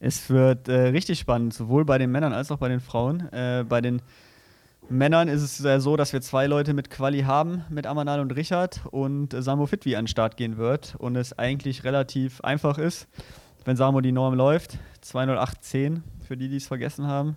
Es 0.00 0.30
wird 0.30 0.68
äh, 0.68 0.88
richtig 0.88 1.18
spannend, 1.18 1.54
sowohl 1.54 1.84
bei 1.84 1.98
den 1.98 2.10
Männern 2.10 2.32
als 2.32 2.50
auch 2.50 2.58
bei 2.58 2.68
den 2.68 2.80
Frauen. 2.80 3.32
Äh, 3.32 3.64
bei 3.68 3.80
den 3.80 4.00
Männern 4.90 5.28
ist 5.28 5.60
es 5.60 5.82
so, 5.82 5.96
dass 5.96 6.14
wir 6.14 6.22
zwei 6.22 6.46
Leute 6.46 6.72
mit 6.72 6.88
Quali 6.88 7.20
haben, 7.20 7.62
mit 7.68 7.86
Amanal 7.86 8.20
und 8.20 8.34
Richard 8.34 8.80
und 8.90 9.34
Samo 9.38 9.66
Fitwi 9.66 9.96
an 9.96 10.04
den 10.04 10.08
Start 10.08 10.38
gehen 10.38 10.56
wird 10.56 10.94
und 10.98 11.14
es 11.14 11.38
eigentlich 11.38 11.84
relativ 11.84 12.40
einfach 12.40 12.78
ist, 12.78 13.06
wenn 13.66 13.76
Samo 13.76 14.00
die 14.00 14.12
Norm 14.12 14.32
läuft, 14.34 14.78
20810 15.02 16.02
für 16.26 16.38
die, 16.38 16.48
die 16.48 16.56
es 16.56 16.66
vergessen 16.66 17.06
haben, 17.06 17.36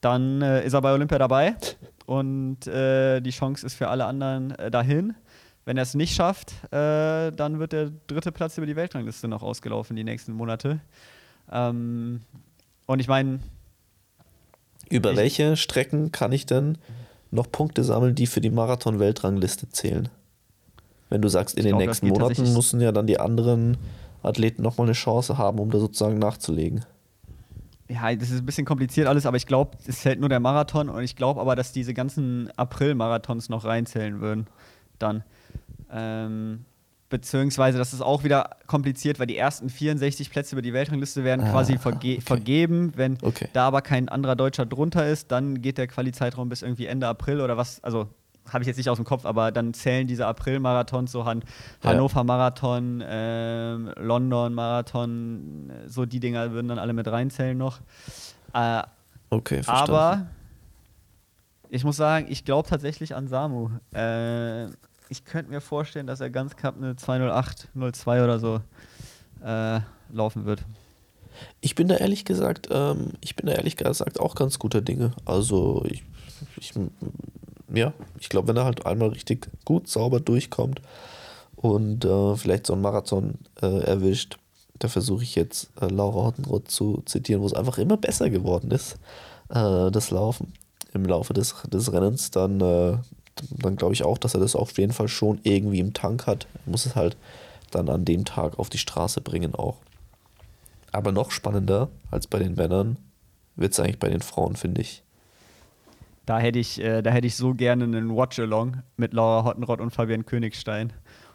dann 0.00 0.42
äh, 0.42 0.64
ist 0.64 0.74
er 0.74 0.80
bei 0.80 0.92
Olympia 0.92 1.18
dabei 1.18 1.56
und 2.06 2.68
äh, 2.68 3.20
die 3.20 3.30
Chance 3.30 3.66
ist 3.66 3.74
für 3.74 3.88
alle 3.88 4.04
anderen 4.04 4.52
äh, 4.52 4.70
dahin. 4.70 5.16
Wenn 5.64 5.76
er 5.78 5.82
es 5.82 5.94
nicht 5.94 6.14
schafft, 6.14 6.52
äh, 6.72 7.32
dann 7.32 7.58
wird 7.58 7.72
der 7.72 7.90
dritte 8.06 8.30
Platz 8.30 8.56
über 8.58 8.66
die 8.66 8.76
Weltrangliste 8.76 9.26
noch 9.26 9.42
ausgelaufen 9.42 9.96
die 9.96 10.04
nächsten 10.04 10.32
Monate. 10.32 10.78
Ähm, 11.50 12.20
und 12.86 13.00
ich 13.00 13.08
meine, 13.08 13.40
über 14.90 15.12
ich 15.12 15.16
welche 15.16 15.56
Strecken 15.56 16.12
kann 16.12 16.32
ich 16.32 16.46
denn 16.46 16.78
noch 17.30 17.50
Punkte 17.50 17.84
sammeln, 17.84 18.14
die 18.14 18.26
für 18.26 18.40
die 18.40 18.50
Marathon-Weltrangliste 18.50 19.68
zählen? 19.70 20.08
Wenn 21.08 21.22
du 21.22 21.28
sagst, 21.28 21.56
in 21.56 21.64
den 21.64 21.76
glaub, 21.76 21.86
nächsten 21.86 22.08
Monaten 22.08 22.52
müssen 22.52 22.80
ja 22.80 22.92
dann 22.92 23.06
die 23.06 23.20
anderen 23.20 23.76
Athleten 24.22 24.62
nochmal 24.62 24.86
eine 24.86 24.94
Chance 24.94 25.38
haben, 25.38 25.58
um 25.58 25.70
da 25.70 25.78
sozusagen 25.78 26.18
nachzulegen. 26.18 26.84
Ja, 27.88 28.12
das 28.14 28.30
ist 28.30 28.40
ein 28.40 28.46
bisschen 28.46 28.66
kompliziert 28.66 29.06
alles, 29.06 29.26
aber 29.26 29.36
ich 29.36 29.46
glaube, 29.46 29.76
es 29.86 30.00
zählt 30.00 30.18
nur 30.18 30.28
der 30.28 30.40
Marathon 30.40 30.88
und 30.88 31.04
ich 31.04 31.14
glaube 31.14 31.40
aber, 31.40 31.54
dass 31.54 31.72
diese 31.72 31.94
ganzen 31.94 32.50
April-Marathons 32.56 33.48
noch 33.48 33.64
reinzählen 33.64 34.20
würden. 34.20 34.46
Dann. 34.98 35.22
Ähm, 35.92 36.64
Beziehungsweise, 37.08 37.78
das 37.78 37.92
ist 37.92 38.00
auch 38.00 38.24
wieder 38.24 38.50
kompliziert, 38.66 39.20
weil 39.20 39.28
die 39.28 39.36
ersten 39.36 39.70
64 39.70 40.28
Plätze 40.28 40.56
über 40.56 40.62
die 40.62 40.72
Weltrangliste 40.72 41.22
werden 41.22 41.46
ah, 41.46 41.50
quasi 41.52 41.78
verge 41.78 41.96
okay. 41.96 42.20
vergeben. 42.20 42.92
Wenn 42.96 43.18
okay. 43.22 43.48
da 43.52 43.68
aber 43.68 43.80
kein 43.80 44.08
anderer 44.08 44.34
Deutscher 44.34 44.66
drunter 44.66 45.06
ist, 45.06 45.30
dann 45.30 45.62
geht 45.62 45.78
der 45.78 45.86
Quali-Zeitraum 45.86 46.48
bis 46.48 46.62
irgendwie 46.62 46.86
Ende 46.86 47.06
April 47.06 47.40
oder 47.40 47.56
was. 47.56 47.82
Also, 47.84 48.08
habe 48.52 48.62
ich 48.62 48.66
jetzt 48.66 48.76
nicht 48.76 48.90
aus 48.90 48.96
dem 48.96 49.04
Kopf, 49.04 49.24
aber 49.24 49.52
dann 49.52 49.74
zählen 49.74 50.06
diese 50.06 50.26
April-Marathons, 50.26 51.12
so 51.12 51.24
Han 51.24 51.44
ja. 51.82 51.90
Hannover-Marathon, 51.90 53.00
äh, 53.00 53.74
London-Marathon, 54.00 55.72
so 55.86 56.06
die 56.06 56.20
Dinger 56.20 56.52
würden 56.52 56.68
dann 56.68 56.78
alle 56.78 56.92
mit 56.92 57.06
reinzählen 57.08 57.56
noch. 57.56 57.80
Äh, 58.52 58.82
okay, 59.30 59.62
verstanden. 59.62 59.92
Aber 59.92 60.26
ich 61.68 61.84
muss 61.84 61.96
sagen, 61.96 62.26
ich 62.28 62.44
glaube 62.44 62.68
tatsächlich 62.68 63.14
an 63.14 63.28
Samu. 63.28 63.70
Äh, 63.92 64.66
ich 65.08 65.24
könnte 65.24 65.50
mir 65.50 65.60
vorstellen, 65.60 66.06
dass 66.06 66.20
er 66.20 66.30
ganz 66.30 66.56
knapp 66.56 66.76
eine 66.76 66.96
208, 66.96 67.68
02 67.74 68.24
oder 68.24 68.38
so 68.38 68.60
äh, 69.44 69.80
laufen 70.12 70.44
wird. 70.44 70.64
Ich 71.60 71.74
bin 71.74 71.88
da 71.88 71.96
ehrlich 71.96 72.24
gesagt, 72.24 72.68
ähm, 72.70 73.12
ich 73.20 73.36
bin 73.36 73.46
da 73.46 73.52
ehrlich 73.52 73.76
gesagt 73.76 74.18
auch 74.20 74.34
ganz 74.34 74.58
guter 74.58 74.80
Dinge. 74.80 75.12
Also 75.24 75.84
ich, 75.88 76.02
ich 76.58 76.72
ja, 77.72 77.92
ich 78.18 78.28
glaube, 78.28 78.48
wenn 78.48 78.56
er 78.56 78.64
halt 78.64 78.86
einmal 78.86 79.10
richtig 79.10 79.48
gut 79.64 79.88
sauber 79.88 80.20
durchkommt 80.20 80.80
und 81.56 82.04
äh, 82.04 82.36
vielleicht 82.36 82.66
so 82.66 82.72
einen 82.72 82.82
Marathon 82.82 83.38
äh, 83.60 83.80
erwischt, 83.80 84.38
da 84.78 84.88
versuche 84.88 85.22
ich 85.22 85.34
jetzt 85.34 85.70
äh, 85.80 85.86
Laura 85.86 86.26
Hottenroth 86.26 86.70
zu 86.70 87.02
zitieren, 87.06 87.42
wo 87.42 87.46
es 87.46 87.54
einfach 87.54 87.78
immer 87.78 87.96
besser 87.96 88.30
geworden 88.30 88.70
ist, 88.70 88.94
äh, 89.48 89.90
das 89.90 90.10
Laufen 90.10 90.52
im 90.92 91.04
Laufe 91.04 91.34
des, 91.34 91.54
des 91.68 91.92
Rennens, 91.92 92.30
dann 92.30 92.60
äh, 92.60 92.98
dann 93.50 93.76
glaube 93.76 93.94
ich 93.94 94.04
auch, 94.04 94.18
dass 94.18 94.34
er 94.34 94.40
das 94.40 94.56
auf 94.56 94.76
jeden 94.78 94.92
Fall 94.92 95.08
schon 95.08 95.40
irgendwie 95.42 95.80
im 95.80 95.92
Tank 95.92 96.26
hat. 96.26 96.46
Er 96.66 96.70
muss 96.70 96.86
es 96.86 96.96
halt 96.96 97.16
dann 97.70 97.88
an 97.88 98.04
dem 98.04 98.24
Tag 98.24 98.58
auf 98.58 98.70
die 98.70 98.78
Straße 98.78 99.20
bringen 99.20 99.54
auch. 99.54 99.76
Aber 100.92 101.12
noch 101.12 101.30
spannender 101.30 101.88
als 102.10 102.26
bei 102.26 102.38
den 102.38 102.54
Männern 102.54 102.96
wird 103.56 103.72
es 103.72 103.80
eigentlich 103.80 103.98
bei 103.98 104.08
den 104.08 104.22
Frauen, 104.22 104.56
finde 104.56 104.80
ich. 104.80 105.02
Da 106.24 106.38
hätte 106.38 106.58
ich, 106.58 106.80
äh, 106.82 107.02
da 107.02 107.10
hätte 107.10 107.26
ich 107.26 107.36
so 107.36 107.54
gerne 107.54 107.84
einen 107.84 108.14
Watch-Along 108.14 108.82
mit 108.96 109.12
Laura 109.12 109.44
Hottenrott 109.44 109.80
und 109.80 109.90
Fabian 109.90 110.26
Königstein 110.26 110.92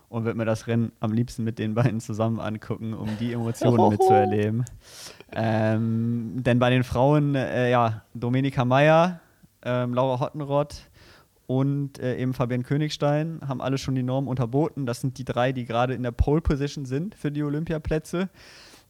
und 0.09 0.25
würde 0.25 0.37
mir 0.37 0.45
das 0.45 0.67
Rennen 0.67 0.91
am 0.99 1.13
liebsten 1.13 1.45
mit 1.45 1.57
den 1.59 1.73
beiden 1.73 2.01
zusammen 2.01 2.39
angucken, 2.39 2.93
um 2.93 3.07
die 3.17 3.31
Emotionen 3.31 3.89
mitzuerleben. 3.89 4.65
Ähm, 5.31 6.33
denn 6.35 6.59
bei 6.59 6.69
den 6.69 6.83
Frauen, 6.83 7.35
äh, 7.35 7.71
ja, 7.71 8.01
Dominika 8.13 8.65
Meyer, 8.65 9.21
ähm, 9.63 9.93
Laura 9.93 10.19
Hottenrott, 10.19 10.81
und 11.47 11.99
äh, 11.99 12.17
eben 12.17 12.33
Fabian 12.33 12.63
Königstein 12.63 13.41
haben 13.47 13.61
alle 13.61 13.77
schon 13.77 13.95
die 13.95 14.03
Norm 14.03 14.27
unterboten. 14.27 14.85
Das 14.85 15.01
sind 15.01 15.17
die 15.17 15.25
drei, 15.25 15.51
die 15.51 15.65
gerade 15.65 15.93
in 15.93 16.03
der 16.03 16.11
Pole 16.11 16.41
Position 16.41 16.85
sind 16.85 17.15
für 17.15 17.31
die 17.31 17.43
Olympiaplätze. 17.43 18.29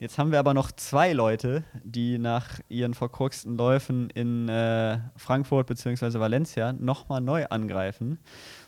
Jetzt 0.02 0.18
haben 0.18 0.32
wir 0.32 0.40
aber 0.40 0.56
noch 0.56 0.72
zwei 0.72 1.14
Leute, 1.14 1.64
die 1.84 2.18
nach 2.18 2.60
ihren 2.70 2.96
verkorksten 2.96 3.56
Läufen 3.56 4.10
in 4.10 4.50
äh, 4.50 4.98
Frankfurt 5.16 5.68
bzw. 5.68 6.20
Valencia 6.20 6.74
nochmal 6.74 7.22
neu 7.22 7.46
angreifen. 7.46 8.18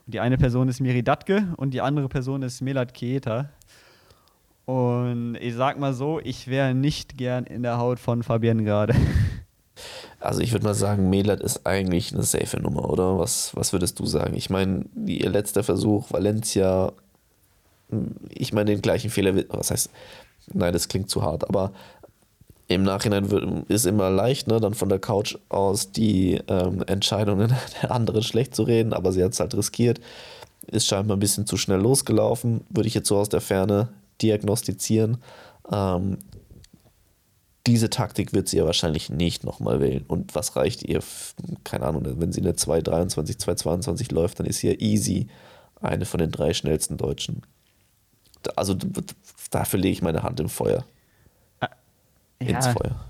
Und 0.05 0.13
die 0.13 0.19
eine 0.19 0.37
Person 0.37 0.69
ist 0.69 0.79
Miri 0.79 1.01
Datke 1.01 1.53
und 1.57 1.73
die 1.73 1.81
andere 1.81 2.07
Person 2.07 2.43
ist 2.43 2.61
Melat 2.61 2.93
Keeta. 2.93 3.49
Und 4.65 5.35
ich 5.41 5.55
sag 5.55 5.79
mal 5.79 5.93
so, 5.93 6.19
ich 6.23 6.47
wäre 6.47 6.75
nicht 6.75 7.17
gern 7.17 7.45
in 7.45 7.63
der 7.63 7.79
Haut 7.79 7.99
von 7.99 8.21
Fabian 8.21 8.63
gerade. 8.63 8.93
Also 10.23 10.39
ich 10.39 10.53
würde 10.53 10.65
mal 10.65 10.73
sagen, 10.73 11.09
Melat 11.09 11.41
ist 11.41 11.65
eigentlich 11.65 12.13
eine 12.13 12.23
safe 12.23 12.57
Nummer, 12.61 12.89
oder? 12.89 13.19
Was, 13.19 13.53
was 13.55 13.73
würdest 13.73 13.99
du 13.99 14.05
sagen? 14.05 14.35
Ich 14.35 14.49
meine, 14.49 14.85
ihr 15.05 15.29
letzter 15.29 15.63
Versuch, 15.63 16.11
Valencia, 16.11 16.93
ich 18.29 18.53
meine 18.53 18.71
den 18.71 18.81
gleichen 18.81 19.09
Fehler, 19.09 19.35
was 19.49 19.71
heißt, 19.71 19.89
nein, 20.53 20.71
das 20.71 20.87
klingt 20.87 21.09
zu 21.09 21.23
hart, 21.23 21.47
aber 21.49 21.73
im 22.69 22.83
Nachhinein 22.83 23.31
wird, 23.31 23.69
ist 23.69 23.85
immer 23.85 24.09
leicht, 24.09 24.47
ne, 24.47 24.61
dann 24.61 24.73
von 24.73 24.87
der 24.87 24.99
Couch 24.99 25.37
aus 25.49 25.91
die 25.91 26.39
ähm, 26.47 26.83
Entscheidungen 26.87 27.53
der 27.81 27.91
anderen 27.91 28.23
schlecht 28.23 28.55
zu 28.55 28.63
reden, 28.63 28.93
aber 28.93 29.11
sie 29.11 29.23
hat 29.23 29.33
es 29.33 29.41
halt 29.41 29.53
riskiert. 29.55 29.99
Ist 30.67 30.87
scheinbar 30.87 31.17
ein 31.17 31.19
bisschen 31.19 31.45
zu 31.45 31.57
schnell 31.57 31.81
losgelaufen, 31.81 32.61
würde 32.69 32.87
ich 32.87 32.93
jetzt 32.93 33.09
so 33.09 33.17
aus 33.17 33.27
der 33.27 33.41
Ferne 33.41 33.89
diagnostizieren. 34.21 35.17
Ähm, 35.69 36.17
diese 37.65 37.89
Taktik 37.89 38.33
wird 38.33 38.49
sie 38.49 38.57
ja 38.57 38.65
wahrscheinlich 38.65 39.09
nicht 39.09 39.43
nochmal 39.43 39.79
wählen. 39.79 40.03
Und 40.07 40.35
was 40.35 40.55
reicht 40.55 40.83
ihr? 40.83 41.01
Keine 41.63 41.85
Ahnung, 41.85 42.19
wenn 42.19 42.31
sie 42.33 42.41
eine 42.41 42.53
2,23, 42.53 43.39
2,22 43.39 44.13
läuft, 44.13 44.39
dann 44.39 44.45
ist 44.45 44.59
sie 44.59 44.67
ja 44.67 44.79
easy 44.79 45.27
eine 45.79 46.05
von 46.05 46.19
den 46.19 46.31
drei 46.31 46.53
schnellsten 46.53 46.97
Deutschen. 46.97 47.41
Also 48.55 48.75
dafür 49.51 49.79
lege 49.79 49.93
ich 49.93 50.01
meine 50.01 50.23
Hand 50.23 50.39
im 50.39 50.49
Feuer. 50.49 50.85
Ah, 51.61 51.69
ja. 52.41 52.47
Ins 52.47 52.67
Feuer. 52.67 53.05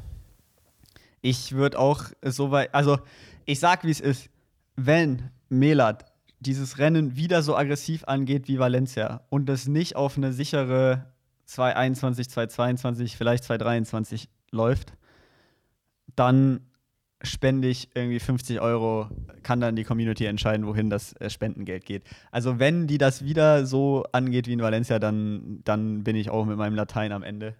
ich 1.21 1.53
würde 1.53 1.79
auch 1.79 2.05
so 2.21 2.51
weit, 2.51 2.73
also 2.75 2.99
ich 3.45 3.59
sag, 3.59 3.83
wie 3.83 3.91
es 3.91 3.99
ist, 3.99 4.29
wenn 4.75 5.31
Melat 5.49 6.05
dieses 6.39 6.77
Rennen 6.77 7.15
wieder 7.15 7.41
so 7.41 7.55
aggressiv 7.55 8.03
angeht 8.05 8.47
wie 8.47 8.59
Valencia 8.59 9.21
und 9.29 9.47
das 9.47 9.67
nicht 9.67 9.95
auf 9.95 10.17
eine 10.17 10.33
sichere 10.33 11.05
221, 11.45 12.29
222, 12.29 13.17
vielleicht 13.17 13.43
223 13.45 14.29
läuft, 14.53 14.93
dann 16.15 16.61
spende 17.23 17.69
ich 17.69 17.89
irgendwie 17.95 18.19
50 18.19 18.59
Euro, 18.59 19.07
kann 19.43 19.61
dann 19.61 19.75
die 19.75 19.85
Community 19.85 20.25
entscheiden, 20.25 20.67
wohin 20.67 20.89
das 20.89 21.13
äh, 21.13 21.29
Spendengeld 21.29 21.85
geht. 21.85 22.03
Also 22.31 22.59
wenn 22.59 22.85
die 22.85 22.97
das 22.97 23.23
wieder 23.23 23.65
so 23.65 24.05
angeht 24.11 24.47
wie 24.47 24.53
in 24.53 24.61
Valencia, 24.61 24.99
dann, 24.99 25.61
dann 25.63 26.03
bin 26.03 26.15
ich 26.17 26.29
auch 26.29 26.45
mit 26.45 26.57
meinem 26.57 26.75
Latein 26.75 27.13
am 27.13 27.23
Ende. 27.23 27.55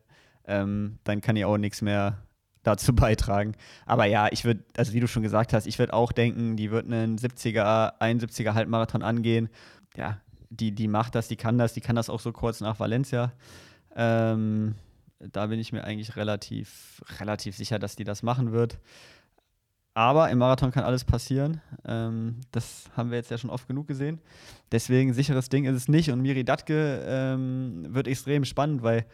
Ähm, 0.45 0.99
dann 1.06 1.21
kann 1.21 1.38
ich 1.38 1.45
auch 1.45 1.58
nichts 1.58 1.82
mehr 1.82 2.17
dazu 2.63 2.93
beitragen. 2.95 3.53
Aber 3.86 4.06
ja, 4.06 4.27
ich 4.32 4.43
würde, 4.43 4.63
also 4.75 4.93
wie 4.93 4.99
du 4.99 5.08
schon 5.08 5.23
gesagt 5.23 5.53
hast, 5.53 5.65
ich 5.65 5.79
würde 5.79 5.93
auch 5.93 6.12
denken, 6.12 6.58
die 6.58 6.69
wird 6.69 6.86
einen 6.86 7.17
70er, 7.17 7.99
71er 7.99 8.53
Halbmarathon 8.53 9.01
angehen. 9.01 9.49
Ja, 9.95 10.19
die, 10.49 10.71
die 10.71 10.89
macht 10.89 11.15
das, 11.15 11.29
die 11.29 11.38
kann 11.38 11.58
das, 11.58 11.73
die 11.73 11.82
kann 11.82 11.95
das 11.95 12.10
auch 12.10 12.19
so 12.19 12.34
kurz 12.34 12.60
nach 12.60 12.79
Valencia. 12.79 13.32
Ähm, 13.95 14.75
da 15.19 15.47
bin 15.47 15.60
ich 15.60 15.71
mir 15.71 15.84
eigentlich 15.84 16.15
relativ, 16.15 17.02
relativ 17.19 17.56
sicher, 17.56 17.80
dass 17.80 17.95
die 17.95 18.04
das 18.04 18.23
machen 18.23 18.52
wird. 18.52 18.80
Aber 19.95 20.30
im 20.32 20.39
Marathon 20.39 20.71
kann 20.71 20.84
alles 20.84 21.06
passieren. 21.06 21.62
Ähm, 21.86 22.41
das 22.52 22.89
haben 22.97 23.12
wir 23.12 23.17
jetzt 23.17 23.30
ja 23.30 23.38
schon 23.38 23.52
oft 23.52 23.67
genug 23.67 23.88
gesehen. 23.88 24.19
Deswegen 24.71 25.13
sicheres 25.13 25.49
Ding 25.49 25.65
ist 25.65 25.76
es 25.76 25.88
nicht. 25.88 26.10
Und 26.10 26.21
Miri 26.21 26.43
Datke 26.43 27.04
ähm, 27.06 27.86
wird 27.89 28.08
extrem 28.08 28.43
spannend, 28.43 28.82
weil 28.82 29.06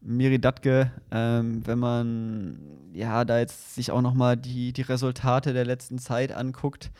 Miri 0.00 0.40
Datke, 0.40 0.90
ähm, 1.12 1.64
wenn 1.64 1.78
man 1.78 2.58
ja 2.92 3.24
da 3.24 3.38
jetzt 3.38 3.76
sich 3.76 3.92
auch 3.92 4.02
nochmal 4.02 4.36
die, 4.36 4.72
die 4.72 4.82
Resultate 4.82 5.52
der 5.52 5.64
letzten 5.64 5.98
Zeit 5.98 6.32
anguckt, 6.32 6.90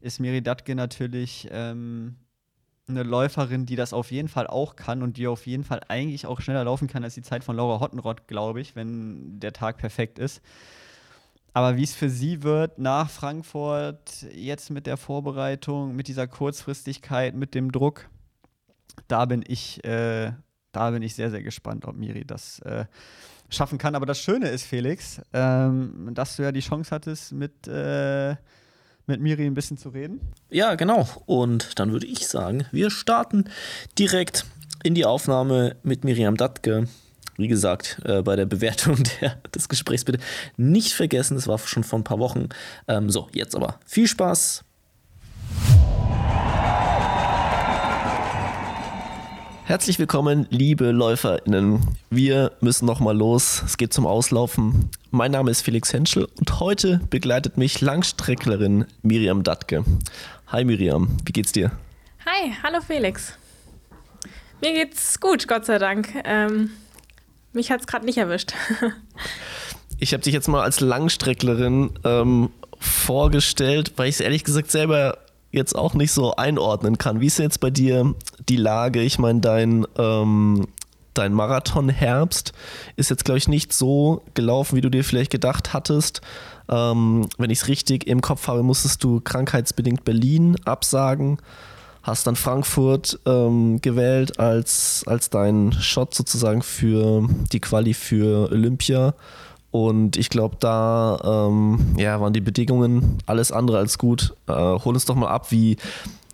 ist 0.00 0.18
Miri 0.18 0.42
Datke 0.42 0.74
natürlich 0.74 1.48
ähm, 1.52 2.16
eine 2.88 3.02
Läuferin, 3.02 3.66
die 3.66 3.76
das 3.76 3.92
auf 3.92 4.10
jeden 4.10 4.28
Fall 4.28 4.46
auch 4.46 4.76
kann 4.76 5.02
und 5.02 5.16
die 5.16 5.26
auf 5.26 5.46
jeden 5.46 5.64
Fall 5.64 5.80
eigentlich 5.88 6.26
auch 6.26 6.40
schneller 6.40 6.64
laufen 6.64 6.88
kann 6.88 7.04
als 7.04 7.14
die 7.14 7.22
Zeit 7.22 7.44
von 7.44 7.56
Laura 7.56 7.80
Hottenrott, 7.80 8.26
glaube 8.26 8.60
ich, 8.60 8.76
wenn 8.76 9.40
der 9.40 9.52
Tag 9.52 9.78
perfekt 9.78 10.18
ist. 10.18 10.40
Aber 11.52 11.76
wie 11.76 11.82
es 11.82 11.94
für 11.94 12.08
sie 12.08 12.42
wird 12.42 12.78
nach 12.78 13.10
Frankfurt, 13.10 14.26
jetzt 14.32 14.70
mit 14.70 14.86
der 14.86 14.96
Vorbereitung, 14.96 15.96
mit 15.96 16.08
dieser 16.08 16.26
Kurzfristigkeit, 16.26 17.34
mit 17.34 17.54
dem 17.54 17.72
Druck, 17.72 18.08
da 19.08 19.24
bin 19.24 19.44
ich, 19.46 19.84
äh, 19.84 20.32
da 20.72 20.90
bin 20.90 21.02
ich 21.02 21.14
sehr, 21.14 21.30
sehr 21.30 21.42
gespannt, 21.42 21.84
ob 21.86 21.96
Miri 21.96 22.24
das 22.24 22.60
äh, 22.60 22.84
schaffen 23.48 23.78
kann. 23.78 23.94
Aber 23.94 24.06
das 24.06 24.20
Schöne 24.20 24.48
ist, 24.48 24.64
Felix, 24.64 25.20
ähm, 25.32 26.10
dass 26.12 26.36
du 26.36 26.42
ja 26.42 26.52
die 26.52 26.60
Chance 26.60 26.94
hattest, 26.94 27.32
mit, 27.32 27.66
äh, 27.66 28.36
mit 29.08 29.20
Miri 29.20 29.46
ein 29.46 29.54
bisschen 29.54 29.78
zu 29.78 29.88
reden. 29.88 30.20
Ja, 30.50 30.74
genau. 30.74 31.08
Und 31.26 31.78
dann 31.78 31.92
würde 31.92 32.06
ich 32.06 32.28
sagen, 32.28 32.64
wir 32.72 32.90
starten 32.90 33.44
direkt 33.98 34.44
in 34.82 34.94
die 34.94 35.04
Aufnahme 35.04 35.76
mit 35.82 36.04
Miriam 36.04 36.36
Datke 36.36 36.86
wie 37.38 37.48
gesagt, 37.48 38.00
äh, 38.04 38.20
bei 38.20 38.36
der 38.36 38.46
Bewertung 38.46 38.96
der, 39.20 39.36
des 39.54 39.68
Gesprächs 39.68 40.04
bitte 40.04 40.18
nicht 40.56 40.92
vergessen, 40.92 41.36
das 41.36 41.46
war 41.46 41.58
schon 41.58 41.84
vor 41.84 41.98
ein 41.98 42.04
paar 42.04 42.18
Wochen. 42.18 42.48
Ähm, 42.88 43.08
so, 43.08 43.28
jetzt 43.32 43.54
aber 43.54 43.78
viel 43.86 44.08
Spaß. 44.08 44.64
Herzlich 49.68 49.98
willkommen, 49.98 50.46
liebe 50.48 50.92
LäuferInnen. 50.92 51.82
Wir 52.08 52.52
müssen 52.62 52.86
nochmal 52.86 53.14
los. 53.14 53.62
Es 53.66 53.76
geht 53.76 53.92
zum 53.92 54.06
Auslaufen. 54.06 54.88
Mein 55.10 55.30
Name 55.30 55.50
ist 55.50 55.60
Felix 55.60 55.92
Henschel 55.92 56.26
und 56.38 56.58
heute 56.58 57.02
begleitet 57.10 57.58
mich 57.58 57.82
Langstrecklerin 57.82 58.86
Miriam 59.02 59.42
Datke. 59.42 59.84
Hi 60.46 60.64
Miriam, 60.64 61.18
wie 61.26 61.32
geht's 61.32 61.52
dir? 61.52 61.70
Hi, 62.24 62.54
hallo 62.62 62.80
Felix. 62.80 63.34
Mir 64.62 64.72
geht's 64.72 65.20
gut, 65.20 65.46
Gott 65.46 65.66
sei 65.66 65.76
Dank. 65.76 66.14
Ähm, 66.24 66.70
mich 67.52 67.70
hat 67.70 67.80
es 67.80 67.86
gerade 67.86 68.06
nicht 68.06 68.16
erwischt. 68.16 68.54
ich 69.98 70.14
habe 70.14 70.22
dich 70.22 70.32
jetzt 70.32 70.48
mal 70.48 70.62
als 70.62 70.80
Langstrecklerin 70.80 71.90
ähm, 72.04 72.48
vorgestellt, 72.80 73.92
weil 73.96 74.08
ich 74.08 74.14
es 74.14 74.20
ehrlich 74.22 74.44
gesagt 74.44 74.70
selber 74.70 75.18
jetzt 75.50 75.74
auch 75.74 75.94
nicht 75.94 76.12
so 76.12 76.36
einordnen 76.36 76.98
kann. 76.98 77.20
Wie 77.20 77.26
ist 77.26 77.38
jetzt 77.38 77.60
bei 77.60 77.70
dir 77.70 78.14
die 78.48 78.56
Lage? 78.56 79.02
Ich 79.02 79.18
meine, 79.18 79.40
dein, 79.40 79.86
ähm, 79.96 80.68
dein 81.14 81.32
Marathon-Herbst 81.32 82.52
ist 82.96 83.10
jetzt, 83.10 83.24
glaube 83.24 83.38
ich, 83.38 83.48
nicht 83.48 83.72
so 83.72 84.22
gelaufen, 84.34 84.76
wie 84.76 84.80
du 84.80 84.90
dir 84.90 85.04
vielleicht 85.04 85.30
gedacht 85.30 85.72
hattest. 85.72 86.20
Ähm, 86.68 87.28
wenn 87.38 87.50
ich 87.50 87.60
es 87.60 87.68
richtig 87.68 88.06
im 88.06 88.20
Kopf 88.20 88.46
habe, 88.46 88.62
musstest 88.62 89.02
du 89.02 89.20
krankheitsbedingt 89.20 90.04
Berlin 90.04 90.56
absagen 90.64 91.38
hast 92.08 92.26
dann 92.26 92.36
Frankfurt 92.36 93.20
ähm, 93.26 93.80
gewählt 93.80 94.40
als, 94.40 95.04
als 95.06 95.30
dein 95.30 95.72
Shot 95.72 96.14
sozusagen 96.14 96.62
für 96.62 97.28
die 97.52 97.60
Quali 97.60 97.94
für 97.94 98.50
Olympia. 98.50 99.14
Und 99.70 100.16
ich 100.16 100.30
glaube, 100.30 100.56
da 100.60 101.48
ähm, 101.48 101.94
ja, 101.98 102.20
waren 102.20 102.32
die 102.32 102.40
Bedingungen 102.40 103.18
alles 103.26 103.52
andere 103.52 103.78
als 103.78 103.98
gut. 103.98 104.34
Äh, 104.46 104.52
hol 104.52 104.94
uns 104.94 105.04
doch 105.04 105.14
mal 105.14 105.28
ab, 105.28 105.50
wie 105.50 105.76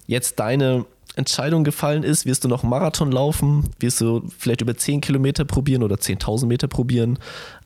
jetzt 0.06 0.38
deine 0.38 0.84
Entscheidung 1.16 1.64
gefallen 1.64 2.02
ist. 2.02 2.26
Wirst 2.26 2.44
du 2.44 2.48
noch 2.48 2.62
Marathon 2.62 3.10
laufen? 3.10 3.70
Wirst 3.78 4.00
du 4.00 4.22
vielleicht 4.38 4.60
über 4.60 4.76
10 4.76 5.00
Kilometer 5.00 5.44
probieren 5.44 5.82
oder 5.82 5.96
10.000 5.96 6.46
Meter 6.46 6.68
probieren, 6.68 7.18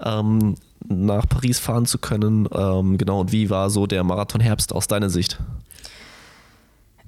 ähm, 0.05 0.55
nach 0.87 1.29
Paris 1.29 1.59
fahren 1.59 1.87
zu 1.87 1.99
können? 1.99 2.49
Ähm, 2.53 2.99
genau, 2.99 3.21
und 3.21 3.33
wie 3.33 3.51
war 3.51 3.71
so 3.71 3.87
der 3.87 4.05
Marathon-Herbst 4.05 4.73
aus 4.73 4.87
deiner 4.87 5.11
Sicht? 5.11 5.39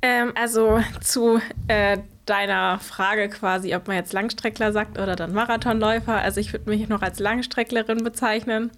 Ähm, 0.02 0.32
also 0.34 0.80
zu 1.02 1.40
äh, 1.68 1.98
deiner 2.30 2.78
Frage 2.78 3.28
quasi, 3.28 3.74
ob 3.74 3.88
man 3.88 3.96
jetzt 3.96 4.12
Langstreckler 4.12 4.72
sagt 4.72 4.98
oder 4.98 5.16
dann 5.16 5.34
Marathonläufer. 5.34 6.14
Also 6.14 6.40
ich 6.40 6.52
würde 6.52 6.70
mich 6.70 6.88
noch 6.88 7.02
als 7.02 7.18
Langstrecklerin 7.18 8.04
bezeichnen 8.04 8.70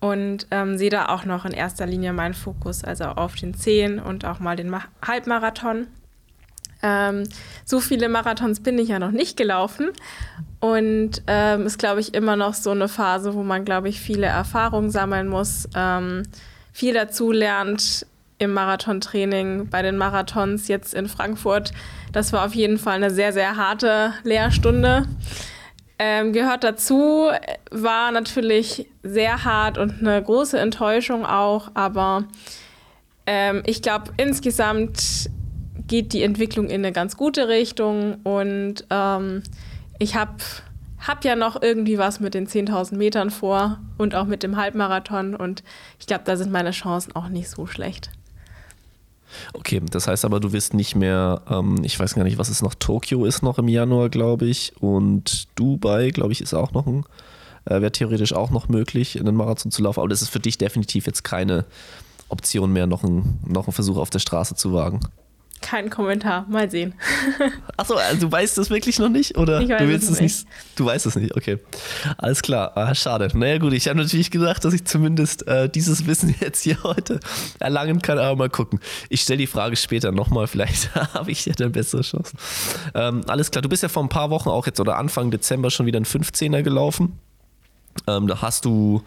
und 0.00 0.46
ähm, 0.50 0.78
sehe 0.78 0.90
da 0.90 1.06
auch 1.06 1.24
noch 1.24 1.44
in 1.44 1.52
erster 1.52 1.86
Linie 1.86 2.12
meinen 2.12 2.34
Fokus, 2.34 2.82
also 2.82 3.04
auf 3.04 3.34
den 3.34 3.54
10 3.54 3.98
und 3.98 4.24
auch 4.24 4.40
mal 4.40 4.56
den 4.56 4.70
Ma 4.70 4.82
Halbmarathon. 5.06 5.86
Ähm, 6.82 7.24
so 7.64 7.80
viele 7.80 8.08
Marathons 8.08 8.60
bin 8.60 8.78
ich 8.78 8.88
ja 8.88 8.98
noch 8.98 9.10
nicht 9.10 9.36
gelaufen 9.36 9.90
und 10.60 11.22
ähm, 11.26 11.66
ist, 11.66 11.78
glaube 11.78 12.00
ich, 12.00 12.14
immer 12.14 12.36
noch 12.36 12.54
so 12.54 12.70
eine 12.70 12.88
Phase, 12.88 13.34
wo 13.34 13.42
man, 13.42 13.64
glaube 13.64 13.88
ich, 13.88 14.00
viele 14.00 14.26
Erfahrungen 14.26 14.90
sammeln 14.90 15.28
muss, 15.28 15.68
ähm, 15.74 16.22
viel 16.72 16.94
dazu 16.94 17.32
lernt, 17.32 18.06
im 18.38 18.52
Marathontraining, 18.52 19.68
bei 19.68 19.82
den 19.82 19.96
Marathons 19.96 20.68
jetzt 20.68 20.94
in 20.94 21.08
Frankfurt. 21.08 21.72
Das 22.12 22.32
war 22.32 22.44
auf 22.44 22.54
jeden 22.54 22.78
Fall 22.78 22.96
eine 22.96 23.10
sehr, 23.10 23.32
sehr 23.32 23.56
harte 23.56 24.12
Lehrstunde. 24.24 25.06
Ähm, 25.98 26.34
gehört 26.34 26.62
dazu, 26.62 27.30
war 27.70 28.12
natürlich 28.12 28.86
sehr 29.02 29.44
hart 29.44 29.78
und 29.78 30.00
eine 30.00 30.22
große 30.22 30.58
Enttäuschung 30.58 31.24
auch, 31.24 31.70
aber 31.72 32.24
ähm, 33.26 33.62
ich 33.64 33.80
glaube, 33.80 34.12
insgesamt 34.18 35.30
geht 35.86 36.12
die 36.12 36.22
Entwicklung 36.22 36.66
in 36.66 36.84
eine 36.84 36.92
ganz 36.92 37.16
gute 37.16 37.48
Richtung 37.48 38.16
und 38.24 38.84
ähm, 38.90 39.42
ich 39.98 40.16
habe 40.16 40.36
hab 41.06 41.24
ja 41.24 41.34
noch 41.34 41.62
irgendwie 41.62 41.96
was 41.96 42.20
mit 42.20 42.34
den 42.34 42.46
10.000 42.46 42.96
Metern 42.96 43.30
vor 43.30 43.78
und 43.96 44.14
auch 44.14 44.26
mit 44.26 44.42
dem 44.42 44.58
Halbmarathon 44.58 45.34
und 45.34 45.62
ich 45.98 46.06
glaube, 46.06 46.24
da 46.26 46.36
sind 46.36 46.52
meine 46.52 46.72
Chancen 46.72 47.16
auch 47.16 47.28
nicht 47.28 47.48
so 47.48 47.66
schlecht. 47.66 48.10
Okay, 49.54 49.80
das 49.90 50.06
heißt 50.06 50.24
aber, 50.24 50.40
du 50.40 50.52
wirst 50.52 50.74
nicht 50.74 50.94
mehr, 50.94 51.42
ähm, 51.48 51.82
ich 51.82 51.98
weiß 51.98 52.14
gar 52.14 52.24
nicht, 52.24 52.38
was 52.38 52.48
es 52.48 52.62
noch, 52.62 52.74
Tokio 52.74 53.24
ist 53.24 53.42
noch 53.42 53.58
im 53.58 53.68
Januar, 53.68 54.08
glaube 54.08 54.46
ich, 54.46 54.72
und 54.80 55.48
Dubai, 55.54 56.10
glaube 56.10 56.32
ich, 56.32 56.40
ist 56.40 56.54
auch 56.54 56.72
noch 56.72 56.86
ein, 56.86 57.04
äh, 57.64 57.80
wäre 57.80 57.92
theoretisch 57.92 58.32
auch 58.32 58.50
noch 58.50 58.68
möglich, 58.68 59.16
in 59.16 59.26
den 59.26 59.34
Marathon 59.34 59.70
zu 59.70 59.82
laufen, 59.82 60.00
aber 60.00 60.08
das 60.08 60.22
ist 60.22 60.28
für 60.28 60.40
dich 60.40 60.58
definitiv 60.58 61.06
jetzt 61.06 61.24
keine 61.24 61.64
Option 62.28 62.72
mehr, 62.72 62.86
noch, 62.86 63.04
ein, 63.04 63.38
noch 63.46 63.66
einen 63.66 63.72
Versuch 63.72 63.96
auf 63.98 64.10
der 64.10 64.18
Straße 64.18 64.54
zu 64.54 64.72
wagen. 64.72 65.00
Kein 65.62 65.90
Kommentar, 65.90 66.46
mal 66.48 66.70
sehen. 66.70 66.94
Achso, 67.76 67.94
also 67.94 68.26
du 68.26 68.32
weißt 68.32 68.58
das 68.58 68.70
wirklich 68.70 68.98
noch 68.98 69.08
nicht? 69.08 69.36
Oder 69.36 69.60
ich 69.60 69.68
weiß 69.68 69.78
du 69.78 69.88
willst 69.88 70.04
es 70.04 70.16
es 70.16 70.20
nicht. 70.20 70.46
Du 70.76 70.86
weißt 70.86 71.06
es 71.06 71.16
nicht, 71.16 71.36
okay. 71.36 71.58
Alles 72.18 72.42
klar, 72.42 72.72
ah, 72.76 72.94
schade. 72.94 73.28
Naja, 73.34 73.58
gut, 73.58 73.72
ich 73.72 73.88
habe 73.88 73.98
natürlich 73.98 74.30
gedacht, 74.30 74.64
dass 74.64 74.74
ich 74.74 74.84
zumindest 74.84 75.46
äh, 75.48 75.68
dieses 75.68 76.06
Wissen 76.06 76.34
jetzt 76.40 76.62
hier 76.62 76.82
heute 76.82 77.20
erlangen 77.58 78.02
kann, 78.02 78.18
aber 78.18 78.36
mal 78.36 78.50
gucken. 78.50 78.80
Ich 79.08 79.22
stelle 79.22 79.38
die 79.38 79.46
Frage 79.46 79.76
später 79.76 80.12
nochmal, 80.12 80.46
vielleicht 80.46 80.94
habe 80.94 81.30
ich 81.30 81.46
ja 81.46 81.54
dann 81.54 81.72
bessere 81.72 82.02
Chancen. 82.02 82.38
Ähm, 82.94 83.22
alles 83.26 83.50
klar, 83.50 83.62
du 83.62 83.68
bist 83.68 83.82
ja 83.82 83.88
vor 83.88 84.02
ein 84.02 84.08
paar 84.08 84.30
Wochen 84.30 84.48
auch 84.48 84.66
jetzt 84.66 84.78
oder 84.80 84.96
Anfang 84.96 85.30
Dezember 85.30 85.70
schon 85.70 85.86
wieder 85.86 85.98
ein 85.98 86.06
15er 86.06 86.62
gelaufen. 86.62 87.18
Ähm, 88.06 88.26
da 88.26 88.42
hast 88.42 88.64
du 88.64 89.02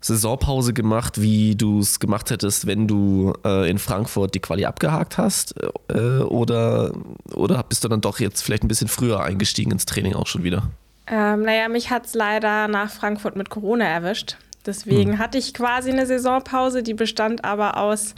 Saisonpause 0.00 0.72
gemacht, 0.72 1.20
wie 1.20 1.56
du 1.56 1.80
es 1.80 1.98
gemacht 1.98 2.30
hättest, 2.30 2.66
wenn 2.66 2.86
du 2.86 3.32
äh, 3.44 3.68
in 3.68 3.78
Frankfurt 3.78 4.34
die 4.34 4.40
Quali 4.40 4.64
abgehakt 4.64 5.18
hast? 5.18 5.54
Äh, 5.88 6.20
oder, 6.20 6.92
oder 7.34 7.62
bist 7.64 7.84
du 7.84 7.88
dann 7.88 8.00
doch 8.00 8.20
jetzt 8.20 8.42
vielleicht 8.42 8.62
ein 8.62 8.68
bisschen 8.68 8.88
früher 8.88 9.22
eingestiegen 9.22 9.72
ins 9.72 9.86
Training 9.86 10.14
auch 10.14 10.26
schon 10.26 10.44
wieder? 10.44 10.70
Ähm, 11.08 11.42
naja, 11.42 11.68
mich 11.68 11.90
hat 11.90 12.06
es 12.06 12.14
leider 12.14 12.68
nach 12.68 12.90
Frankfurt 12.90 13.34
mit 13.34 13.50
Corona 13.50 13.84
erwischt. 13.84 14.36
Deswegen 14.66 15.12
hm. 15.12 15.18
hatte 15.18 15.38
ich 15.38 15.54
quasi 15.54 15.90
eine 15.90 16.06
Saisonpause, 16.06 16.82
die 16.82 16.94
bestand 16.94 17.44
aber 17.44 17.78
aus 17.78 18.14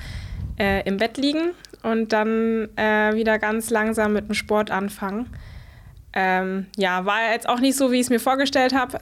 äh, 0.58 0.86
im 0.86 0.96
Bett 0.96 1.16
liegen 1.16 1.52
und 1.82 2.12
dann 2.12 2.68
äh, 2.76 3.14
wieder 3.14 3.38
ganz 3.38 3.70
langsam 3.70 4.12
mit 4.12 4.28
dem 4.28 4.34
Sport 4.34 4.70
anfangen. 4.70 5.26
Ähm, 6.12 6.66
ja, 6.76 7.06
war 7.06 7.32
jetzt 7.32 7.48
auch 7.48 7.60
nicht 7.60 7.76
so, 7.76 7.92
wie 7.92 7.96
ich 7.96 8.02
es 8.02 8.10
mir 8.10 8.18
vorgestellt 8.18 8.74
habe. 8.74 8.98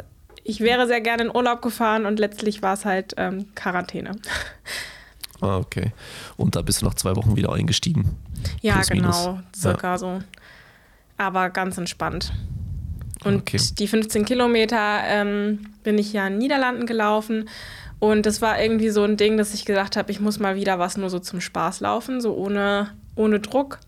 Ich 0.49 0.61
wäre 0.61 0.87
sehr 0.87 1.03
gerne 1.03 1.25
in 1.25 1.37
Urlaub 1.37 1.61
gefahren 1.61 2.07
und 2.07 2.19
letztlich 2.19 2.63
war 2.63 2.73
es 2.73 2.87
halt 2.87 3.13
ähm, 3.19 3.55
Quarantäne. 3.55 4.13
Ah, 5.41 5.59
okay. 5.59 5.93
Und 6.37 6.57
da 6.57 6.63
bist 6.63 6.83
du 6.83 6.87
nach 6.87 6.95
zwei 6.95 7.15
Wochen 7.15 7.37
wieder 7.37 7.53
eingestiegen. 7.53 8.17
Ja, 8.61 8.75
Plus, 8.75 8.89
genau, 8.89 9.39
circa 9.55 9.93
ja. 9.93 9.99
so. 9.99 10.19
Aber 11.17 11.51
ganz 11.51 11.79
entspannt. 11.79 12.33
Und 13.23 13.43
okay. 13.43 13.61
die 13.79 13.87
15 13.87 14.25
Kilometer 14.25 14.99
ähm, 15.05 15.69
bin 15.85 15.97
ich 15.97 16.13
ja 16.13 16.27
in 16.27 16.39
Niederlanden 16.39 16.87
gelaufen. 16.87 17.49
Und 18.01 18.27
das 18.27 18.43
war 18.43 18.61
irgendwie 18.61 18.91
so 18.91 19.05
ein 19.05 19.17
Ding, 19.17 19.37
dass 19.37 19.55
ich 19.55 19.65
gesagt 19.65 19.97
habe, 19.97 20.11
ich 20.11 20.19
muss 20.19 20.41
mal 20.41 20.57
wieder 20.57 20.81
was 20.81 20.97
nur 20.97 21.09
so 21.09 21.21
zum 21.21 21.41
Spaß 21.41 21.79
laufen, 21.79 22.21
so 22.21 22.35
ohne, 22.35 22.91
ohne 23.15 23.39
Druck. 23.39 23.79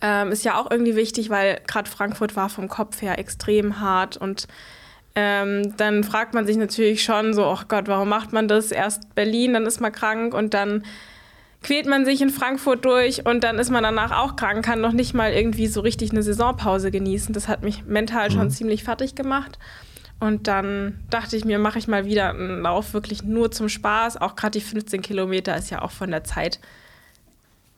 Ähm, 0.00 0.32
ist 0.32 0.44
ja 0.44 0.60
auch 0.60 0.72
irgendwie 0.72 0.96
wichtig, 0.96 1.30
weil 1.30 1.60
gerade 1.68 1.88
Frankfurt 1.88 2.34
war 2.34 2.48
vom 2.48 2.66
Kopf 2.66 3.00
her 3.00 3.16
extrem 3.20 3.78
hart 3.78 4.16
und 4.16 4.48
ähm, 5.20 5.76
dann 5.76 6.04
fragt 6.04 6.32
man 6.32 6.46
sich 6.46 6.56
natürlich 6.56 7.02
schon 7.02 7.34
so, 7.34 7.44
oh 7.44 7.58
Gott, 7.66 7.88
warum 7.88 8.08
macht 8.08 8.32
man 8.32 8.46
das? 8.46 8.70
Erst 8.70 9.16
Berlin, 9.16 9.54
dann 9.54 9.66
ist 9.66 9.80
man 9.80 9.90
krank 9.90 10.32
und 10.32 10.54
dann 10.54 10.84
quält 11.60 11.86
man 11.86 12.04
sich 12.04 12.22
in 12.22 12.30
Frankfurt 12.30 12.84
durch 12.84 13.26
und 13.26 13.42
dann 13.42 13.58
ist 13.58 13.70
man 13.70 13.82
danach 13.82 14.12
auch 14.12 14.36
krank, 14.36 14.64
kann 14.64 14.80
noch 14.80 14.92
nicht 14.92 15.14
mal 15.14 15.32
irgendwie 15.32 15.66
so 15.66 15.80
richtig 15.80 16.12
eine 16.12 16.22
Saisonpause 16.22 16.92
genießen. 16.92 17.34
Das 17.34 17.48
hat 17.48 17.64
mich 17.64 17.84
mental 17.84 18.28
mhm. 18.28 18.32
schon 18.32 18.50
ziemlich 18.50 18.84
fertig 18.84 19.16
gemacht. 19.16 19.58
Und 20.20 20.46
dann 20.46 21.00
dachte 21.10 21.36
ich 21.36 21.44
mir, 21.44 21.58
mache 21.58 21.80
ich 21.80 21.88
mal 21.88 22.04
wieder 22.04 22.30
einen 22.30 22.62
Lauf 22.62 22.94
wirklich 22.94 23.24
nur 23.24 23.50
zum 23.50 23.68
Spaß. 23.68 24.18
Auch 24.18 24.36
gerade 24.36 24.58
die 24.58 24.64
15 24.64 25.02
Kilometer 25.02 25.56
ist 25.56 25.70
ja 25.70 25.82
auch 25.82 25.90
von 25.90 26.12
der 26.12 26.22
Zeit 26.22 26.60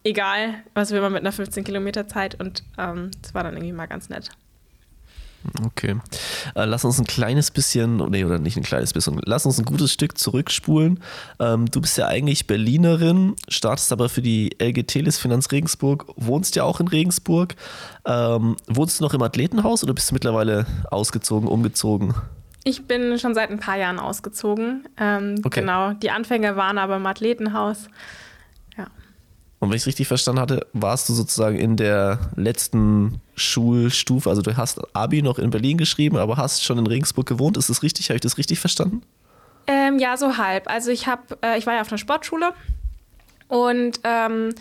egal, 0.05 0.62
was 0.74 0.90
will 0.90 1.00
man 1.00 1.12
mit 1.12 1.22
einer 1.22 1.33
15 1.33 1.64
Kilometer 1.64 2.07
Zeit. 2.07 2.38
Und 2.38 2.64
ähm, 2.76 3.11
das 3.22 3.35
war 3.35 3.44
dann 3.44 3.55
irgendwie 3.55 3.72
mal 3.72 3.87
ganz 3.87 4.11
nett. 4.11 4.31
Okay. 5.64 5.96
Äh, 6.55 6.64
lass 6.64 6.85
uns 6.85 6.98
ein 6.98 7.07
kleines 7.07 7.50
bisschen, 7.50 7.96
nee, 8.11 8.24
oder 8.24 8.38
nicht 8.38 8.57
ein 8.57 8.62
kleines 8.62 8.92
bisschen, 8.92 9.20
lass 9.24 9.46
uns 9.46 9.59
ein 9.59 9.64
gutes 9.64 9.92
Stück 9.92 10.18
zurückspulen. 10.18 11.00
Ähm, 11.38 11.70
du 11.70 11.81
bist 11.81 11.96
ja 11.96 12.07
eigentlich 12.07 12.46
Berlinerin, 12.46 13.37
startest 13.48 13.92
aber 13.92 14.09
für 14.09 14.22
die 14.22 14.50
LG 14.59 14.87
Telis 14.87 15.18
Finanz 15.18 15.50
Regensburg, 15.50 16.07
wohnst 16.16 16.57
ja 16.57 16.64
auch 16.64 16.81
in 16.81 16.88
Regensburg. 16.88 17.55
Ähm, 18.05 18.57
wohnst 18.66 19.00
du 19.00 19.05
noch 19.05 19.14
im 19.14 19.22
Athletenhaus 19.22 19.83
oder 19.83 19.94
bist 19.94 20.11
du 20.11 20.14
mittlerweile 20.14 20.66
ausgezogen, 20.90 21.48
umgezogen? 21.48 22.14
Ich 22.64 22.87
bin 22.87 23.18
schon 23.18 23.35
seit 23.35 23.50
ein 23.50 23.59
paar 23.59 23.79
Jahren 23.79 23.98
ausgezogen. 23.98 24.87
Ähm, 24.98 25.37
okay. 25.44 25.61
Genau, 25.61 25.94
die 25.94 26.11
Anfänge 26.11 26.57
waren 26.57 26.76
aber 26.76 26.96
im 26.96 27.07
Athletenhaus. 27.07 27.88
Und 29.61 29.68
wenn 29.68 29.77
ich 29.77 29.83
es 29.83 29.87
richtig 29.87 30.09
verstanden 30.09 30.40
hatte, 30.40 30.66
warst 30.73 31.09
du 31.09 31.12
sozusagen 31.12 31.59
in 31.59 31.77
der 31.77 32.18
letzten 32.35 33.20
Schulstufe, 33.37 34.29
also 34.29 34.40
du 34.40 34.57
hast 34.57 34.81
Abi 34.96 35.20
noch 35.20 35.38
in 35.38 35.51
Berlin 35.51 35.77
geschrieben, 35.77 36.16
aber 36.16 36.38
hast 36.38 36.64
schon 36.64 36.79
in 36.79 36.87
Regensburg 36.87 37.27
gewohnt. 37.27 37.59
Ist 37.59 37.68
das 37.68 37.83
richtig? 37.83 38.09
Habe 38.09 38.16
ich 38.16 38.23
das 38.23 38.38
richtig 38.38 38.59
verstanden? 38.59 39.03
Ähm, 39.66 39.99
ja, 39.99 40.16
so 40.16 40.38
halb. 40.38 40.68
Also 40.68 40.90
ich 40.90 41.07
habe, 41.07 41.38
äh, 41.42 41.59
ich 41.59 41.66
war 41.66 41.75
ja 41.75 41.83
auf 41.83 41.88
einer 41.90 41.99
Sportschule 41.99 42.55
und 43.49 44.01
ähm, 44.05 44.55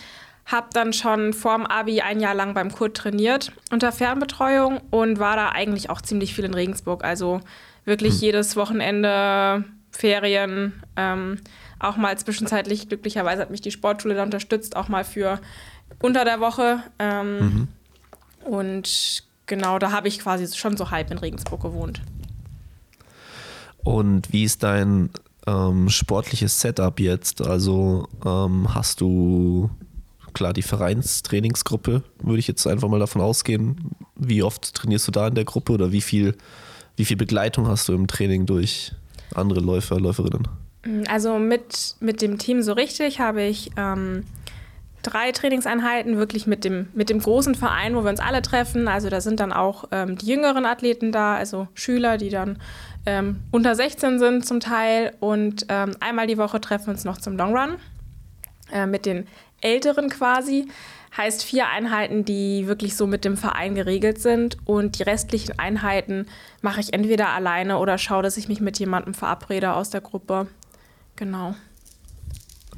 habe 0.46 0.68
dann 0.74 0.92
schon 0.92 1.32
vorm 1.32 1.66
Abi 1.66 2.02
ein 2.02 2.20
Jahr 2.20 2.36
lang 2.36 2.54
beim 2.54 2.70
Kurt 2.70 2.98
trainiert 2.98 3.54
unter 3.72 3.94
Fernbetreuung 3.94 4.82
und 4.90 5.18
war 5.18 5.38
da 5.38 5.50
eigentlich 5.50 5.90
auch 5.90 6.02
ziemlich 6.02 6.36
viel 6.36 6.44
in 6.44 6.54
Regensburg. 6.54 7.06
Also 7.06 7.40
wirklich 7.86 8.16
hm. 8.16 8.20
jedes 8.20 8.58
Wochenende 8.58 9.64
Ferien. 9.92 10.84
Ähm, 10.98 11.40
auch 11.80 11.98
mal 11.98 12.18
zwischenzeitlich, 12.18 12.90
glücklicherweise 12.90 13.42
hat 13.42 13.52
mich 13.52 13.62
die 13.62 13.72
Sportschule 13.72 14.16
da 14.16 14.24
unterstützt, 14.24 14.76
auch 14.76 14.90
mal 14.90 15.04
für 15.04 15.40
unter 16.02 16.26
der 16.26 16.40
Woche. 16.40 16.84
Ähm, 17.00 17.40
mhm. 17.40 17.68
Und 18.46 19.24
genau, 19.46 19.80
da 19.80 19.92
habe 19.92 20.08
ich 20.08 20.20
quasi 20.20 20.56
schon 20.56 20.78
so 20.78 20.92
halb 20.92 21.12
in 21.12 21.18
Regensburg 21.18 21.62
gewohnt. 21.62 22.02
Und 23.84 24.32
wie 24.34 24.44
ist 24.44 24.64
dein 24.64 25.10
ähm, 25.48 25.90
sportliches 25.90 26.60
Setup 26.60 27.00
jetzt? 27.00 27.42
Also 27.42 28.08
ähm, 28.26 28.74
hast 28.74 29.02
du 29.02 29.70
klar 30.34 30.54
die 30.54 30.62
Vereinstrainingsgruppe, 30.62 32.04
würde 32.22 32.40
ich 32.40 32.48
jetzt 32.48 32.68
einfach 32.68 32.88
mal 32.88 33.00
davon 33.00 33.22
ausgehen. 33.22 33.96
Wie 34.16 34.44
oft 34.44 34.74
trainierst 34.74 35.08
du 35.08 35.12
da 35.12 35.28
in 35.28 35.36
der 35.36 35.46
Gruppe 35.46 35.74
oder 35.74 35.92
wie 35.92 36.02
viel, 36.02 36.36
wie 36.98 37.06
viel 37.06 37.18
Begleitung 37.18 37.68
hast 37.68 37.88
du 37.88 37.94
im 37.94 38.08
Training 38.08 38.46
durch 38.46 38.94
andere 39.34 39.60
Läufer, 39.60 40.00
Läuferinnen? 40.00 40.48
Mm, 40.90 41.04
also 41.10 41.38
mit, 41.38 41.96
mit 42.00 42.22
dem 42.22 42.38
Team 42.38 42.62
so 42.62 42.74
richtig 42.74 43.20
habe 43.20 43.44
ich 43.44 43.72
ähm, 43.78 44.24
drei 45.04 45.32
Trainingseinheiten 45.32 46.18
wirklich 46.18 46.48
mit 46.48 46.64
dem, 46.64 46.90
mit 46.94 47.10
dem 47.10 47.20
großen 47.20 47.56
Verein, 47.56 47.96
wo 47.96 48.04
wir 48.04 48.10
uns 48.10 48.20
alle 48.20 48.42
treffen. 48.42 48.88
Also 48.88 49.10
da 49.10 49.22
sind 49.22 49.40
dann 49.40 49.54
auch 49.54 49.86
ähm, 49.92 50.18
die 50.18 50.28
jüngeren 50.28 50.66
Athleten 50.66 51.12
da, 51.12 51.36
also 51.36 51.68
Schüler, 51.74 52.18
die 52.18 52.30
dann 52.30 52.60
ähm, 53.06 53.42
unter 53.52 53.76
16 53.76 54.20
sind 54.20 54.46
zum 54.46 54.60
Teil. 54.60 55.14
Und 55.20 55.66
ähm, 55.70 55.92
einmal 56.00 56.28
die 56.28 56.38
Woche 56.38 56.60
treffen 56.60 56.88
wir 56.88 56.94
uns 56.94 57.06
noch 57.06 57.18
zum 57.18 57.38
Long 57.38 57.56
Run 57.56 57.76
äh, 58.72 58.86
mit 58.86 59.06
den 59.06 59.28
Älteren 59.62 60.10
quasi. 60.10 60.68
Heißt 61.18 61.44
vier 61.44 61.68
Einheiten, 61.68 62.24
die 62.24 62.68
wirklich 62.68 62.96
so 62.96 63.08
mit 63.08 63.26
dem 63.26 63.36
Verein 63.36 63.74
geregelt 63.76 64.22
sind. 64.22 64.58
Und 64.66 65.00
die 65.00 65.04
restlichen 65.04 65.58
Einheiten 65.58 66.28
mache 66.62 66.82
ich 66.82 66.94
entweder 66.94 67.30
alleine 67.30 67.80
oder 67.80 67.98
schaue, 67.98 68.24
dass 68.24 68.38
ich 68.38 68.48
mich 68.48 68.62
mit 68.62 68.80
jemandem 68.80 69.14
verabrede 69.14 69.74
aus 69.74 69.90
der 69.90 70.02
Gruppe. 70.02 70.48
Genau. 71.20 71.54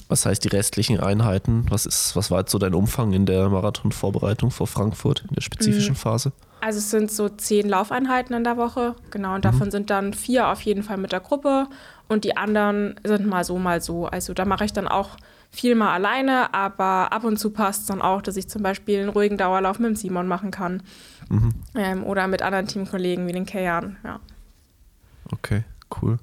Was 0.10 0.26
heißt 0.26 0.44
die 0.44 0.48
restlichen 0.48 1.00
Einheiten? 1.00 1.68
Was, 1.70 1.86
ist, 1.86 2.16
was 2.16 2.32
war 2.32 2.40
jetzt 2.40 2.52
so 2.52 2.58
dein 2.58 2.74
Umfang 2.74 3.14
in 3.14 3.28
der 3.28 3.50
Marathonvorbereitung 3.50 4.50
vor 4.50 4.66
Frankfurt, 4.66 5.24
in 5.30 5.36
der 5.36 5.42
spezifischen 5.42 5.94
mhm. 5.94 5.98
Phase? 5.98 6.32
Also 6.60 6.80
es 6.80 6.90
sind 6.90 7.12
so 7.12 7.30
zehn 7.30 7.70
Laufeinheiten 7.70 8.36
in 8.36 8.44
der 8.44 8.58
Woche, 8.58 8.96
genau, 9.12 9.36
und 9.36 9.46
davon 9.46 9.68
mhm. 9.68 9.72
sind 9.72 9.90
dann 9.92 10.14
vier 10.14 10.48
auf 10.48 10.62
jeden 10.62 10.82
Fall 10.82 10.98
mit 10.98 11.12
der 11.12 11.20
Gruppe 11.20 11.68
und 12.08 12.24
die 12.24 12.36
anderen 12.36 12.96
sind 13.04 13.28
mal 13.28 13.44
so, 13.44 13.60
mal 13.60 13.80
so. 13.80 14.08
Also 14.08 14.34
da 14.34 14.46
mache 14.46 14.66
ich 14.66 14.74
dann 14.74 14.88
auch 14.88 15.18
viel 15.52 15.76
mal 15.76 15.94
alleine, 15.94 16.52
aber 16.54 17.14
ab 17.14 17.24
und 17.24 17.38
zu 17.38 17.52
passt 17.52 17.82
es 17.82 17.88
dann 17.88 18.02
auch, 18.02 18.24
dass 18.24 18.38
ich 18.38 18.50
zum 18.50 18.64
Beispiel 18.64 19.02
einen 19.02 19.10
ruhigen 19.10 19.38
Dauerlauf 19.38 19.78
mit 19.78 19.90
dem 19.90 19.96
Simon 19.96 20.28
machen 20.28 20.50
kann. 20.50 20.82
Mhm. 21.30 21.54
Ähm, 21.76 22.04
oder 22.04 22.28
mit 22.28 22.42
anderen 22.42 22.66
Teamkollegen 22.66 23.28
wie 23.28 23.34
den 23.34 23.46
Kayan, 23.46 23.98
ja. 24.04 24.20
Okay 25.32 25.64
cool. 26.02 26.18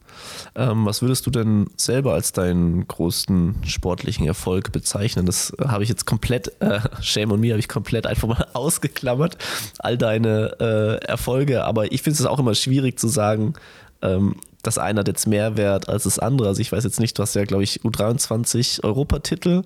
Ähm, 0.55 0.87
was 0.87 1.03
würdest 1.03 1.27
du 1.27 1.31
denn 1.31 1.67
selber 1.77 2.15
als 2.15 2.33
deinen 2.33 2.87
größten 2.87 3.57
sportlichen 3.67 4.27
Erfolg 4.27 4.73
bezeichnen? 4.73 5.27
Das 5.27 5.53
habe 5.63 5.83
ich 5.83 5.89
jetzt 5.89 6.07
komplett, 6.07 6.53
äh, 6.61 6.81
Shame 7.01 7.33
on 7.33 7.41
me, 7.41 7.51
habe 7.51 7.61
ich 7.61 7.69
komplett 7.69 8.07
einfach 8.07 8.29
mal 8.29 8.47
ausgeklammert, 8.53 9.39
all 9.79 9.99
deine 9.99 10.57
äh, 10.61 11.07
Erfolge. 11.07 11.65
Aber 11.65 11.93
ich 11.93 12.03
finde 12.03 12.19
es 12.19 12.27
auch 12.27 12.39
immer 12.39 12.55
schwierig 12.55 12.99
zu 12.99 13.09
sagen, 13.09 13.55
ähm, 14.03 14.37
das 14.63 14.79
eine 14.79 15.01
hat 15.01 15.09
jetzt 15.09 15.27
mehr 15.27 15.57
Wert 15.57 15.89
als 15.89 16.05
das 16.05 16.19
andere. 16.19 16.49
Also 16.49 16.61
ich 16.61 16.73
weiß 16.73 16.85
jetzt 16.85 17.01
nicht, 17.01 17.19
du 17.19 17.23
hast 17.23 17.35
ja, 17.35 17.45
glaube 17.45 17.65
ich, 17.65 17.83
U23 17.83 18.85
Europatitel, 18.85 19.63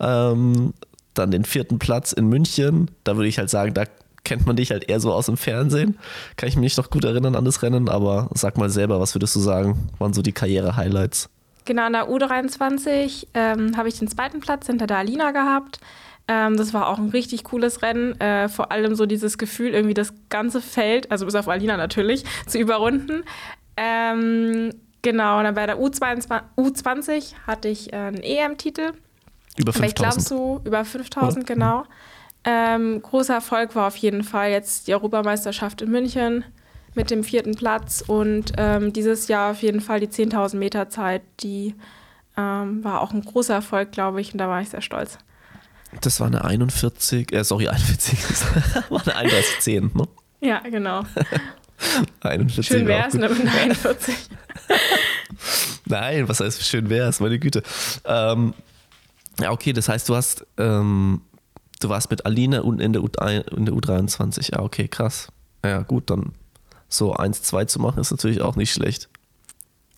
ähm, 0.00 0.72
dann 1.14 1.30
den 1.30 1.44
vierten 1.44 1.78
Platz 1.78 2.12
in 2.12 2.28
München. 2.28 2.90
Da 3.04 3.16
würde 3.16 3.28
ich 3.28 3.38
halt 3.38 3.50
sagen, 3.50 3.74
da 3.74 3.84
kennt 4.24 4.46
man 4.46 4.56
dich 4.56 4.70
halt 4.70 4.88
eher 4.88 5.00
so 5.00 5.12
aus 5.12 5.26
dem 5.26 5.36
Fernsehen. 5.36 5.98
Kann 6.36 6.48
ich 6.48 6.56
mich 6.56 6.62
nicht 6.62 6.78
noch 6.78 6.90
gut 6.90 7.04
erinnern 7.04 7.34
an 7.34 7.44
das 7.44 7.62
Rennen, 7.62 7.88
aber 7.88 8.28
sag 8.34 8.58
mal 8.58 8.70
selber, 8.70 9.00
was 9.00 9.14
würdest 9.14 9.34
du 9.36 9.40
sagen, 9.40 9.88
waren 9.98 10.12
so 10.12 10.22
die 10.22 10.32
Karriere-Highlights? 10.32 11.28
Genau, 11.64 11.86
in 11.86 11.92
der 11.92 12.08
U23 12.08 13.28
ähm, 13.34 13.76
habe 13.76 13.88
ich 13.88 13.98
den 13.98 14.08
zweiten 14.08 14.40
Platz 14.40 14.66
hinter 14.66 14.86
der 14.86 14.98
Alina 14.98 15.30
gehabt. 15.30 15.80
Ähm, 16.28 16.56
das 16.56 16.72
war 16.72 16.88
auch 16.88 16.98
ein 16.98 17.10
richtig 17.10 17.44
cooles 17.44 17.82
Rennen. 17.82 18.18
Äh, 18.20 18.48
vor 18.48 18.72
allem 18.72 18.94
so 18.94 19.06
dieses 19.06 19.38
Gefühl, 19.38 19.74
irgendwie 19.74 19.94
das 19.94 20.12
ganze 20.28 20.60
Feld, 20.60 21.10
also 21.10 21.26
bis 21.26 21.34
auf 21.34 21.48
Alina 21.48 21.76
natürlich, 21.76 22.24
zu 22.46 22.58
überrunden. 22.58 23.24
Ähm, 23.76 24.72
genau, 25.02 25.38
und 25.38 25.44
dann 25.44 25.54
bei 25.54 25.66
der 25.66 25.78
U22, 25.78 26.40
U20 26.56 27.34
hatte 27.46 27.68
ich 27.68 27.92
äh, 27.92 27.96
einen 27.96 28.22
EM-Titel. 28.22 28.92
Über 29.56 29.72
5000. 29.72 29.86
ich 29.86 29.94
glaube 29.94 30.20
so 30.20 30.60
über 30.64 30.84
5000, 30.84 31.46
genau. 31.46 31.84
Ähm, 32.44 33.02
großer 33.02 33.34
Erfolg 33.34 33.74
war 33.74 33.86
auf 33.86 33.96
jeden 33.96 34.24
Fall 34.24 34.50
jetzt 34.50 34.88
die 34.88 34.94
Europameisterschaft 34.94 35.82
in 35.82 35.90
München 35.90 36.44
mit 36.94 37.10
dem 37.10 37.22
vierten 37.22 37.54
Platz 37.54 38.02
und 38.06 38.52
ähm, 38.56 38.92
dieses 38.92 39.28
Jahr 39.28 39.52
auf 39.52 39.62
jeden 39.62 39.80
Fall 39.80 40.00
die 40.00 40.08
10.000 40.08 40.56
Meter 40.56 40.88
Zeit, 40.88 41.22
die 41.40 41.74
ähm, 42.36 42.82
war 42.82 43.00
auch 43.00 43.12
ein 43.12 43.22
großer 43.22 43.54
Erfolg, 43.54 43.92
glaube 43.92 44.20
ich, 44.20 44.32
und 44.32 44.38
da 44.38 44.48
war 44.48 44.60
ich 44.60 44.70
sehr 44.70 44.80
stolz. 44.80 45.18
Das 46.00 46.20
war 46.20 46.28
eine 46.28 46.44
41, 46.44 47.32
äh, 47.32 47.44
sorry, 47.44 47.68
41, 47.68 48.18
das 48.28 48.44
war 48.90 49.16
eine 49.16 49.30
31,10, 49.30 49.96
ne? 49.96 50.08
Ja, 50.40 50.60
genau. 50.60 51.02
41 52.20 52.66
schön 52.66 52.86
wäre 52.86 53.08
es, 53.08 53.14
ne, 53.14 53.28
mit 53.28 53.48
41. 53.48 54.14
Nein, 55.86 56.28
was 56.28 56.40
heißt 56.40 56.64
schön 56.64 56.88
wäre 56.90 57.08
es, 57.08 57.20
meine 57.20 57.38
Güte. 57.38 57.62
Ähm, 58.04 58.54
ja, 59.40 59.50
okay, 59.50 59.72
das 59.72 59.88
heißt, 59.88 60.08
du 60.08 60.14
hast 60.14 60.46
ähm, 60.58 61.22
Du 61.80 61.88
warst 61.88 62.10
mit 62.10 62.26
Aline 62.26 62.62
und 62.62 62.80
in 62.80 62.92
der, 62.92 63.02
U, 63.02 63.06
in 63.06 63.64
der 63.64 63.74
U23. 63.74 64.52
Ja, 64.52 64.60
okay, 64.60 64.86
krass. 64.86 65.28
Ja, 65.64 65.82
gut, 65.82 66.10
dann 66.10 66.32
so 66.88 67.14
1-2 67.14 67.66
zu 67.66 67.78
machen 67.80 68.00
ist 68.00 68.10
natürlich 68.10 68.42
auch 68.42 68.56
nicht 68.56 68.72
schlecht. 68.72 69.08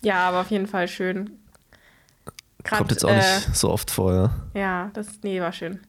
Ja, 0.02 0.28
aber 0.28 0.40
auf 0.40 0.50
jeden 0.50 0.66
Fall 0.66 0.88
schön. 0.88 1.30
Grad, 2.64 2.78
Kommt 2.78 2.90
jetzt 2.92 3.04
auch 3.04 3.14
nicht 3.14 3.48
äh, 3.48 3.52
so 3.52 3.70
oft 3.70 3.90
vor, 3.90 4.12
ja. 4.12 4.30
Ja, 4.54 4.90
das, 4.94 5.08
nee, 5.22 5.40
war 5.40 5.52
schön. 5.52 5.80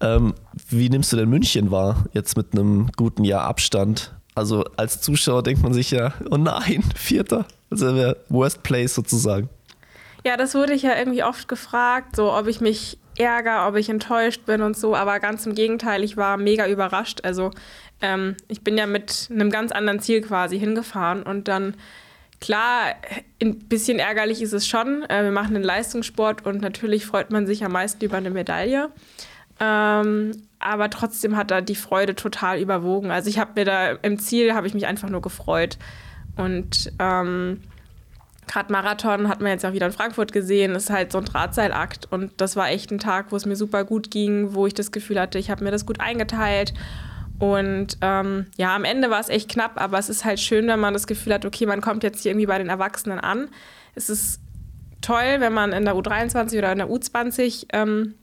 Ähm, 0.00 0.34
wie 0.68 0.88
nimmst 0.88 1.12
du 1.12 1.16
denn 1.16 1.28
München 1.28 1.70
wahr, 1.70 2.04
jetzt 2.12 2.36
mit 2.36 2.52
einem 2.52 2.90
guten 2.96 3.24
Jahr 3.24 3.44
Abstand? 3.44 4.14
Also 4.34 4.64
als 4.76 5.00
Zuschauer 5.00 5.42
denkt 5.42 5.62
man 5.62 5.72
sich 5.72 5.90
ja, 5.90 6.12
oh 6.30 6.36
nein, 6.36 6.82
Vierter. 6.94 7.46
Also 7.70 7.94
wäre 7.94 8.16
Worst 8.28 8.62
Place 8.62 8.94
sozusagen. 8.94 9.48
Ja, 10.24 10.36
das 10.36 10.54
wurde 10.54 10.74
ich 10.74 10.82
ja 10.82 10.96
irgendwie 10.96 11.22
oft 11.24 11.48
gefragt, 11.48 12.16
so 12.16 12.32
ob 12.32 12.46
ich 12.46 12.60
mich 12.60 12.98
ärgere, 13.18 13.66
ob 13.66 13.76
ich 13.76 13.88
enttäuscht 13.88 14.46
bin 14.46 14.62
und 14.62 14.76
so, 14.76 14.94
aber 14.94 15.20
ganz 15.20 15.46
im 15.46 15.54
Gegenteil, 15.54 16.04
ich 16.04 16.16
war 16.16 16.36
mega 16.36 16.66
überrascht. 16.66 17.20
Also 17.24 17.50
ähm, 18.00 18.36
ich 18.48 18.62
bin 18.62 18.78
ja 18.78 18.86
mit 18.86 19.28
einem 19.30 19.50
ganz 19.50 19.72
anderen 19.72 20.00
Ziel 20.00 20.20
quasi 20.20 20.58
hingefahren 20.58 21.22
und 21.22 21.48
dann 21.48 21.74
Klar, 22.40 22.94
ein 23.42 23.58
bisschen 23.58 23.98
ärgerlich 23.98 24.42
ist 24.42 24.52
es 24.52 24.66
schon. 24.66 25.02
Äh, 25.08 25.24
wir 25.24 25.32
machen 25.32 25.56
einen 25.56 25.64
Leistungssport 25.64 26.46
und 26.46 26.60
natürlich 26.60 27.04
freut 27.04 27.30
man 27.30 27.46
sich 27.46 27.64
am 27.64 27.72
meisten 27.72 28.04
über 28.04 28.16
eine 28.16 28.30
Medaille. 28.30 28.90
Ähm, 29.58 30.42
aber 30.60 30.88
trotzdem 30.88 31.36
hat 31.36 31.50
da 31.50 31.60
die 31.60 31.74
Freude 31.74 32.14
total 32.14 32.60
überwogen. 32.60 33.10
Also 33.10 33.28
ich 33.28 33.40
habe 33.40 33.52
mir 33.56 33.64
da 33.64 33.90
im 33.90 34.20
Ziel 34.20 34.54
habe 34.54 34.68
ich 34.68 34.74
mich 34.74 34.86
einfach 34.86 35.08
nur 35.08 35.20
gefreut 35.20 35.78
und 36.36 36.92
ähm, 37.00 37.60
gerade 38.48 38.72
Marathon 38.72 39.28
hat 39.28 39.40
man 39.40 39.52
jetzt 39.52 39.64
auch 39.64 39.72
wieder 39.72 39.86
in 39.86 39.92
Frankfurt 39.92 40.32
gesehen, 40.32 40.74
ist 40.74 40.90
halt 40.90 41.12
so 41.12 41.18
ein 41.18 41.24
Drahtseilakt 41.24 42.10
und 42.10 42.32
das 42.38 42.56
war 42.56 42.70
echt 42.70 42.90
ein 42.90 42.98
Tag, 42.98 43.30
wo 43.30 43.36
es 43.36 43.46
mir 43.46 43.56
super 43.56 43.84
gut 43.84 44.10
ging, 44.10 44.54
wo 44.54 44.66
ich 44.66 44.74
das 44.74 44.90
Gefühl 44.90 45.20
hatte, 45.20 45.38
ich 45.38 45.50
habe 45.50 45.62
mir 45.62 45.70
das 45.70 45.86
gut 45.86 46.00
eingeteilt 46.00 46.74
und 47.38 47.98
ähm, 48.00 48.46
ja, 48.56 48.74
am 48.74 48.84
Ende 48.84 49.10
war 49.10 49.20
es 49.20 49.28
echt 49.28 49.48
knapp, 49.48 49.80
aber 49.80 49.98
es 49.98 50.08
ist 50.08 50.24
halt 50.24 50.40
schön, 50.40 50.66
wenn 50.66 50.80
man 50.80 50.92
das 50.92 51.06
Gefühl 51.06 51.34
hat, 51.34 51.44
okay, 51.44 51.66
man 51.66 51.80
kommt 51.80 52.02
jetzt 52.02 52.22
hier 52.22 52.32
irgendwie 52.32 52.46
bei 52.46 52.58
den 52.58 52.68
Erwachsenen 52.68 53.20
an. 53.20 53.48
Es 53.94 54.10
ist 54.10 54.40
toll, 55.00 55.36
wenn 55.38 55.52
man 55.52 55.72
in 55.72 55.84
der 55.84 55.94
U23 55.94 56.58
oder 56.58 56.72
in 56.72 56.78
der 56.78 56.88
U20 56.88 57.66
ähm, 57.72 58.14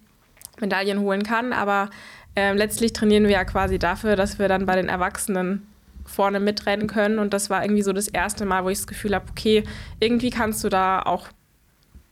Medaillen 0.60 1.00
holen 1.00 1.24
kann, 1.24 1.54
aber 1.54 1.90
äh, 2.36 2.54
letztlich 2.54 2.92
trainieren 2.92 3.24
wir 3.24 3.32
ja 3.32 3.46
quasi 3.46 3.80
dafür, 3.80 4.18
dass 4.18 4.38
wir 4.38 4.50
dann 4.50 4.66
bei 4.66 4.76
den 4.76 4.90
Erwachsenen 4.90 5.66
vorne 6.06 6.40
mitrennen 6.40 6.88
können. 6.88 7.20
Und 7.20 7.34
das 7.34 7.50
war 7.50 7.64
irgendwie 7.64 7.82
so 7.82 7.94
das 7.94 8.08
erste 8.08 8.46
Mal, 8.46 8.64
wo 8.64 8.70
ich 8.70 8.78
das 8.78 8.88
Gefühl 8.88 9.16
habe, 9.16 9.26
okay, 9.30 9.64
irgendwie 10.00 10.30
kannst 10.30 10.64
du 10.64 10.70
da 10.70 11.02
auch, 11.02 11.28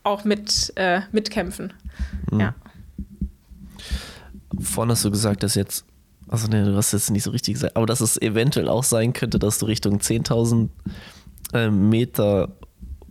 auch 0.03 0.23
mit, 0.23 0.73
äh, 0.75 1.01
mitkämpfen. 1.11 1.73
Mhm. 2.31 2.39
Ja. 2.39 2.55
Vorhin 4.59 4.91
hast 4.91 5.05
du 5.05 5.11
gesagt, 5.11 5.43
dass 5.43 5.55
jetzt 5.55 5.85
also 6.33 6.47
ne, 6.47 6.65
du 6.65 6.75
hast 6.75 6.93
jetzt 6.93 7.11
nicht 7.11 7.21
so 7.21 7.29
richtig 7.29 7.53
gesagt, 7.53 7.75
aber 7.75 7.85
dass 7.85 8.01
es 8.01 8.19
eventuell 8.19 8.67
auch 8.67 8.83
sein 8.83 9.13
könnte, 9.13 9.37
dass 9.37 9.59
du 9.59 9.67
Richtung 9.67 9.99
10.000 9.99 10.69
äh, 11.53 11.69
Meter 11.69 12.49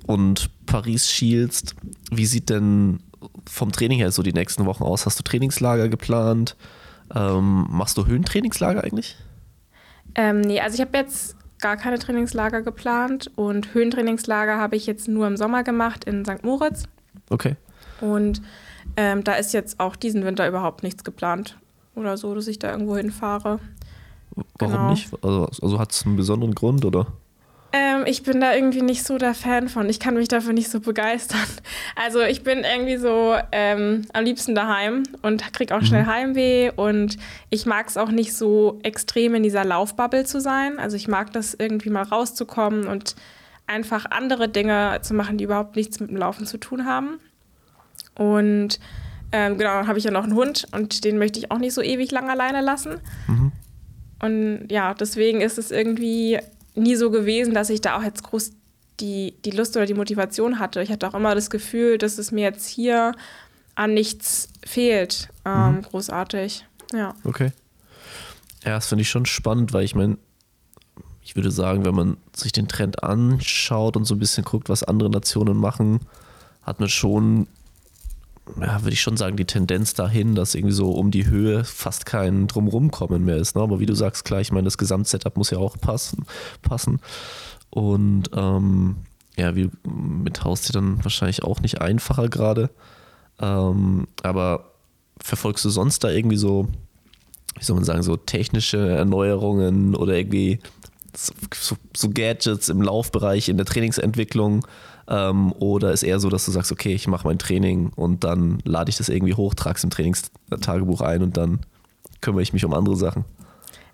und 0.07 0.51
Paris 0.67 1.09
schielst. 1.09 1.77
Wie 2.11 2.27
sieht 2.27 2.51
denn 2.51 3.01
vom 3.49 3.71
Training 3.71 3.99
her 3.99 4.11
so 4.11 4.23
die 4.23 4.33
nächsten 4.33 4.67
Wochen 4.67 4.83
aus? 4.83 5.07
Hast 5.07 5.19
du 5.19 5.23
Trainingslager 5.23 5.89
geplant? 5.89 6.57
Ähm, 7.15 7.67
machst 7.71 7.97
du 7.97 8.07
Höhentrainingslager 8.07 8.83
eigentlich? 8.83 9.17
Ähm, 10.15 10.41
nee, 10.41 10.61
also 10.61 10.75
ich 10.75 10.81
habe 10.81 10.97
jetzt 10.97 11.37
gar 11.61 11.77
keine 11.77 11.99
Trainingslager 11.99 12.63
geplant 12.63 13.31
und 13.37 13.73
Höhentrainingslager 13.73 14.59
habe 14.59 14.77
ich 14.77 14.87
jetzt 14.87 15.09
nur 15.09 15.27
im 15.27 15.37
Sommer 15.37 15.63
gemacht 15.63 16.05
in 16.05 16.25
St. 16.25 16.43
Moritz. 16.43 16.85
Okay. 17.31 17.57
Und 18.01 18.43
ähm, 18.97 19.25
da 19.25 19.35
ist 19.35 19.53
jetzt 19.53 19.81
auch 19.81 19.97
diesen 19.97 20.25
Winter 20.25 20.47
überhaupt 20.47 20.83
nichts 20.83 21.05
geplant 21.05 21.59
oder 21.95 22.17
so, 22.17 22.35
dass 22.35 22.49
ich 22.49 22.59
da 22.59 22.71
irgendwo 22.73 22.97
hinfahre. 22.97 23.61
Warum 24.59 24.75
genau. 24.75 24.91
nicht? 24.91 25.13
Also, 25.23 25.49
also 25.63 25.79
hat 25.79 25.93
es 25.93 26.05
einen 26.05 26.17
besonderen 26.17 26.55
Grund 26.55 26.85
oder? 26.85 27.07
Ähm, 28.03 28.07
ich 28.07 28.23
bin 28.23 28.41
da 28.41 28.55
irgendwie 28.55 28.83
nicht 28.83 29.05
so 29.05 29.19
der 29.19 29.35
Fan 29.35 29.69
von. 29.69 29.89
Ich 29.89 30.01
kann 30.01 30.15
mich 30.15 30.29
dafür 30.29 30.53
nicht 30.53 30.71
so 30.71 30.81
begeistern. 30.81 31.41
Also 31.95 32.23
ich 32.23 32.43
bin 32.43 32.65
irgendwie 32.65 32.97
so 32.97 33.35
ähm, 33.53 34.07
am 34.13 34.25
liebsten 34.25 34.55
daheim 34.55 35.03
und 35.21 35.53
kriege 35.53 35.77
auch 35.77 35.83
schnell 35.83 36.05
mhm. 36.05 36.07
Heimweh 36.07 36.71
und 36.75 37.19
ich 37.51 37.67
mag 37.67 37.89
es 37.89 37.97
auch 37.97 38.11
nicht 38.11 38.35
so 38.35 38.81
extrem 38.83 39.35
in 39.35 39.43
dieser 39.43 39.65
Laufbubble 39.65 40.25
zu 40.25 40.41
sein. 40.41 40.79
Also 40.79 40.97
ich 40.97 41.07
mag 41.07 41.33
das 41.33 41.55
irgendwie 41.55 41.91
mal 41.91 42.03
rauszukommen 42.03 42.87
und 42.89 43.15
einfach 43.67 44.07
andere 44.11 44.49
Dinge 44.49 45.01
zu 45.03 45.13
machen, 45.15 45.37
die 45.37 45.45
überhaupt 45.45 45.77
nichts 45.77 46.01
mit 46.01 46.11
dem 46.11 46.17
Laufen 46.17 46.47
zu 46.47 46.57
tun 46.59 46.87
haben. 46.87 47.21
Und 48.15 48.81
ähm, 49.33 49.59
genau, 49.59 49.75
dann 49.75 49.87
habe 49.87 49.99
ich 49.99 50.05
ja 50.05 50.11
noch 50.11 50.25
einen 50.25 50.35
Hund 50.35 50.67
und 50.73 51.05
den 51.05 51.19
möchte 51.19 51.39
ich 51.39 51.51
auch 51.51 51.59
nicht 51.59 51.75
so 51.75 51.83
ewig 51.83 52.11
lang 52.11 52.31
alleine 52.31 52.63
lassen. 52.63 53.01
Mhm. 53.29 53.53
Und 54.21 54.69
ja, 54.71 54.95
deswegen 54.95 55.41
ist 55.41 55.59
es 55.59 55.71
irgendwie 55.71 56.39
nie 56.75 56.97
so 56.97 57.11
gewesen, 57.11 57.55
dass 57.55 57.71
ich 57.71 57.81
da 57.81 57.99
auch 57.99 58.03
jetzt 58.03 58.23
groß 58.23 58.53
die, 59.01 59.35
die 59.45 59.51
Lust 59.51 59.77
oder 59.77 59.87
die 59.87 59.95
Motivation 59.95 60.59
hatte. 60.59 60.83
Ich 60.83 60.91
hatte 60.91 61.09
auch 61.09 61.15
immer 61.15 61.35
das 61.35 61.51
Gefühl, 61.51 61.99
dass 61.99 62.19
es 62.19 62.31
mir 62.31 62.43
jetzt 62.43 62.67
hier 62.67 63.15
an 63.75 63.95
nichts 63.95 64.49
fehlt. 64.65 65.29
Ähm, 65.45 65.77
mhm. 65.77 65.83
Großartig. 65.83 66.67
Ja. 66.93 67.15
Okay. 67.25 67.53
Ja, 68.65 68.73
das 68.73 68.87
finde 68.87 69.03
ich 69.03 69.11
schon 69.11 69.27
spannend, 69.27 69.73
weil 69.73 69.85
ich 69.85 69.95
meine, 69.95 70.19
ich 71.23 71.37
würde 71.37 71.51
sagen, 71.51 71.85
wenn 71.85 71.95
man 71.95 72.17
sich 72.35 72.53
den 72.53 72.69
Trend 72.69 73.03
anschaut 73.03 73.97
und 73.97 74.05
so 74.05 74.15
ein 74.15 74.19
bisschen 74.19 74.45
guckt, 74.45 74.69
was 74.69 74.83
andere 74.83 75.11
Nationen 75.11 75.57
machen, 75.57 76.01
hat 76.63 76.79
man 76.79 76.89
schon 76.89 77.49
ja, 78.61 78.83
würde 78.83 78.93
ich 78.93 79.01
schon 79.01 79.17
sagen, 79.17 79.37
die 79.37 79.45
Tendenz 79.45 79.95
dahin, 79.95 80.35
dass 80.35 80.55
irgendwie 80.55 80.75
so 80.75 80.91
um 80.91 81.11
die 81.11 81.27
Höhe 81.27 81.65
fast 81.65 82.07
kein 82.07 82.49
Drumrum 82.49 82.91
kommen 82.91 83.25
mehr 83.25 83.37
ist. 83.37 83.55
Ne? 83.55 83.63
Aber 83.63 83.81
wie 83.81 83.87
du 83.87 83.95
sagst, 83.95 84.25
klar, 84.25 84.41
ich 84.41 84.53
meine, 84.53 84.65
das 84.65 84.79
Gesamtsetup 84.79 85.37
muss 85.37 85.51
ja 85.51 85.59
auch 85.59 85.79
passen. 85.79 86.25
passen. 86.63 87.01
Und 87.71 88.31
ähm, 88.35 88.97
ja, 89.37 89.55
wie 89.57 89.71
mit 89.85 90.45
Haustier 90.45 90.73
dann 90.73 91.03
wahrscheinlich 91.05 91.43
auch 91.45 91.61
nicht 91.61 91.81
einfacher 91.81 92.29
gerade. 92.29 92.71
Ähm, 93.41 94.07
aber 94.23 94.73
verfolgst 95.19 95.65
du 95.65 95.71
sonst 95.71 96.05
da 96.05 96.11
irgendwie 96.11 96.37
so, 96.37 96.69
wie 97.59 97.65
soll 97.65 97.77
man 97.77 97.85
sagen, 97.85 98.03
so 98.03 98.17
technische 98.17 98.79
Erneuerungen 98.79 99.95
oder 99.95 100.15
irgendwie 100.15 100.59
so, 101.17 101.77
so 101.97 102.11
Gadgets 102.11 102.69
im 102.69 102.83
Laufbereich, 102.83 103.49
in 103.49 103.57
der 103.57 103.67
Trainingsentwicklung? 103.67 104.67
Ähm, 105.13 105.53
oder 105.59 105.93
ist 105.93 106.03
eher 106.03 106.19
so, 106.19 106.31
dass 106.31 106.47
du 106.47 106.53
sagst, 106.53 106.73
okay, 106.73 106.95
ich 106.95 107.07
mache 107.07 107.29
mein 107.29 107.39
Training 107.39 107.91
und 107.95 108.25
dann 108.25 108.61
lade 108.65 108.89
ich 108.89 108.97
das 108.97 109.11
irgendwie 109.11 109.35
hoch, 109.35 109.53
trage 109.53 109.77
es 109.77 109.85
im 109.85 109.91
Trainingstagebuch 109.91 111.03
ein 111.03 111.23
und 111.23 111.37
dann 111.37 111.61
kümmere 112.23 112.41
ich 112.41 112.55
mich 112.55 112.65
um 112.65 112.73
andere 112.73 112.97
Sachen? 112.97 113.27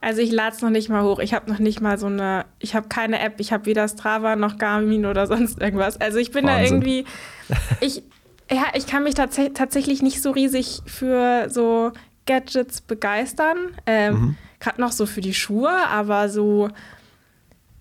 Also 0.00 0.20
ich 0.20 0.30
lade 0.30 0.54
es 0.54 0.62
noch 0.62 0.70
nicht 0.70 0.88
mal 0.88 1.02
hoch. 1.02 1.18
Ich 1.18 1.34
habe 1.34 1.50
noch 1.50 1.58
nicht 1.58 1.80
mal 1.80 1.98
so 1.98 2.06
eine, 2.06 2.44
ich 2.60 2.76
habe 2.76 2.86
keine 2.86 3.18
App, 3.18 3.40
ich 3.40 3.52
habe 3.52 3.66
weder 3.66 3.88
Strava 3.88 4.36
noch 4.36 4.58
Garmin 4.58 5.06
oder 5.06 5.26
sonst 5.26 5.60
irgendwas. 5.60 6.00
Also 6.00 6.18
ich 6.18 6.30
bin 6.30 6.46
Wahnsinn. 6.46 6.80
da 6.80 6.86
irgendwie, 6.86 7.04
ich, 7.80 8.04
ja, 8.48 8.66
ich 8.74 8.86
kann 8.86 9.02
mich 9.02 9.14
tats 9.14 9.40
tatsächlich 9.54 10.02
nicht 10.02 10.22
so 10.22 10.30
riesig 10.30 10.82
für 10.86 11.48
so 11.50 11.90
Gadgets 12.26 12.80
begeistern. 12.80 13.56
Ähm, 13.86 14.14
mhm. 14.14 14.36
Gerade 14.60 14.80
noch 14.80 14.92
so 14.92 15.04
für 15.04 15.20
die 15.20 15.34
Schuhe, 15.34 15.72
aber 15.88 16.28
so 16.28 16.68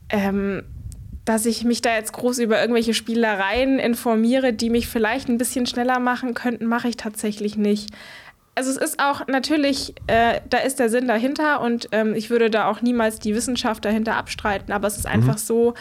ähm, 0.10 0.64
dass 1.28 1.46
ich 1.46 1.66
mich 1.66 1.82
da 1.82 1.94
jetzt 1.94 2.14
groß 2.14 2.40
über 2.40 2.60
irgendwelche 2.60 2.94
Spielereien 2.94 3.80
informiere, 3.80 4.54
die 4.54 4.70
mich 4.70 4.88
vielleicht 4.88 5.28
ein 5.28 5.38
bisschen 5.38 5.66
schneller 5.66 6.00
machen 6.00 6.34
könnten, 6.34 6.66
mache 6.66 6.88
ich 6.88 6.96
tatsächlich 6.96 7.58
nicht. 7.58 7.90
Also 8.56 8.72
es 8.72 8.78
ist 8.78 9.00
auch 9.04 9.28
natürlich, 9.28 9.94
äh, 10.08 10.40
da 10.50 10.60
ist 10.60 10.80
der 10.80 10.90
Sinn 10.90 11.06
dahinter 11.06 11.60
und 11.60 11.90
ähm, 11.92 12.16
ich 12.16 12.30
würde 12.30 12.50
da 12.50 12.70
auch 12.70 12.82
niemals 12.82 13.20
die 13.20 13.36
Wissenschaft 13.36 13.84
dahinter 13.84 14.16
abstreiten, 14.16 14.72
aber 14.72 14.88
es 14.88 14.96
ist 14.96 15.04
mhm. 15.04 15.16
einfach 15.16 15.38
so, 15.38 15.74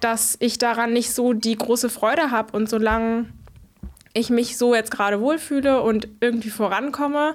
dass 0.00 0.36
ich 0.40 0.58
daran 0.58 0.92
nicht 0.92 1.14
so 1.14 1.32
die 1.32 1.56
große 1.56 1.88
Freude 1.88 2.30
habe 2.30 2.54
und 2.54 2.68
solange 2.68 3.30
ich 4.12 4.28
mich 4.28 4.58
so 4.58 4.74
jetzt 4.74 4.90
gerade 4.90 5.22
wohlfühle 5.22 5.80
und 5.80 6.06
irgendwie 6.20 6.50
vorankomme, 6.50 7.34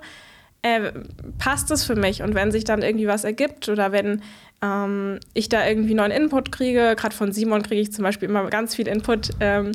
äh, 0.62 0.92
passt 1.40 1.72
es 1.72 1.84
für 1.84 1.96
mich. 1.96 2.22
Und 2.22 2.36
wenn 2.36 2.52
sich 2.52 2.66
dann 2.66 2.84
irgendwie 2.84 3.08
was 3.08 3.24
ergibt 3.24 3.68
oder 3.68 3.92
wenn 3.92 4.22
ähm, 4.62 5.20
ich 5.34 5.50
da 5.50 5.68
irgendwie 5.68 5.94
neuen 5.94 6.12
Input 6.12 6.52
kriege. 6.52 6.96
Gerade 6.98 7.16
von 7.16 7.32
Simon 7.32 7.62
kriege 7.64 7.82
ich 7.82 7.92
zum 7.92 8.04
Beispiel 8.04 8.30
immer 8.30 8.50
ganz 8.50 8.76
viel 8.76 8.88
Input. 8.88 9.30
Ähm, 9.40 9.72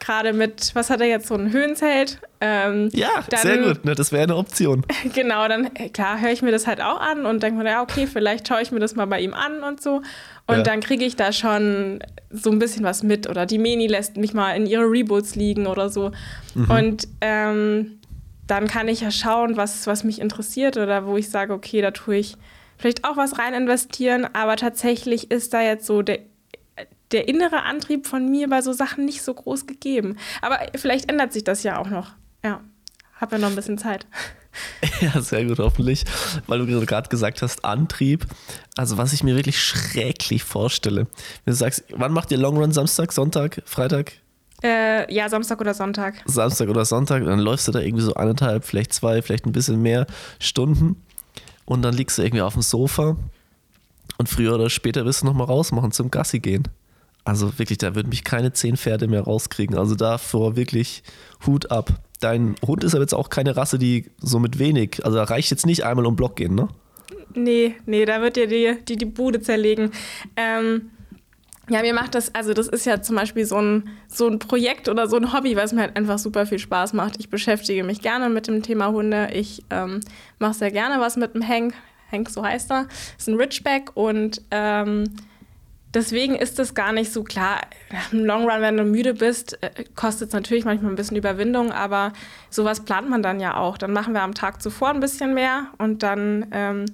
Gerade 0.00 0.32
mit, 0.32 0.74
was 0.74 0.90
hat 0.90 1.00
er 1.00 1.06
jetzt, 1.06 1.28
so 1.28 1.34
ein 1.34 1.52
Höhenzelt? 1.52 2.18
Ähm, 2.40 2.88
ja, 2.92 3.22
dann, 3.30 3.40
sehr 3.40 3.58
gut, 3.58 3.84
ne? 3.84 3.94
das 3.94 4.10
wäre 4.10 4.24
eine 4.24 4.34
Option. 4.34 4.84
genau, 5.14 5.46
dann, 5.46 5.70
äh, 5.76 5.90
klar, 5.90 6.20
höre 6.20 6.32
ich 6.32 6.42
mir 6.42 6.50
das 6.50 6.66
halt 6.66 6.80
auch 6.80 7.00
an 7.00 7.24
und 7.24 7.40
denke 7.40 7.62
mir, 7.62 7.70
ja, 7.70 7.82
okay, 7.82 8.08
vielleicht 8.08 8.48
schaue 8.48 8.62
ich 8.62 8.72
mir 8.72 8.80
das 8.80 8.96
mal 8.96 9.06
bei 9.06 9.20
ihm 9.20 9.32
an 9.32 9.62
und 9.62 9.80
so. 9.80 10.02
Und 10.48 10.56
ja. 10.56 10.62
dann 10.64 10.80
kriege 10.80 11.04
ich 11.04 11.14
da 11.14 11.32
schon 11.32 12.00
so 12.30 12.50
ein 12.50 12.58
bisschen 12.58 12.82
was 12.82 13.04
mit. 13.04 13.28
Oder 13.28 13.46
die 13.46 13.58
Meni 13.58 13.86
lässt 13.86 14.16
mich 14.16 14.34
mal 14.34 14.56
in 14.56 14.66
ihre 14.66 14.82
Reboots 14.82 15.36
liegen 15.36 15.68
oder 15.68 15.88
so. 15.88 16.10
Mhm. 16.56 16.70
Und 16.70 17.08
ähm, 17.20 18.00
dann 18.48 18.66
kann 18.66 18.88
ich 18.88 19.02
ja 19.02 19.12
schauen, 19.12 19.56
was, 19.56 19.86
was 19.86 20.02
mich 20.02 20.20
interessiert 20.20 20.76
oder 20.76 21.06
wo 21.06 21.16
ich 21.16 21.30
sage, 21.30 21.52
okay, 21.52 21.80
da 21.80 21.92
tue 21.92 22.16
ich 22.16 22.36
vielleicht 22.82 23.04
auch 23.04 23.16
was 23.16 23.38
rein 23.38 23.54
investieren, 23.54 24.26
aber 24.34 24.56
tatsächlich 24.56 25.30
ist 25.30 25.54
da 25.54 25.62
jetzt 25.62 25.86
so 25.86 26.02
der, 26.02 26.18
der 27.12 27.28
innere 27.28 27.62
Antrieb 27.62 28.08
von 28.08 28.28
mir 28.28 28.48
bei 28.48 28.60
so 28.60 28.72
Sachen 28.72 29.04
nicht 29.04 29.22
so 29.22 29.32
groß 29.32 29.68
gegeben. 29.68 30.16
Aber 30.40 30.58
vielleicht 30.74 31.08
ändert 31.08 31.32
sich 31.32 31.44
das 31.44 31.62
ja 31.62 31.78
auch 31.78 31.88
noch. 31.88 32.10
Ja, 32.44 32.60
habe 33.14 33.36
ja 33.36 33.38
noch 33.40 33.48
ein 33.48 33.56
bisschen 33.56 33.78
Zeit. 33.78 34.06
Ja, 35.00 35.18
sehr 35.22 35.46
gut, 35.46 35.58
hoffentlich. 35.60 36.04
Weil 36.46 36.58
du 36.58 36.84
gerade 36.84 37.08
gesagt 37.08 37.40
hast, 37.40 37.64
Antrieb. 37.64 38.26
Also, 38.76 38.98
was 38.98 39.14
ich 39.14 39.24
mir 39.24 39.34
wirklich 39.34 39.58
schrecklich 39.58 40.44
vorstelle. 40.44 41.06
Wenn 41.46 41.52
du 41.52 41.54
sagst, 41.54 41.84
wann 41.88 42.12
macht 42.12 42.30
ihr 42.32 42.36
Long 42.36 42.58
Run? 42.58 42.70
Samstag, 42.70 43.12
Sonntag, 43.12 43.62
Freitag? 43.64 44.12
Äh, 44.62 45.10
ja, 45.10 45.30
Samstag 45.30 45.58
oder 45.58 45.72
Sonntag. 45.72 46.22
Samstag 46.26 46.68
oder 46.68 46.84
Sonntag. 46.84 47.24
Dann 47.24 47.38
läufst 47.38 47.66
du 47.66 47.72
da 47.72 47.80
irgendwie 47.80 48.04
so 48.04 48.12
eineinhalb, 48.12 48.66
vielleicht 48.66 48.92
zwei, 48.92 49.22
vielleicht 49.22 49.46
ein 49.46 49.52
bisschen 49.52 49.80
mehr 49.80 50.06
Stunden. 50.38 51.02
Und 51.64 51.82
dann 51.82 51.94
liegst 51.94 52.18
du 52.18 52.22
irgendwie 52.22 52.42
auf 52.42 52.54
dem 52.54 52.62
Sofa. 52.62 53.16
Und 54.18 54.28
früher 54.28 54.54
oder 54.54 54.70
später 54.70 55.04
wirst 55.04 55.22
du 55.22 55.26
nochmal 55.26 55.46
rausmachen 55.46 55.92
zum 55.92 56.10
Gassi 56.10 56.40
gehen. 56.40 56.68
Also 57.24 57.58
wirklich, 57.58 57.78
da 57.78 57.94
würden 57.94 58.08
mich 58.08 58.24
keine 58.24 58.52
zehn 58.52 58.76
Pferde 58.76 59.06
mehr 59.06 59.22
rauskriegen. 59.22 59.76
Also 59.76 59.94
davor 59.94 60.56
wirklich 60.56 61.02
Hut 61.46 61.70
ab. 61.70 62.00
Dein 62.20 62.56
Hund 62.66 62.84
ist 62.84 62.94
aber 62.94 63.02
jetzt 63.02 63.14
auch 63.14 63.30
keine 63.30 63.56
Rasse, 63.56 63.78
die 63.78 64.10
so 64.20 64.38
mit 64.38 64.58
wenig, 64.58 65.04
also 65.04 65.16
da 65.16 65.24
reicht 65.24 65.50
jetzt 65.50 65.66
nicht 65.66 65.84
einmal 65.84 66.06
um 66.06 66.14
Block 66.14 66.36
gehen, 66.36 66.54
ne? 66.54 66.68
Nee, 67.34 67.74
nee, 67.86 68.04
da 68.04 68.20
wird 68.20 68.36
dir 68.36 68.46
die, 68.46 68.76
die, 68.86 68.96
die 68.96 69.06
Bude 69.06 69.40
zerlegen. 69.40 69.90
Ähm, 70.36 70.90
ja, 71.68 71.80
mir 71.82 71.94
macht 71.94 72.14
das, 72.14 72.34
also 72.34 72.54
das 72.54 72.66
ist 72.66 72.86
ja 72.86 73.02
zum 73.02 73.16
Beispiel 73.16 73.44
so 73.44 73.56
ein, 73.56 73.88
so 74.08 74.26
ein 74.28 74.38
Projekt 74.38 74.88
oder 74.88 75.06
so 75.06 75.16
ein 75.16 75.32
Hobby, 75.32 75.56
was 75.56 75.72
mir 75.72 75.82
halt 75.82 75.96
einfach 75.96 76.18
super 76.18 76.44
viel 76.44 76.58
Spaß 76.58 76.92
macht. 76.92 77.16
Ich 77.18 77.30
beschäftige 77.30 77.84
mich 77.84 78.00
gerne 78.00 78.28
mit 78.28 78.48
dem 78.48 78.62
Thema 78.62 78.88
Hunde. 78.88 79.28
Ich 79.32 79.62
ähm, 79.70 80.00
mache 80.38 80.54
sehr 80.54 80.72
gerne 80.72 81.00
was 81.00 81.16
mit 81.16 81.34
dem 81.34 81.46
Hank. 81.46 81.74
Hank, 82.10 82.28
so 82.28 82.44
heißt 82.44 82.70
er. 82.72 82.88
Ist 83.16 83.28
ein 83.28 83.36
Ridgeback 83.36 83.92
und 83.94 84.42
ähm, 84.50 85.04
deswegen 85.94 86.34
ist 86.34 86.58
es 86.58 86.74
gar 86.74 86.92
nicht 86.92 87.12
so 87.12 87.22
klar. 87.22 87.60
Im 88.10 88.24
Long 88.24 88.50
Run, 88.50 88.60
wenn 88.60 88.76
du 88.76 88.84
müde 88.84 89.14
bist, 89.14 89.62
äh, 89.62 89.84
kostet 89.94 90.28
es 90.28 90.34
natürlich 90.34 90.64
manchmal 90.64 90.92
ein 90.92 90.96
bisschen 90.96 91.16
Überwindung, 91.16 91.70
aber 91.70 92.12
sowas 92.50 92.84
plant 92.84 93.08
man 93.08 93.22
dann 93.22 93.38
ja 93.38 93.56
auch. 93.56 93.78
Dann 93.78 93.92
machen 93.92 94.14
wir 94.14 94.22
am 94.22 94.34
Tag 94.34 94.60
zuvor 94.60 94.90
ein 94.90 95.00
bisschen 95.00 95.32
mehr 95.32 95.68
und 95.78 96.02
dann 96.02 96.46
ähm, 96.50 96.86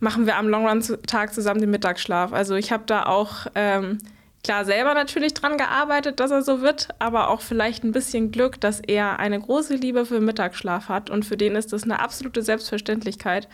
machen 0.00 0.26
wir 0.26 0.36
am 0.36 0.48
Long 0.48 0.66
Run-Tag 0.66 1.32
zusammen 1.32 1.60
den 1.60 1.70
Mittagsschlaf. 1.70 2.32
Also 2.32 2.54
ich 2.56 2.72
habe 2.72 2.84
da 2.86 3.04
auch 3.04 3.46
ähm, 3.54 3.98
klar 4.42 4.64
selber 4.64 4.94
natürlich 4.94 5.34
dran 5.34 5.56
gearbeitet, 5.56 6.18
dass 6.20 6.30
er 6.30 6.42
so 6.42 6.62
wird, 6.62 6.88
aber 6.98 7.28
auch 7.28 7.40
vielleicht 7.40 7.84
ein 7.84 7.92
bisschen 7.92 8.32
Glück, 8.32 8.60
dass 8.60 8.80
er 8.80 9.18
eine 9.18 9.38
große 9.38 9.74
Liebe 9.74 10.06
für 10.06 10.20
Mittagsschlaf 10.20 10.88
hat 10.88 11.10
und 11.10 11.24
für 11.24 11.36
den 11.36 11.54
ist 11.54 11.72
das 11.72 11.84
eine 11.84 12.00
absolute 12.00 12.42
Selbstverständlichkeit 12.42 13.48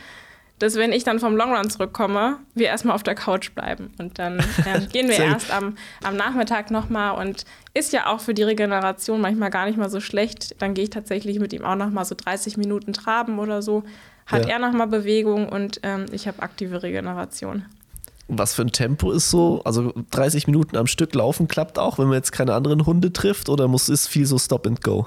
dass 0.59 0.77
wenn 0.77 0.93
ich 0.93 1.05
dann 1.05 1.21
vom 1.21 1.37
Longrun 1.37 1.69
zurückkomme, 1.69 2.39
wir 2.55 2.69
erstmal 2.69 2.95
auf 2.95 3.03
der 3.03 3.15
Couch 3.15 3.53
bleiben. 3.53 3.93
Und 3.99 4.19
dann 4.19 4.39
äh, 4.39 4.81
gehen 4.93 5.09
wir 5.09 5.19
erst 5.19 5.51
am, 5.51 5.77
am 6.03 6.17
Nachmittag 6.17 6.71
nochmal 6.71 7.19
und 7.21 7.45
ist 7.75 7.93
ja 7.93 8.07
auch 8.07 8.21
für 8.21 8.33
die 8.33 8.43
Regeneration 8.43 9.21
manchmal 9.21 9.51
gar 9.51 9.67
nicht 9.67 9.77
mal 9.77 9.91
so 9.91 10.01
schlecht. 10.01 10.61
Dann 10.63 10.73
gehe 10.73 10.85
ich 10.85 10.91
tatsächlich 10.91 11.39
mit 11.39 11.53
ihm 11.53 11.65
auch 11.65 11.77
nochmal 11.77 12.07
so 12.07 12.15
30 12.15 12.57
Minuten 12.57 12.95
traben 12.95 13.39
oder 13.39 13.61
so. 13.61 13.83
Hat 14.27 14.47
ja. 14.47 14.55
er 14.55 14.59
nochmal 14.59 14.89
Bewegung 14.89 15.49
und 15.49 15.81
ähm, 15.83 16.07
ich 16.13 16.27
habe 16.27 16.43
aktive 16.43 16.83
Regeneration. 16.83 17.65
Was 18.29 18.55
für 18.55 18.63
ein 18.63 18.73
Tempo 18.73 19.13
ist 19.13 19.31
so? 19.31 19.63
Also 19.65 19.93
30 20.11 20.49
Minuten 20.49 20.77
am 20.77 20.89
Stück 20.89 21.15
laufen 21.15 21.47
klappt 21.47 21.79
auch, 21.79 21.99
wenn 21.99 22.07
man 22.07 22.15
jetzt 22.15 22.33
keine 22.33 22.55
anderen 22.55 22.85
Hunde 22.85 23.13
trifft 23.13 23.49
oder 23.49 23.69
muss 23.69 23.89
ist 23.89 24.09
viel 24.09 24.27
so 24.27 24.37
Stop 24.37 24.67
and 24.67 24.83
Go? 24.83 25.07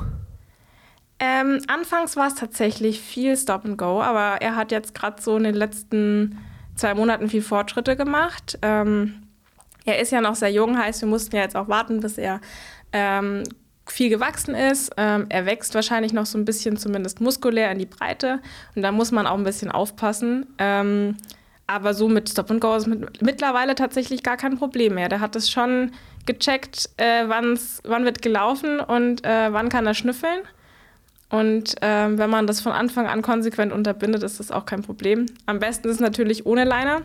Ähm, 1.19 1.61
anfangs 1.67 2.15
war 2.15 2.27
es 2.27 2.35
tatsächlich 2.35 3.01
viel 3.01 3.35
Stop 3.35 3.65
and 3.65 3.77
Go, 3.77 4.01
aber 4.01 4.41
er 4.41 4.55
hat 4.55 4.71
jetzt 4.71 4.95
gerade 4.95 5.21
so 5.21 5.35
in 5.35 5.43
den 5.43 5.55
letzten 5.55 6.37
zwei 6.75 6.93
Monaten 6.93 7.27
viel 7.27 7.41
Fortschritte 7.41 7.97
gemacht. 7.97 8.57
Ähm, 8.61 9.23
er 9.83 9.99
ist 9.99 10.11
ja 10.11 10.21
noch 10.21 10.35
sehr 10.35 10.51
jung, 10.51 10.77
heißt, 10.77 11.01
wir 11.01 11.09
mussten 11.09 11.35
ja 11.35 11.41
jetzt 11.41 11.57
auch 11.57 11.67
warten, 11.67 11.99
bis 11.99 12.17
er 12.17 12.39
ähm, 12.93 13.43
viel 13.91 14.09
gewachsen 14.09 14.55
ist. 14.55 14.91
Ähm, 14.97 15.25
er 15.29 15.45
wächst 15.45 15.75
wahrscheinlich 15.75 16.13
noch 16.13 16.25
so 16.25 16.37
ein 16.37 16.45
bisschen, 16.45 16.77
zumindest 16.77 17.21
muskulär, 17.21 17.71
in 17.71 17.79
die 17.79 17.85
Breite. 17.85 18.39
Und 18.75 18.81
da 18.81 18.91
muss 18.91 19.11
man 19.11 19.27
auch 19.27 19.37
ein 19.37 19.43
bisschen 19.43 19.71
aufpassen. 19.71 20.45
Ähm, 20.57 21.17
aber 21.67 21.93
so 21.93 22.09
mit 22.09 22.29
Stop 22.29 22.49
and 22.49 22.61
Go 22.61 22.75
ist 22.75 22.87
mit, 22.87 23.21
mittlerweile 23.21 23.75
tatsächlich 23.75 24.23
gar 24.23 24.37
kein 24.37 24.57
Problem 24.57 24.95
mehr. 24.95 25.07
Der 25.07 25.19
hat 25.19 25.35
es 25.35 25.51
schon 25.51 25.91
gecheckt, 26.25 26.89
äh, 26.97 27.25
wann 27.27 28.05
wird 28.05 28.21
gelaufen 28.21 28.79
und 28.79 29.25
äh, 29.25 29.53
wann 29.53 29.69
kann 29.69 29.85
er 29.85 29.93
schnüffeln. 29.93 30.39
Und 31.29 31.75
ähm, 31.81 32.17
wenn 32.17 32.29
man 32.29 32.47
das 32.47 32.59
von 32.59 32.71
Anfang 32.71 33.05
an 33.05 33.21
konsequent 33.21 33.71
unterbindet, 33.71 34.23
ist 34.23 34.39
das 34.39 34.51
auch 34.51 34.65
kein 34.65 34.81
Problem. 34.81 35.27
Am 35.45 35.59
besten 35.59 35.87
ist 35.87 35.95
es 35.95 36.01
natürlich 36.01 36.45
ohne 36.45 36.63
Leine. 36.63 37.03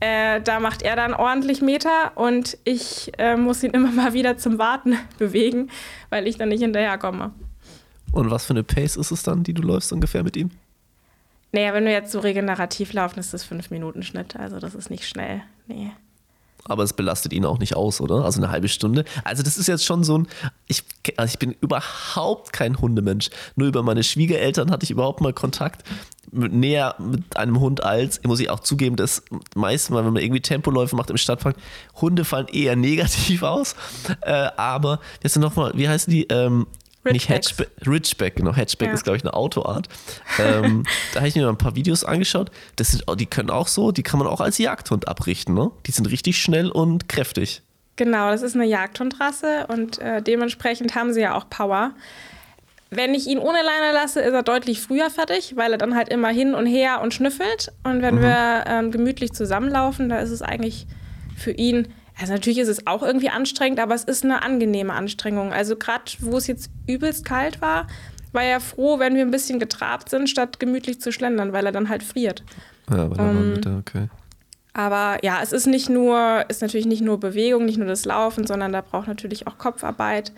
Äh, 0.00 0.40
da 0.40 0.60
macht 0.60 0.82
er 0.82 0.94
dann 0.96 1.12
ordentlich 1.12 1.60
Meter 1.60 2.12
und 2.14 2.56
ich 2.64 3.12
äh, 3.18 3.36
muss 3.36 3.62
ihn 3.62 3.70
immer 3.74 3.90
mal 3.90 4.12
wieder 4.12 4.36
zum 4.36 4.58
Warten 4.58 4.96
bewegen, 5.18 5.70
weil 6.10 6.26
ich 6.26 6.38
dann 6.38 6.50
nicht 6.50 6.62
hinterherkomme. 6.62 7.32
Und 8.12 8.30
was 8.30 8.46
für 8.46 8.54
eine 8.54 8.64
Pace 8.64 8.96
ist 8.96 9.10
es 9.10 9.22
dann, 9.22 9.42
die 9.42 9.54
du 9.54 9.62
läufst 9.62 9.92
ungefähr 9.92 10.22
mit 10.22 10.36
ihm? 10.36 10.50
Naja, 11.52 11.72
wenn 11.74 11.84
wir 11.84 11.92
jetzt 11.92 12.12
so 12.12 12.20
regenerativ 12.20 12.92
laufen, 12.92 13.18
ist 13.20 13.32
das 13.32 13.46
5-Minuten-Schnitt. 13.46 14.36
Also 14.36 14.60
das 14.60 14.74
ist 14.74 14.90
nicht 14.90 15.06
schnell. 15.06 15.42
Nee 15.66 15.92
aber 16.64 16.82
es 16.82 16.92
belastet 16.92 17.32
ihn 17.32 17.44
auch 17.44 17.58
nicht 17.58 17.76
aus, 17.76 18.00
oder? 18.00 18.24
Also 18.24 18.40
eine 18.40 18.50
halbe 18.50 18.68
Stunde. 18.68 19.04
Also 19.24 19.42
das 19.42 19.58
ist 19.58 19.66
jetzt 19.66 19.84
schon 19.84 20.04
so 20.04 20.18
ein, 20.18 20.28
ich, 20.66 20.84
also 21.16 21.32
ich 21.32 21.38
bin 21.38 21.56
überhaupt 21.60 22.52
kein 22.52 22.80
Hundemensch. 22.80 23.30
Nur 23.56 23.68
über 23.68 23.82
meine 23.82 24.02
Schwiegereltern 24.02 24.70
hatte 24.70 24.84
ich 24.84 24.90
überhaupt 24.90 25.20
mal 25.20 25.32
Kontakt. 25.32 25.82
Mit, 26.30 26.52
näher 26.52 26.94
mit 26.98 27.38
einem 27.38 27.58
Hund 27.58 27.82
als, 27.82 28.22
muss 28.24 28.40
ich 28.40 28.50
auch 28.50 28.60
zugeben, 28.60 28.96
dass 28.96 29.22
meistens 29.54 29.96
wenn 29.96 30.04
man 30.04 30.16
irgendwie 30.16 30.42
Tempoläufe 30.42 30.94
macht 30.94 31.08
im 31.08 31.16
Stadtpark, 31.16 31.56
Hunde 32.00 32.24
fallen 32.24 32.48
eher 32.48 32.76
negativ 32.76 33.42
aus. 33.42 33.74
Äh, 34.20 34.50
aber, 34.56 35.00
jetzt 35.22 35.38
nochmal, 35.38 35.72
wie 35.74 35.88
heißen 35.88 36.10
die? 36.12 36.24
Ähm, 36.24 36.66
nicht 37.04 37.28
Hatchback, 37.28 37.70
Ridgeback, 37.86 38.36
genau. 38.36 38.54
Hatchback 38.54 38.88
ja. 38.88 38.94
ist, 38.94 39.04
glaube 39.04 39.16
ich, 39.16 39.24
eine 39.24 39.34
Autoart. 39.34 39.88
ähm, 40.38 40.84
da 41.12 41.20
habe 41.20 41.28
ich 41.28 41.34
mir 41.36 41.42
mal 41.42 41.50
ein 41.50 41.58
paar 41.58 41.76
Videos 41.76 42.04
angeschaut. 42.04 42.50
Das 42.76 42.90
sind, 42.90 43.04
die 43.18 43.26
können 43.26 43.50
auch 43.50 43.68
so, 43.68 43.92
die 43.92 44.02
kann 44.02 44.18
man 44.18 44.28
auch 44.28 44.40
als 44.40 44.58
Jagdhund 44.58 45.08
abrichten. 45.08 45.54
Ne? 45.54 45.70
Die 45.86 45.92
sind 45.92 46.10
richtig 46.10 46.38
schnell 46.38 46.70
und 46.70 47.08
kräftig. 47.08 47.62
Genau, 47.96 48.30
das 48.30 48.42
ist 48.42 48.54
eine 48.54 48.64
Jagdhundrasse 48.64 49.66
und 49.68 49.98
äh, 49.98 50.22
dementsprechend 50.22 50.94
haben 50.94 51.12
sie 51.12 51.20
ja 51.20 51.34
auch 51.34 51.50
Power. 51.50 51.94
Wenn 52.90 53.12
ich 53.12 53.26
ihn 53.26 53.38
ohne 53.38 53.58
Leine 53.58 53.92
lasse, 53.92 54.20
ist 54.20 54.32
er 54.32 54.42
deutlich 54.42 54.80
früher 54.80 55.10
fertig, 55.10 55.56
weil 55.56 55.72
er 55.72 55.78
dann 55.78 55.94
halt 55.94 56.08
immer 56.08 56.28
hin 56.28 56.54
und 56.54 56.66
her 56.66 57.00
und 57.02 57.12
schnüffelt. 57.12 57.72
Und 57.82 58.00
wenn 58.00 58.16
mhm. 58.16 58.22
wir 58.22 58.64
ähm, 58.66 58.90
gemütlich 58.92 59.32
zusammenlaufen, 59.32 60.08
da 60.08 60.20
ist 60.20 60.30
es 60.30 60.42
eigentlich 60.42 60.86
für 61.36 61.50
ihn 61.50 61.88
also 62.20 62.32
natürlich 62.32 62.58
ist 62.58 62.68
es 62.68 62.86
auch 62.86 63.02
irgendwie 63.02 63.30
anstrengend, 63.30 63.78
aber 63.78 63.94
es 63.94 64.04
ist 64.04 64.24
eine 64.24 64.42
angenehme 64.42 64.92
Anstrengung. 64.92 65.52
Also 65.52 65.76
gerade 65.76 66.04
wo 66.20 66.36
es 66.36 66.46
jetzt 66.46 66.70
übelst 66.86 67.24
kalt 67.24 67.60
war, 67.60 67.86
war 68.32 68.42
er 68.42 68.60
froh, 68.60 68.98
wenn 68.98 69.14
wir 69.14 69.22
ein 69.22 69.30
bisschen 69.30 69.58
getrabt 69.58 70.10
sind, 70.10 70.28
statt 70.28 70.60
gemütlich 70.60 71.00
zu 71.00 71.12
schlendern, 71.12 71.52
weil 71.52 71.66
er 71.66 71.72
dann 71.72 71.88
halt 71.88 72.02
friert. 72.02 72.42
Ja, 72.90 73.10
weil 73.10 73.18
er 73.18 73.30
ähm, 73.30 73.52
mit, 73.52 73.66
okay. 73.66 74.08
Aber 74.74 75.18
ja, 75.22 75.40
es 75.42 75.52
ist 75.52 75.66
nicht 75.66 75.88
nur, 75.88 76.44
ist 76.48 76.62
natürlich 76.62 76.86
nicht 76.86 77.02
nur 77.02 77.18
Bewegung, 77.18 77.64
nicht 77.64 77.78
nur 77.78 77.88
das 77.88 78.04
Laufen, 78.04 78.46
sondern 78.46 78.72
da 78.72 78.80
braucht 78.80 79.08
natürlich 79.08 79.46
auch 79.46 79.58
Kopfarbeit. 79.58 80.32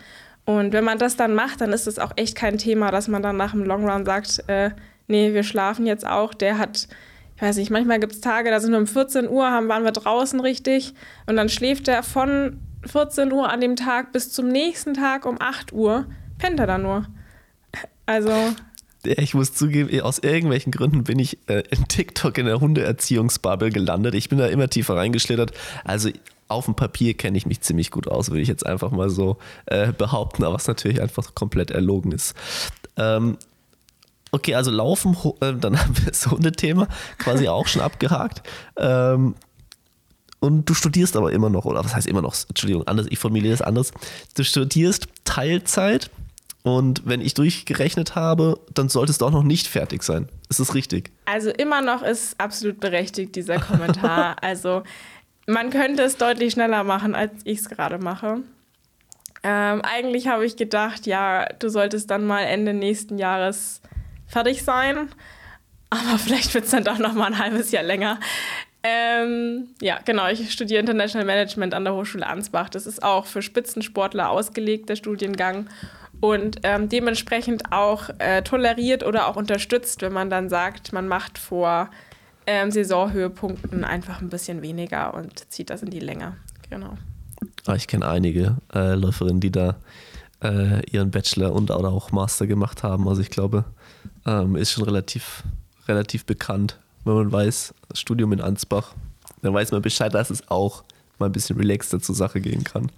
Und 0.44 0.72
wenn 0.72 0.84
man 0.84 0.98
das 0.98 1.16
dann 1.16 1.34
macht, 1.34 1.60
dann 1.60 1.72
ist 1.72 1.86
es 1.86 1.98
auch 1.98 2.12
echt 2.16 2.36
kein 2.36 2.58
Thema, 2.58 2.90
dass 2.90 3.08
man 3.08 3.22
dann 3.22 3.36
nach 3.36 3.52
dem 3.52 3.64
Long 3.64 3.88
Run 3.88 4.04
sagt, 4.04 4.44
äh, 4.46 4.70
nee, 5.08 5.34
wir 5.34 5.42
schlafen 5.42 5.86
jetzt 5.86 6.06
auch. 6.06 6.34
Der 6.34 6.58
hat 6.58 6.88
ich 7.40 7.46
weiß 7.46 7.56
nicht, 7.56 7.70
manchmal 7.70 7.98
gibt 8.00 8.12
es 8.12 8.20
Tage, 8.20 8.50
da 8.50 8.60
sind 8.60 8.72
wir 8.72 8.78
um 8.78 8.86
14 8.86 9.26
Uhr, 9.26 9.50
haben, 9.50 9.66
waren 9.68 9.82
wir 9.82 9.92
draußen 9.92 10.40
richtig 10.40 10.92
und 11.24 11.36
dann 11.36 11.48
schläft 11.48 11.88
er 11.88 12.02
von 12.02 12.60
14 12.84 13.32
Uhr 13.32 13.48
an 13.48 13.62
dem 13.62 13.76
Tag 13.76 14.12
bis 14.12 14.30
zum 14.30 14.48
nächsten 14.48 14.92
Tag 14.92 15.24
um 15.24 15.40
8 15.40 15.72
Uhr, 15.72 16.04
pennt 16.36 16.60
er 16.60 16.66
da 16.66 16.76
nur. 16.76 17.06
Also. 18.04 18.30
Ich 19.04 19.32
muss 19.32 19.54
zugeben, 19.54 20.02
aus 20.02 20.18
irgendwelchen 20.18 20.70
Gründen 20.70 21.04
bin 21.04 21.18
ich 21.18 21.38
äh, 21.48 21.62
in 21.70 21.88
TikTok 21.88 22.36
in 22.36 22.44
der 22.44 22.60
Hundeerziehungsbubble 22.60 23.70
gelandet. 23.70 24.14
Ich 24.14 24.28
bin 24.28 24.36
da 24.36 24.46
immer 24.46 24.68
tiefer 24.68 24.96
reingeschlittert. 24.96 25.52
Also 25.84 26.10
auf 26.48 26.66
dem 26.66 26.74
Papier 26.74 27.14
kenne 27.14 27.38
ich 27.38 27.46
mich 27.46 27.62
ziemlich 27.62 27.90
gut 27.90 28.06
aus, 28.06 28.28
würde 28.28 28.42
ich 28.42 28.48
jetzt 28.48 28.66
einfach 28.66 28.90
mal 28.90 29.08
so 29.08 29.38
äh, 29.64 29.94
behaupten, 29.94 30.44
aber 30.44 30.56
was 30.56 30.66
natürlich 30.66 31.00
einfach 31.00 31.34
komplett 31.34 31.70
erlogen 31.70 32.12
ist. 32.12 32.34
Ähm, 32.98 33.38
Okay, 34.32 34.54
also 34.54 34.70
Laufen, 34.70 35.16
äh, 35.40 35.54
dann 35.54 35.78
haben 35.80 35.96
wir 35.98 36.06
das 36.06 36.26
Hundethema 36.30 36.88
quasi 37.18 37.48
auch 37.48 37.66
schon 37.66 37.82
abgehakt. 37.82 38.42
Ähm, 38.76 39.34
und 40.40 40.64
du 40.64 40.74
studierst 40.74 41.16
aber 41.16 41.32
immer 41.32 41.50
noch, 41.50 41.66
oder 41.66 41.84
was 41.84 41.94
heißt 41.94 42.06
immer 42.06 42.22
noch? 42.22 42.34
Entschuldigung, 42.48 42.86
anders, 42.86 43.06
ich 43.10 43.18
formuliere 43.18 43.52
das 43.52 43.62
anders. 43.62 43.92
Du 44.34 44.42
studierst 44.42 45.08
Teilzeit 45.24 46.10
und 46.62 47.02
wenn 47.06 47.20
ich 47.20 47.34
durchgerechnet 47.34 48.14
habe, 48.14 48.58
dann 48.74 48.88
solltest 48.88 49.20
du 49.20 49.26
auch 49.26 49.30
noch 49.30 49.42
nicht 49.42 49.66
fertig 49.66 50.02
sein. 50.02 50.28
Ist 50.48 50.60
das 50.60 50.74
richtig? 50.74 51.10
Also 51.26 51.50
immer 51.50 51.82
noch 51.82 52.02
ist 52.02 52.38
absolut 52.40 52.80
berechtigt 52.80 53.36
dieser 53.36 53.58
Kommentar. 53.58 54.36
also 54.42 54.82
man 55.46 55.70
könnte 55.70 56.02
es 56.02 56.16
deutlich 56.16 56.54
schneller 56.54 56.84
machen, 56.84 57.14
als 57.14 57.32
ich 57.44 57.60
es 57.60 57.68
gerade 57.68 57.98
mache. 57.98 58.42
Ähm, 59.42 59.80
eigentlich 59.82 60.28
habe 60.28 60.44
ich 60.44 60.56
gedacht, 60.56 61.06
ja, 61.06 61.46
du 61.58 61.70
solltest 61.70 62.10
dann 62.10 62.26
mal 62.26 62.42
Ende 62.42 62.74
nächsten 62.74 63.16
Jahres 63.16 63.80
fertig 64.30 64.62
sein. 64.62 65.08
Aber 65.90 66.18
vielleicht 66.18 66.54
wird 66.54 66.64
es 66.64 66.70
dann 66.70 66.84
doch 66.84 66.98
noch 66.98 67.14
mal 67.14 67.26
ein 67.26 67.38
halbes 67.38 67.72
Jahr 67.72 67.82
länger. 67.82 68.20
Ähm, 68.82 69.68
ja, 69.80 69.98
genau. 70.04 70.28
Ich 70.28 70.50
studiere 70.50 70.80
International 70.80 71.26
Management 71.26 71.74
an 71.74 71.84
der 71.84 71.94
Hochschule 71.94 72.26
Ansbach. 72.26 72.70
Das 72.70 72.86
ist 72.86 73.02
auch 73.02 73.26
für 73.26 73.42
Spitzensportler 73.42 74.30
ausgelegt, 74.30 74.88
der 74.88 74.96
Studiengang. 74.96 75.68
und 76.20 76.58
ähm, 76.62 76.88
dementsprechend 76.88 77.72
auch 77.72 78.10
äh, 78.18 78.42
toleriert 78.42 79.04
oder 79.04 79.26
auch 79.26 79.36
unterstützt, 79.36 80.02
wenn 80.02 80.12
man 80.12 80.28
dann 80.30 80.48
sagt, 80.48 80.92
man 80.92 81.08
macht 81.08 81.38
vor 81.38 81.90
ähm, 82.46 82.70
Saisonhöhepunkten 82.70 83.84
einfach 83.84 84.20
ein 84.20 84.28
bisschen 84.28 84.60
weniger 84.62 85.14
und 85.14 85.50
zieht 85.50 85.70
das 85.70 85.82
in 85.82 85.90
die 85.90 86.00
Länge. 86.00 86.36
Genau. 86.68 86.96
Ah, 87.66 87.74
ich 87.74 87.86
kenne 87.86 88.06
einige 88.06 88.56
äh, 88.74 88.94
Läuferinnen, 88.94 89.40
die 89.40 89.50
da 89.50 89.76
äh, 90.42 90.84
ihren 90.90 91.10
Bachelor 91.10 91.52
und 91.52 91.70
oder 91.70 91.90
auch 91.90 92.12
Master 92.12 92.46
gemacht 92.46 92.82
haben. 92.82 93.08
Also 93.08 93.20
ich 93.20 93.30
glaube, 93.30 93.64
ähm, 94.26 94.56
ist 94.56 94.72
schon 94.72 94.84
relativ, 94.84 95.42
relativ 95.88 96.24
bekannt, 96.24 96.78
wenn 97.04 97.14
man 97.14 97.32
weiß, 97.32 97.74
Studium 97.94 98.32
in 98.32 98.40
Ansbach, 98.40 98.94
dann 99.42 99.54
weiß 99.54 99.72
man 99.72 99.82
Bescheid, 99.82 100.12
dass 100.12 100.30
es 100.30 100.50
auch 100.50 100.84
mal 101.18 101.26
ein 101.26 101.32
bisschen 101.32 101.56
relaxter 101.56 102.00
zur 102.00 102.14
Sache 102.14 102.40
gehen 102.40 102.64
kann. 102.64 102.90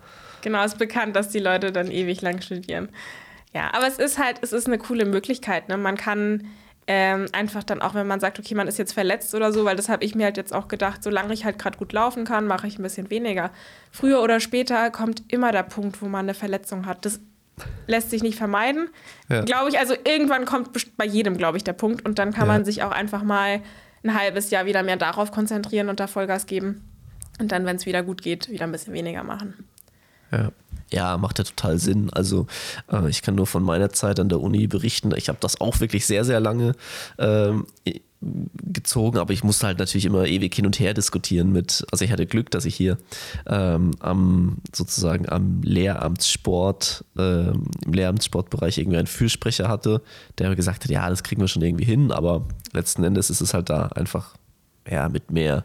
Genau, 0.42 0.64
ist 0.64 0.78
bekannt, 0.78 1.14
dass 1.14 1.28
die 1.28 1.38
Leute 1.38 1.72
dann 1.72 1.90
ewig 1.90 2.20
lang 2.20 2.40
studieren. 2.40 2.88
Ja, 3.54 3.72
aber 3.74 3.86
es 3.86 3.98
ist 3.98 4.18
halt, 4.18 4.38
es 4.42 4.52
ist 4.52 4.66
eine 4.66 4.78
coole 4.78 5.04
Möglichkeit. 5.04 5.68
Ne? 5.68 5.76
Man 5.76 5.96
kann 5.96 6.48
ähm, 6.86 7.26
einfach 7.32 7.62
dann 7.62 7.80
auch, 7.80 7.94
wenn 7.94 8.06
man 8.06 8.18
sagt, 8.18 8.38
okay, 8.38 8.54
man 8.54 8.66
ist 8.66 8.78
jetzt 8.78 8.92
verletzt 8.92 9.34
oder 9.34 9.52
so, 9.52 9.64
weil 9.64 9.76
das 9.76 9.88
habe 9.88 10.04
ich 10.04 10.14
mir 10.14 10.24
halt 10.24 10.36
jetzt 10.36 10.52
auch 10.52 10.66
gedacht, 10.66 11.04
solange 11.04 11.32
ich 11.32 11.44
halt 11.44 11.58
gerade 11.58 11.78
gut 11.78 11.92
laufen 11.92 12.24
kann, 12.24 12.46
mache 12.46 12.66
ich 12.66 12.78
ein 12.78 12.82
bisschen 12.82 13.08
weniger. 13.10 13.50
Früher 13.92 14.20
oder 14.20 14.40
später 14.40 14.90
kommt 14.90 15.22
immer 15.28 15.52
der 15.52 15.62
Punkt, 15.62 16.02
wo 16.02 16.06
man 16.06 16.26
eine 16.26 16.34
Verletzung 16.34 16.86
hat. 16.86 17.04
Das 17.04 17.20
lässt 17.86 18.10
sich 18.10 18.22
nicht 18.22 18.36
vermeiden. 18.36 18.88
Ja. 19.28 19.42
Glaube 19.42 19.70
ich, 19.70 19.78
also 19.78 19.94
irgendwann 20.04 20.44
kommt 20.44 20.96
bei 20.96 21.04
jedem, 21.04 21.36
glaube 21.36 21.56
ich, 21.56 21.64
der 21.64 21.72
Punkt 21.72 22.04
und 22.04 22.18
dann 22.18 22.32
kann 22.32 22.46
ja. 22.46 22.54
man 22.54 22.64
sich 22.64 22.82
auch 22.82 22.90
einfach 22.92 23.22
mal 23.22 23.60
ein 24.04 24.18
halbes 24.18 24.50
Jahr 24.50 24.66
wieder 24.66 24.82
mehr 24.82 24.96
darauf 24.96 25.30
konzentrieren 25.30 25.88
und 25.88 26.00
da 26.00 26.06
Vollgas 26.06 26.46
geben. 26.46 26.82
Und 27.38 27.52
dann, 27.52 27.64
wenn 27.64 27.76
es 27.76 27.86
wieder 27.86 28.02
gut 28.02 28.22
geht, 28.22 28.48
wieder 28.50 28.64
ein 28.64 28.72
bisschen 28.72 28.92
weniger 28.92 29.24
machen. 29.24 29.66
Ja. 30.30 30.50
Ja, 30.90 31.16
macht 31.16 31.38
ja 31.38 31.44
total 31.44 31.78
Sinn. 31.78 32.10
Also 32.12 32.46
äh, 32.92 33.08
ich 33.08 33.22
kann 33.22 33.34
nur 33.34 33.46
von 33.46 33.62
meiner 33.62 33.90
Zeit 33.90 34.20
an 34.20 34.28
der 34.28 34.40
Uni 34.40 34.66
berichten. 34.66 35.12
Ich 35.16 35.28
habe 35.28 35.38
das 35.40 35.58
auch 35.58 35.80
wirklich 35.80 36.06
sehr, 36.06 36.22
sehr 36.24 36.38
lange 36.38 36.74
ähm, 37.18 37.66
gezogen, 38.62 39.18
aber 39.18 39.32
ich 39.32 39.44
musste 39.44 39.66
halt 39.66 39.78
natürlich 39.78 40.04
immer 40.04 40.26
ewig 40.26 40.54
hin 40.54 40.66
und 40.66 40.78
her 40.78 40.94
diskutieren 40.94 41.52
mit, 41.52 41.84
also 41.90 42.04
ich 42.04 42.12
hatte 42.12 42.26
Glück, 42.26 42.50
dass 42.50 42.64
ich 42.64 42.74
hier 42.74 42.98
ähm, 43.46 43.92
am 44.00 44.58
sozusagen 44.74 45.28
am 45.28 45.62
Lehramtssport, 45.62 47.04
ähm, 47.18 47.64
im 47.84 47.92
Lehramtssportbereich 47.92 48.78
irgendwie 48.78 48.98
einen 48.98 49.06
Fürsprecher 49.06 49.68
hatte, 49.68 50.02
der 50.38 50.54
gesagt 50.54 50.84
hat, 50.84 50.90
ja, 50.90 51.08
das 51.10 51.22
kriegen 51.22 51.40
wir 51.40 51.48
schon 51.48 51.62
irgendwie 51.62 51.84
hin, 51.84 52.12
aber 52.12 52.46
letzten 52.72 53.04
Endes 53.04 53.30
ist 53.30 53.40
es 53.40 53.54
halt 53.54 53.70
da 53.70 53.86
einfach 53.88 54.34
ja, 54.88 55.08
mit 55.08 55.30
mehr 55.30 55.64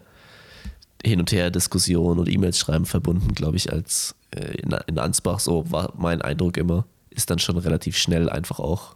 hin 1.05 1.19
und 1.19 1.31
her 1.31 1.51
Diskussion 1.51 2.19
und 2.19 2.27
E-Mails 2.27 2.57
schreiben 2.57 2.85
verbunden, 2.85 3.33
glaube 3.33 3.57
ich, 3.57 3.71
als 3.71 4.15
äh, 4.31 4.57
in, 4.57 4.75
in 4.87 4.99
Ansbach, 4.99 5.39
so 5.39 5.69
war 5.71 5.93
mein 5.97 6.21
Eindruck 6.21 6.57
immer, 6.57 6.85
ist 7.09 7.29
dann 7.29 7.39
schon 7.39 7.57
relativ 7.57 7.97
schnell 7.97 8.29
einfach 8.29 8.59
auch 8.59 8.95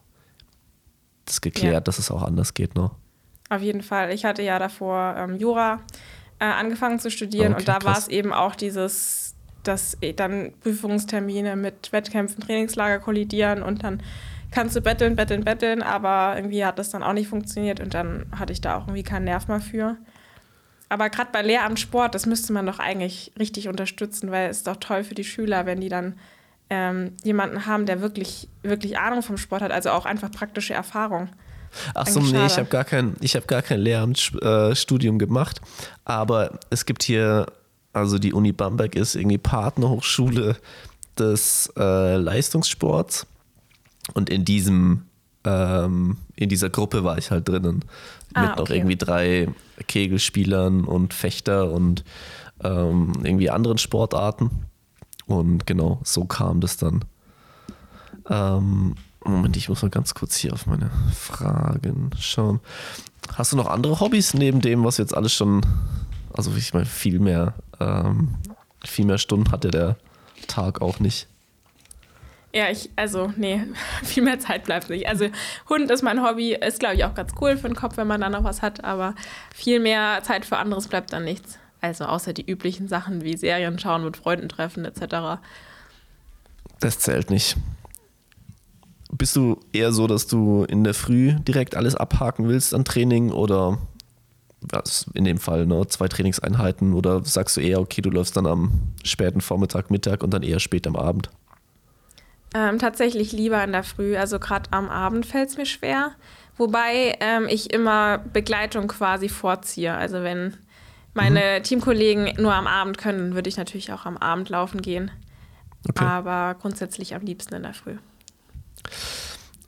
das 1.26 1.41
geklärt, 1.41 1.74
ja. 1.74 1.80
dass 1.82 1.99
es 1.99 2.12
auch 2.12 2.24
anders 2.24 2.53
geht, 2.53 2.76
ne? 2.76 2.91
Auf 3.52 3.62
jeden 3.62 3.84
Fall. 3.84 4.14
Ich 4.14 4.24
hatte 4.24 4.43
ja 4.43 4.60
davor 4.60 5.14
ähm, 5.18 5.36
Jura 5.36 5.82
äh, 6.39 6.45
angefangen 6.45 6.99
zu 6.99 7.12
studieren 7.12 7.52
okay, 7.52 7.60
und 7.60 7.68
da 7.68 7.84
war 7.84 7.97
es 7.97 8.08
eben 8.08 8.32
auch 8.32 8.56
dieses, 8.56 9.36
dass 9.64 9.97
eh 9.99 10.14
dann 10.14 10.54
Prüfungstermine 10.62 11.58
mit 11.58 11.91
Wettkämpfen, 11.91 12.41
Trainingslager 12.41 12.99
kollidieren 12.99 13.62
und 13.62 13.84
dann 13.84 14.02
kannst 14.52 14.78
du 14.78 14.82
betteln, 14.82 15.18
betteln, 15.18 15.43
betteln, 15.43 15.82
aber 15.82 16.38
irgendwie 16.38 16.64
hat 16.64 16.80
das 16.80 16.91
dann 16.91 17.04
auch 17.04 17.12
nicht 17.12 17.28
funktioniert 17.28 17.82
und 17.82 17.93
dann 17.93 18.26
hatte 18.34 18.54
ich 18.54 18.62
da 18.62 18.78
auch 18.78 18.84
irgendwie 18.88 19.04
keinen 19.04 19.26
Nerv 19.26 19.49
mehr 19.49 19.60
für. 19.60 19.97
Aber 20.88 21.10
gerade 21.10 21.32
bei 21.34 21.41
Lehramt 21.41 21.80
Sport, 21.80 22.16
das 22.16 22.26
müsste 22.26 22.54
man 22.54 22.66
doch 22.66 22.80
eigentlich 22.80 23.34
richtig 23.38 23.68
unterstützen, 23.68 24.32
weil 24.32 24.49
es 24.49 24.60
ist 24.60 24.68
doch 24.68 24.78
toll 24.78 25.04
für 25.04 25.16
die 25.16 25.26
Schüler, 25.26 25.66
wenn 25.66 25.82
die 25.82 25.89
dann 25.89 26.18
ähm, 26.70 27.18
jemanden 27.26 27.66
haben, 27.66 27.86
der 27.86 27.99
wirklich, 27.99 28.47
wirklich 28.64 28.97
Ahnung 28.97 29.24
vom 29.24 29.36
Sport 29.36 29.62
hat, 29.62 29.72
also 29.72 29.89
auch 29.89 30.06
einfach 30.06 30.32
praktische 30.32 30.74
Erfahrung. 30.74 31.28
Ach 31.93 32.07
so, 32.07 32.19
nee, 32.19 32.45
ich 32.45 32.57
habe 32.57 32.69
gar 32.69 32.84
kein, 32.84 33.15
ich 33.22 33.36
habe 33.36 33.45
gar 33.45 33.61
kein 33.61 33.80
Lehramtsstudium 33.80 35.19
gemacht, 35.19 35.61
aber 36.05 36.59
es 36.69 36.86
gibt 36.86 37.03
hier, 37.03 37.45
also 37.93 38.17
die 38.17 38.34
Uni 38.34 38.51
Bamberg 38.51 38.95
ist 38.95 39.15
irgendwie 39.15 39.38
Partnerhochschule 39.38 40.57
des 41.17 41.72
äh, 41.78 42.15
Leistungssports 42.15 43.28
und 44.13 44.30
in 44.30 44.45
diesem 44.45 45.03
ähm, 45.43 46.17
in 46.36 46.49
dieser 46.49 46.69
Gruppe 46.69 47.03
war 47.03 47.17
ich 47.17 47.32
halt 47.32 47.49
drinnen. 47.49 47.86
Ah, 48.34 48.41
mit 48.41 48.51
okay. 48.51 48.61
noch 48.61 48.69
irgendwie 48.69 48.95
drei 48.95 49.49
Kegelspielern 49.88 50.86
und 50.86 51.13
Fechter 51.13 51.72
und 51.72 52.03
ähm, 52.63 53.13
irgendwie 53.24 53.49
anderen 53.49 53.78
Sportarten. 53.78 54.67
Und 55.26 55.65
genau, 55.65 55.99
so 56.03 56.26
kam 56.26 56.61
das 56.61 56.78
dann. 56.78 57.05
Ähm, 58.30 58.95
Moment, 59.24 59.55
ich 59.55 59.69
muss 59.69 59.82
mal 59.82 59.89
ganz 59.89 60.13
kurz 60.13 60.36
hier 60.36 60.53
auf 60.53 60.65
meine 60.65 60.89
Fragen 61.13 62.09
schauen. 62.19 62.59
Hast 63.36 63.53
du 63.53 63.57
noch 63.57 63.67
andere 63.67 63.99
Hobbys 63.99 64.34
neben 64.34 64.61
dem, 64.61 64.84
was 64.84 64.97
jetzt 64.97 65.15
alles 65.15 65.34
schon, 65.34 65.65
also 66.34 66.51
ich 66.55 66.74
meine, 66.74 66.86
viel 66.86 67.19
mehr, 67.19 67.53
ähm, 67.80 68.36
viel 68.84 69.05
mehr 69.05 69.19
Stunden 69.19 69.51
hatte 69.51 69.69
der 69.69 69.97
Tag 70.47 70.82
auch 70.82 70.99
nicht. 70.99 71.28
Ja, 72.53 72.69
ich, 72.69 72.89
also, 72.95 73.32
nee, 73.38 73.61
viel 74.03 74.24
mehr 74.24 74.39
Zeit 74.39 74.65
bleibt 74.65 74.89
nicht. 74.89 75.07
Also, 75.07 75.28
Hund 75.69 75.89
ist 75.89 76.01
mein 76.01 76.24
Hobby, 76.24 76.53
ist, 76.53 76.80
glaube 76.80 76.95
ich, 76.95 77.05
auch 77.05 77.13
ganz 77.13 77.34
cool 77.39 77.57
für 77.57 77.67
den 77.67 77.76
Kopf, 77.76 77.97
wenn 77.97 78.07
man 78.07 78.22
da 78.22 78.30
noch 78.30 78.43
was 78.43 78.61
hat, 78.61 78.84
aber 78.84 79.15
viel 79.53 79.80
mehr 79.80 80.22
Zeit 80.24 80.45
für 80.45 80.57
anderes 80.57 80.88
bleibt 80.88 81.13
dann 81.13 81.24
nichts. 81.24 81.59
Also, 81.80 82.05
außer 82.05 82.34
die 82.34 82.49
üblichen 82.49 82.88
Sachen 82.88 83.24
wie 83.24 83.38
Serien 83.38 83.80
schauen, 83.80 84.03
mit 84.03 84.17
Freunden 84.17 84.49
treffen, 84.49 84.84
etc. 84.84 85.39
Das 86.80 86.99
zählt 86.99 87.30
nicht. 87.30 87.55
Bist 89.18 89.36
du 89.36 89.59
eher 89.74 89.91
so, 89.91 90.07
dass 90.07 90.28
du 90.28 90.64
in 90.64 90.84
der 90.84 90.93
Früh 90.93 91.34
direkt 91.34 91.76
alles 91.76 91.95
abhaken 91.95 92.47
willst 92.47 92.74
an 92.74 92.86
Training 92.86 93.32
oder 93.32 93.78
was 94.62 95.07
in 95.14 95.26
dem 95.26 95.38
Fall 95.38 95.66
ne, 95.66 95.86
zwei 95.88 96.07
Trainingseinheiten 96.07 96.93
oder 96.93 97.24
sagst 97.24 97.57
du 97.57 97.62
eher, 97.62 97.80
okay, 97.80 98.01
du 98.01 98.09
läufst 98.09 98.38
dann 98.38 98.45
am 98.45 98.93
späten 99.03 99.41
Vormittag, 99.41 99.89
Mittag 99.89 100.24
und 100.24 100.32
dann 100.34 100.43
eher 100.43 100.59
spät 100.59 100.88
am 100.88 100.95
Abend? 100.95 101.30
Ähm, 102.53 102.80
tatsächlich 102.80 103.32
lieber 103.32 103.64
in 103.64 103.72
der 103.72 103.84
Früh. 103.84 104.18
Also 104.18 104.39
gerade 104.39 104.72
am 104.72 104.89
Abend 104.89 105.26
fällt 105.26 105.49
es 105.49 105.57
mir 105.57 105.66
schwer. 105.66 106.12
Wobei 106.57 107.18
ähm, 107.22 107.47
ich 107.49 107.74
immer 107.74 108.20
Begleitung 108.20 108.88
quasi 108.88 109.30
vorziehe. 109.30 109.93
Also 109.93 110.22
wenn 110.22 110.57
meine 111.14 111.59
mhm. 111.59 111.64
Teamkollegen 111.64 112.34
nur 112.38 112.53
am 112.53 112.68
Abend 112.68 112.97
können, 112.97 113.36
würde 113.36 113.49
ich 113.49 113.57
natürlich 113.57 113.91
auch 113.91 114.05
am 114.05 114.18
Abend 114.18 114.49
laufen 114.49 114.82
gehen. 114.82 115.12
Okay. 115.89 116.03
Aber 116.03 116.55
grundsätzlich 116.59 117.16
am 117.16 117.22
liebsten 117.22 117.55
in 117.55 117.64
der 117.64 117.74
Früh. 117.74 117.97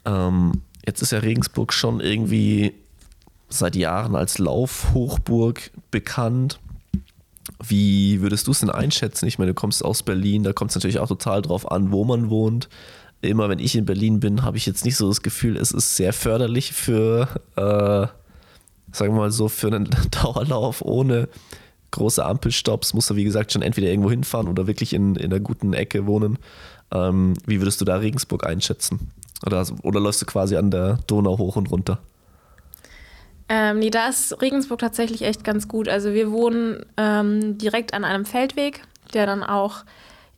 Ähm, 0.05 0.61
jetzt 0.85 1.01
ist 1.01 1.11
ja 1.11 1.19
Regensburg 1.19 1.73
schon 1.73 1.99
irgendwie 1.99 2.73
seit 3.49 3.75
Jahren 3.75 4.15
als 4.15 4.39
Laufhochburg 4.39 5.71
bekannt. 5.91 6.59
Wie 7.65 8.21
würdest 8.21 8.47
du 8.47 8.51
es 8.51 8.59
denn 8.59 8.69
einschätzen? 8.69 9.27
Ich 9.27 9.37
meine, 9.37 9.51
du 9.51 9.55
kommst 9.55 9.83
aus 9.85 10.03
Berlin, 10.03 10.43
da 10.43 10.53
kommt 10.53 10.71
es 10.71 10.75
natürlich 10.75 10.99
auch 10.99 11.07
total 11.07 11.41
drauf 11.41 11.71
an, 11.71 11.91
wo 11.91 12.03
man 12.03 12.29
wohnt. 12.29 12.69
Immer 13.21 13.47
wenn 13.47 13.59
ich 13.59 13.75
in 13.75 13.85
Berlin 13.85 14.19
bin, 14.19 14.43
habe 14.43 14.57
ich 14.57 14.65
jetzt 14.65 14.83
nicht 14.83 14.97
so 14.97 15.07
das 15.07 15.21
Gefühl, 15.21 15.55
es 15.55 15.71
ist 15.71 15.95
sehr 15.95 16.11
förderlich 16.11 16.73
für, 16.73 17.29
äh, 17.55 18.07
sagen 18.91 19.13
wir 19.13 19.21
mal 19.21 19.31
so, 19.31 19.47
für 19.47 19.67
einen 19.67 19.89
Dauerlauf 20.11 20.81
ohne 20.81 21.29
große 21.91 22.25
Ampelstops. 22.25 22.93
Musst 22.93 23.09
du, 23.09 23.15
wie 23.15 23.23
gesagt, 23.23 23.53
schon 23.53 23.61
entweder 23.61 23.87
irgendwo 23.87 24.09
hinfahren 24.09 24.49
oder 24.49 24.67
wirklich 24.67 24.93
in, 24.93 25.15
in 25.15 25.31
einer 25.31 25.39
guten 25.39 25.73
Ecke 25.73 26.05
wohnen. 26.05 26.37
Ähm, 26.93 27.33
wie 27.45 27.59
würdest 27.59 27.81
du 27.81 27.85
da 27.85 27.95
Regensburg 27.97 28.45
einschätzen? 28.45 29.11
Oder, 29.45 29.65
oder 29.81 29.99
läufst 29.99 30.21
du 30.21 30.25
quasi 30.25 30.55
an 30.55 30.71
der 30.71 30.99
Donau 31.07 31.37
hoch 31.37 31.55
und 31.55 31.71
runter? 31.71 31.99
Ähm, 33.49 33.79
nee, 33.79 33.89
da 33.89 34.07
ist 34.07 34.41
Regensburg 34.41 34.79
tatsächlich 34.79 35.23
echt 35.23 35.43
ganz 35.43 35.67
gut. 35.67 35.89
Also 35.89 36.13
wir 36.13 36.31
wohnen 36.31 36.85
ähm, 36.97 37.57
direkt 37.57 37.93
an 37.93 38.05
einem 38.05 38.25
Feldweg, 38.25 38.81
der 39.13 39.25
dann 39.25 39.43
auch 39.43 39.83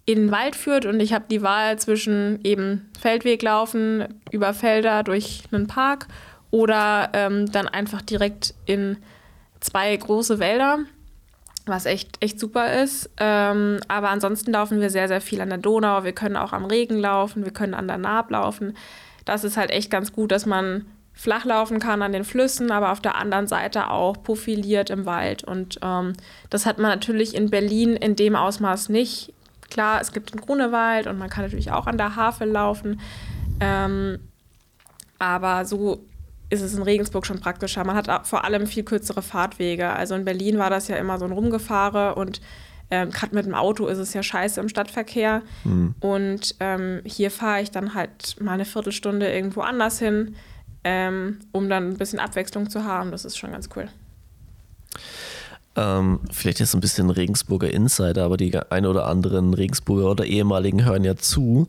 in 0.05 0.19
den 0.19 0.31
Wald 0.31 0.55
führt 0.55 0.85
und 0.85 0.99
ich 0.99 1.13
habe 1.13 1.25
die 1.29 1.41
Wahl 1.41 1.79
zwischen 1.79 2.39
eben 2.43 2.89
Feldweg 2.99 3.41
laufen, 3.41 4.05
über 4.31 4.53
Felder 4.53 5.03
durch 5.03 5.43
einen 5.51 5.67
Park 5.67 6.07
oder 6.51 7.09
ähm, 7.13 7.51
dann 7.51 7.67
einfach 7.67 8.01
direkt 8.01 8.53
in 8.65 8.97
zwei 9.61 9.95
große 9.95 10.37
Wälder, 10.37 10.79
was 11.65 11.85
echt, 11.85 12.17
echt 12.21 12.39
super 12.39 12.81
ist. 12.81 13.09
Ähm, 13.17 13.79
aber 13.87 14.09
ansonsten 14.09 14.51
laufen 14.51 14.81
wir 14.81 14.89
sehr, 14.89 15.07
sehr 15.07 15.21
viel 15.21 15.41
an 15.41 15.49
der 15.49 15.57
Donau. 15.57 16.03
Wir 16.03 16.13
können 16.13 16.37
auch 16.37 16.53
am 16.53 16.65
Regen 16.65 16.97
laufen, 16.97 17.43
wir 17.43 17.53
können 17.53 17.73
an 17.73 17.87
der 17.87 17.97
Naab 17.97 18.31
laufen. 18.31 18.77
Das 19.25 19.43
ist 19.43 19.57
halt 19.57 19.71
echt 19.71 19.89
ganz 19.89 20.13
gut, 20.13 20.31
dass 20.31 20.45
man 20.45 20.85
flach 21.13 21.45
laufen 21.45 21.79
kann 21.79 22.01
an 22.01 22.11
den 22.11 22.25
Flüssen, 22.25 22.71
aber 22.71 22.91
auf 22.91 22.99
der 22.99 23.15
anderen 23.15 23.47
Seite 23.47 23.89
auch 23.89 24.21
profiliert 24.21 24.89
im 24.89 25.05
Wald. 25.05 25.43
Und 25.43 25.79
ähm, 25.81 26.13
das 26.49 26.65
hat 26.65 26.77
man 26.77 26.91
natürlich 26.91 27.33
in 27.33 27.49
Berlin 27.49 27.95
in 27.95 28.15
dem 28.15 28.35
Ausmaß 28.35 28.89
nicht. 28.89 29.33
Klar, 29.69 30.01
es 30.01 30.11
gibt 30.11 30.33
den 30.33 30.41
Grunewald 30.41 31.07
und 31.07 31.17
man 31.17 31.29
kann 31.29 31.45
natürlich 31.45 31.71
auch 31.71 31.87
an 31.87 31.97
der 31.97 32.15
Havel 32.15 32.49
laufen. 32.49 32.99
Ähm, 33.59 34.19
aber 35.17 35.65
so 35.65 36.03
ist 36.49 36.61
es 36.61 36.73
in 36.73 36.83
Regensburg 36.83 37.25
schon 37.25 37.39
praktischer. 37.39 37.83
Man 37.83 37.95
hat 37.95 38.27
vor 38.27 38.43
allem 38.45 38.67
viel 38.67 38.83
kürzere 38.83 39.21
Fahrtwege. 39.21 39.89
Also 39.89 40.15
in 40.15 40.25
Berlin 40.25 40.57
war 40.57 40.69
das 40.69 40.87
ja 40.87 40.95
immer 40.97 41.17
so 41.19 41.25
ein 41.25 41.31
Rumgefahre 41.31 42.15
und 42.15 42.41
Ähm, 42.91 43.09
Gerade 43.09 43.33
mit 43.33 43.47
dem 43.47 43.55
Auto 43.55 43.87
ist 43.87 43.97
es 43.97 44.13
ja 44.13 44.21
scheiße 44.21 44.61
im 44.61 44.69
Stadtverkehr. 44.69 45.41
Hm. 45.63 45.95
Und 46.01 46.53
ähm, 46.59 47.01
hier 47.03 47.31
fahre 47.31 47.63
ich 47.63 47.71
dann 47.71 47.95
halt 47.95 48.39
mal 48.39 48.51
eine 48.51 48.63
Viertelstunde 48.63 49.27
irgendwo 49.33 49.61
anders 49.61 49.97
hin, 49.97 50.35
ähm, 50.83 51.39
um 51.51 51.67
dann 51.67 51.89
ein 51.89 51.97
bisschen 51.97 52.19
Abwechslung 52.19 52.69
zu 52.69 52.83
haben. 52.83 53.09
Das 53.09 53.25
ist 53.25 53.37
schon 53.37 53.51
ganz 53.53 53.69
cool. 53.75 53.87
Ähm, 55.75 56.19
vielleicht 56.31 56.59
jetzt 56.59 56.75
ein 56.75 56.79
bisschen 56.79 57.09
Regensburger 57.09 57.73
Insider, 57.73 58.23
aber 58.23 58.37
die 58.37 58.55
ein 58.69 58.85
oder 58.85 59.07
anderen 59.07 59.55
Regensburger 59.55 60.11
oder 60.11 60.25
ehemaligen 60.25 60.85
hören 60.85 61.03
ja 61.03 61.15
zu. 61.15 61.67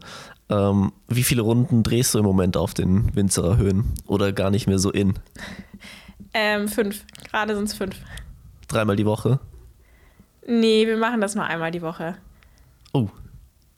Ähm, 0.49 0.93
wie 1.09 1.25
viele 1.25 1.43
Runden 1.43 1.83
drehst 1.83 2.15
du 2.15 2.19
im 2.19 2.25
Moment 2.25 2.57
auf 2.57 2.73
den 2.75 3.15
Winzerer 3.17 3.57
Höhen? 3.57 3.95
Oder 4.07 4.33
gar 4.33 4.51
nicht 4.51 4.67
mehr 4.67 4.79
so 4.79 4.91
in? 4.93 5.15
Ähm, 6.35 6.69
fünf. 6.69 7.05
Gerade 7.31 7.55
sind 7.57 7.65
es 7.65 7.75
fünf. 7.75 7.97
Dreimal 8.69 8.97
die 8.97 9.07
Woche? 9.07 9.41
Nee, 10.47 10.87
wir 10.87 10.97
machen 10.97 11.21
das 11.21 11.35
nur 11.35 11.45
einmal 11.45 11.71
die 11.73 11.83
Woche. 11.83 12.17
Oh, 12.93 13.09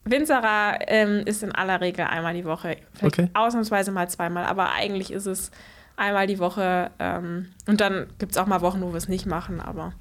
Winzerer 0.04 0.78
ähm, 0.88 1.22
ist 1.26 1.42
in 1.42 1.52
aller 1.52 1.80
Regel 1.82 2.06
einmal 2.06 2.32
die 2.34 2.44
Woche. 2.46 2.78
Vielleicht 2.94 3.18
Okay. 3.18 3.30
ausnahmsweise 3.34 3.92
mal 3.92 4.08
zweimal, 4.08 4.44
aber 4.46 4.72
eigentlich 4.72 5.12
ist 5.12 5.26
es 5.26 5.50
einmal 5.96 6.26
die 6.26 6.38
Woche. 6.38 6.90
Ähm, 6.98 7.48
und 7.66 7.80
dann 7.82 8.06
gibt 8.18 8.32
es 8.32 8.38
auch 8.38 8.46
mal 8.46 8.60
Wochen, 8.62 8.80
wo 8.80 8.88
wir 8.90 8.96
es 8.96 9.08
nicht 9.08 9.26
machen, 9.26 9.60
aber. 9.60 9.92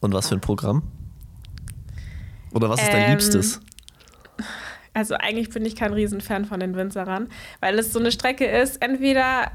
und 0.00 0.12
was 0.12 0.28
für 0.28 0.34
ein 0.36 0.40
Programm? 0.40 0.82
Oder 2.52 2.68
was 2.70 2.82
ist 2.82 2.92
dein 2.92 3.02
Ähm, 3.02 3.10
Liebstes? 3.10 3.60
Also 4.94 5.14
eigentlich 5.16 5.50
bin 5.50 5.64
ich 5.64 5.76
kein 5.76 5.92
Riesenfan 5.92 6.44
von 6.44 6.60
den 6.60 6.76
Winzerern, 6.76 7.28
weil 7.60 7.78
es 7.78 7.92
so 7.92 7.98
eine 7.98 8.12
Strecke 8.12 8.46
ist, 8.46 8.80
entweder 8.80 9.50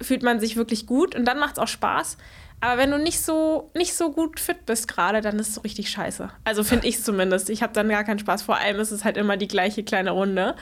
fühlt 0.00 0.22
man 0.22 0.38
sich 0.40 0.56
wirklich 0.56 0.86
gut 0.86 1.14
und 1.16 1.24
dann 1.24 1.38
macht 1.38 1.54
es 1.54 1.58
auch 1.58 1.68
Spaß. 1.68 2.16
Aber 2.60 2.78
wenn 2.78 2.90
du 2.90 2.98
nicht 2.98 3.20
so, 3.20 3.70
nicht 3.74 3.94
so 3.94 4.10
gut 4.10 4.40
fit 4.40 4.66
bist 4.66 4.88
gerade, 4.88 5.20
dann 5.20 5.38
ist 5.38 5.48
es 5.48 5.54
so 5.56 5.60
richtig 5.60 5.90
scheiße. 5.90 6.28
Also 6.44 6.64
finde 6.64 6.88
ich 6.88 7.02
zumindest. 7.02 7.50
Ich 7.50 7.62
habe 7.62 7.72
dann 7.72 7.88
gar 7.88 8.02
keinen 8.02 8.18
Spaß. 8.18 8.42
Vor 8.42 8.56
allem 8.56 8.80
ist 8.80 8.90
es 8.90 9.04
halt 9.04 9.16
immer 9.16 9.36
die 9.36 9.46
gleiche 9.46 9.84
kleine 9.84 10.10
Runde. 10.10 10.56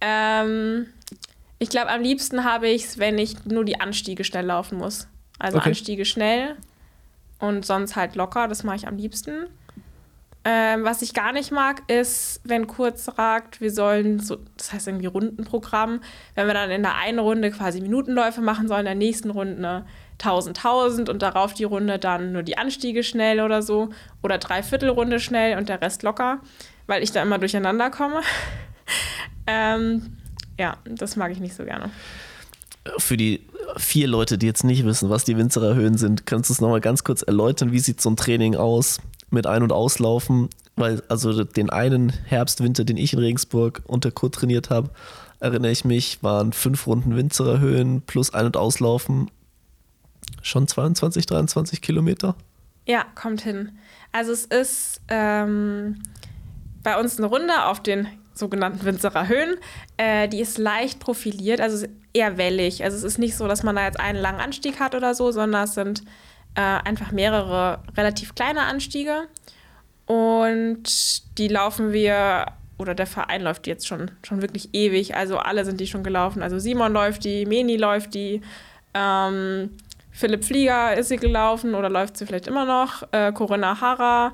Ähm, 0.00 0.86
ich 1.58 1.68
glaube, 1.68 1.90
am 1.90 2.02
liebsten 2.02 2.44
habe 2.44 2.68
ich 2.68 2.84
es, 2.84 2.98
wenn 2.98 3.18
ich 3.18 3.44
nur 3.44 3.64
die 3.64 3.80
Anstiege 3.80 4.22
schnell 4.22 4.46
laufen 4.46 4.78
muss. 4.78 5.08
Also 5.38 5.58
Okay. 5.58 5.70
Anstiege 5.70 6.04
schnell 6.04 6.56
und 7.40 7.66
sonst 7.66 7.96
halt 7.96 8.14
locker. 8.14 8.46
Das 8.46 8.62
mache 8.62 8.76
ich 8.76 8.86
am 8.86 8.96
liebsten. 8.96 9.46
Ähm, 10.48 10.84
was 10.84 11.02
ich 11.02 11.12
gar 11.12 11.32
nicht 11.32 11.50
mag, 11.50 11.82
ist, 11.90 12.40
wenn 12.44 12.68
kurz 12.68 13.18
ragt, 13.18 13.60
wir 13.60 13.72
sollen 13.72 14.20
so, 14.20 14.36
das 14.56 14.72
heißt 14.72 14.86
irgendwie 14.86 15.06
Rundenprogramm, 15.06 16.00
wenn 16.36 16.46
wir 16.46 16.54
dann 16.54 16.70
in 16.70 16.82
der 16.84 16.94
einen 16.94 17.18
Runde 17.18 17.50
quasi 17.50 17.80
Minutenläufe 17.80 18.40
machen 18.40 18.68
sollen, 18.68 18.82
in 18.82 18.84
der 18.84 18.94
nächsten 18.94 19.30
Runde 19.30 19.84
1000, 20.20 20.56
1000 20.56 21.08
und 21.08 21.22
darauf 21.22 21.52
die 21.52 21.64
Runde 21.64 21.98
dann 21.98 22.30
nur 22.30 22.44
die 22.44 22.58
Anstiege 22.58 23.02
schnell 23.02 23.40
oder 23.40 23.60
so 23.60 23.88
oder 24.22 24.38
Dreiviertelrunde 24.38 25.18
schnell 25.18 25.58
und 25.58 25.68
der 25.68 25.82
Rest 25.82 26.04
locker, 26.04 26.38
weil 26.86 27.02
ich 27.02 27.10
da 27.10 27.22
immer 27.22 27.38
durcheinander 27.38 27.90
komme. 27.90 28.20
ähm, 29.48 30.16
ja, 30.60 30.76
das 30.84 31.16
mag 31.16 31.32
ich 31.32 31.40
nicht 31.40 31.56
so 31.56 31.64
gerne. 31.64 31.90
Für 32.98 33.16
die 33.16 33.44
vier 33.78 34.06
Leute, 34.06 34.38
die 34.38 34.46
jetzt 34.46 34.62
nicht 34.62 34.84
wissen, 34.84 35.10
was 35.10 35.24
die 35.24 35.36
Winzerer 35.36 35.74
Höhen 35.74 35.98
sind, 35.98 36.24
kannst 36.24 36.50
du 36.50 36.52
es 36.52 36.60
nochmal 36.60 36.80
ganz 36.80 37.02
kurz 37.02 37.22
erläutern? 37.22 37.72
Wie 37.72 37.80
sieht 37.80 38.00
so 38.00 38.10
ein 38.10 38.16
Training 38.16 38.54
aus 38.54 39.00
mit 39.30 39.46
Ein- 39.46 39.62
und 39.62 39.72
Auslaufen? 39.72 40.48
Weil, 40.76 41.02
also 41.08 41.44
den 41.44 41.70
einen 41.70 42.10
Herbst, 42.26 42.62
Winter, 42.62 42.84
den 42.84 42.96
ich 42.96 43.12
in 43.12 43.18
Regensburg 43.18 43.82
unter 43.86 44.10
Kurt 44.10 44.34
trainiert 44.34 44.68
habe, 44.70 44.90
erinnere 45.40 45.72
ich 45.72 45.84
mich, 45.84 46.22
waren 46.22 46.52
fünf 46.52 46.86
Runden 46.86 47.16
Winzerer 47.16 47.60
Höhen 47.60 48.02
plus 48.02 48.34
Ein- 48.34 48.46
und 48.46 48.56
Auslaufen 48.56 49.30
schon 50.42 50.68
22, 50.68 51.26
23 51.26 51.80
Kilometer. 51.80 52.34
Ja, 52.86 53.04
kommt 53.14 53.42
hin. 53.42 53.72
Also 54.12 54.32
es 54.32 54.44
ist 54.44 55.00
ähm, 55.08 56.02
bei 56.82 56.98
uns 56.98 57.18
eine 57.18 57.26
Runde 57.26 57.64
auf 57.64 57.82
den 57.82 58.06
sogenannten 58.32 58.84
Winzerer 58.84 59.28
Höhen. 59.28 59.56
Äh, 59.96 60.28
die 60.28 60.40
ist 60.40 60.58
leicht 60.58 61.00
profiliert, 61.00 61.60
also 61.60 61.86
eher 62.12 62.38
wellig. 62.38 62.84
Also 62.84 62.96
es 62.96 63.02
ist 63.02 63.18
nicht 63.18 63.36
so, 63.36 63.48
dass 63.48 63.62
man 63.62 63.76
da 63.76 63.84
jetzt 63.84 63.98
einen 63.98 64.18
langen 64.18 64.40
Anstieg 64.40 64.78
hat 64.78 64.94
oder 64.94 65.14
so, 65.14 65.32
sondern 65.32 65.64
es 65.64 65.74
sind 65.74 66.02
äh, 66.56 66.60
einfach 66.60 67.12
mehrere 67.12 67.78
relativ 67.96 68.34
kleine 68.34 68.62
Anstiege. 68.62 69.28
Und 70.06 70.84
die 71.38 71.48
laufen 71.48 71.92
wir, 71.92 72.46
oder 72.78 72.94
der 72.94 73.06
Verein 73.06 73.42
läuft 73.42 73.66
die 73.66 73.70
jetzt 73.70 73.86
schon, 73.86 74.10
schon 74.22 74.40
wirklich 74.42 74.70
ewig. 74.72 75.14
Also 75.16 75.38
alle 75.38 75.64
sind 75.64 75.80
die 75.80 75.86
schon 75.86 76.02
gelaufen. 76.04 76.42
Also 76.42 76.58
Simon 76.58 76.92
läuft 76.92 77.24
die, 77.24 77.44
Meni 77.46 77.76
läuft 77.76 78.14
die, 78.14 78.40
ähm, 78.94 79.70
Philipp 80.12 80.44
Flieger 80.44 80.96
ist 80.96 81.08
sie 81.08 81.16
gelaufen 81.18 81.74
oder 81.74 81.90
läuft 81.90 82.16
sie 82.16 82.24
vielleicht 82.24 82.46
immer 82.46 82.64
noch. 82.64 83.02
Äh, 83.12 83.32
Corinna 83.32 83.80
Harrer. 83.80 84.32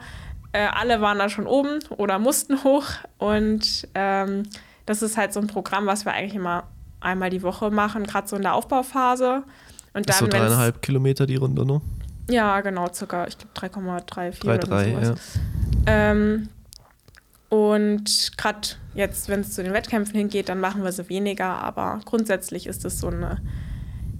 Äh, 0.52 0.66
alle 0.72 1.00
waren 1.00 1.18
da 1.18 1.28
schon 1.28 1.46
oben 1.46 1.78
oder 1.90 2.18
mussten 2.18 2.62
hoch. 2.62 2.84
Und 3.18 3.88
ähm, 3.94 4.44
das 4.86 5.02
ist 5.02 5.16
halt 5.16 5.32
so 5.32 5.40
ein 5.40 5.46
Programm, 5.46 5.86
was 5.86 6.04
wir 6.04 6.12
eigentlich 6.12 6.34
immer 6.34 6.64
einmal 7.00 7.30
die 7.30 7.42
Woche 7.42 7.70
machen, 7.70 8.04
gerade 8.04 8.28
so 8.28 8.36
in 8.36 8.42
der 8.42 8.54
Aufbauphase. 8.54 9.42
Und 9.94 10.08
Ist 10.08 10.18
so 10.18 10.26
dann, 10.26 10.40
wenn's- 10.40 10.48
dreieinhalb 10.50 10.82
Kilometer 10.82 11.26
die 11.26 11.36
Runde, 11.36 11.64
ne? 11.66 11.80
Ja, 12.32 12.60
genau, 12.62 12.88
circa, 12.92 13.26
ich 13.26 13.36
glaube 13.36 13.52
3,34 13.54 14.40
3, 14.40 14.54
oder 14.54 14.58
3, 14.58 14.90
sowas. 14.90 15.38
ja. 15.86 16.10
Ähm, 16.10 16.48
und 17.50 18.32
gerade 18.38 18.68
jetzt, 18.94 19.28
wenn 19.28 19.40
es 19.40 19.52
zu 19.52 19.62
den 19.62 19.74
Wettkämpfen 19.74 20.16
hingeht, 20.16 20.48
dann 20.48 20.58
machen 20.58 20.84
wir 20.84 20.92
sie 20.92 21.08
weniger, 21.10 21.46
aber 21.46 22.00
grundsätzlich 22.06 22.66
ist 22.66 22.86
es 22.86 22.98
so 22.98 23.08
eine 23.08 23.42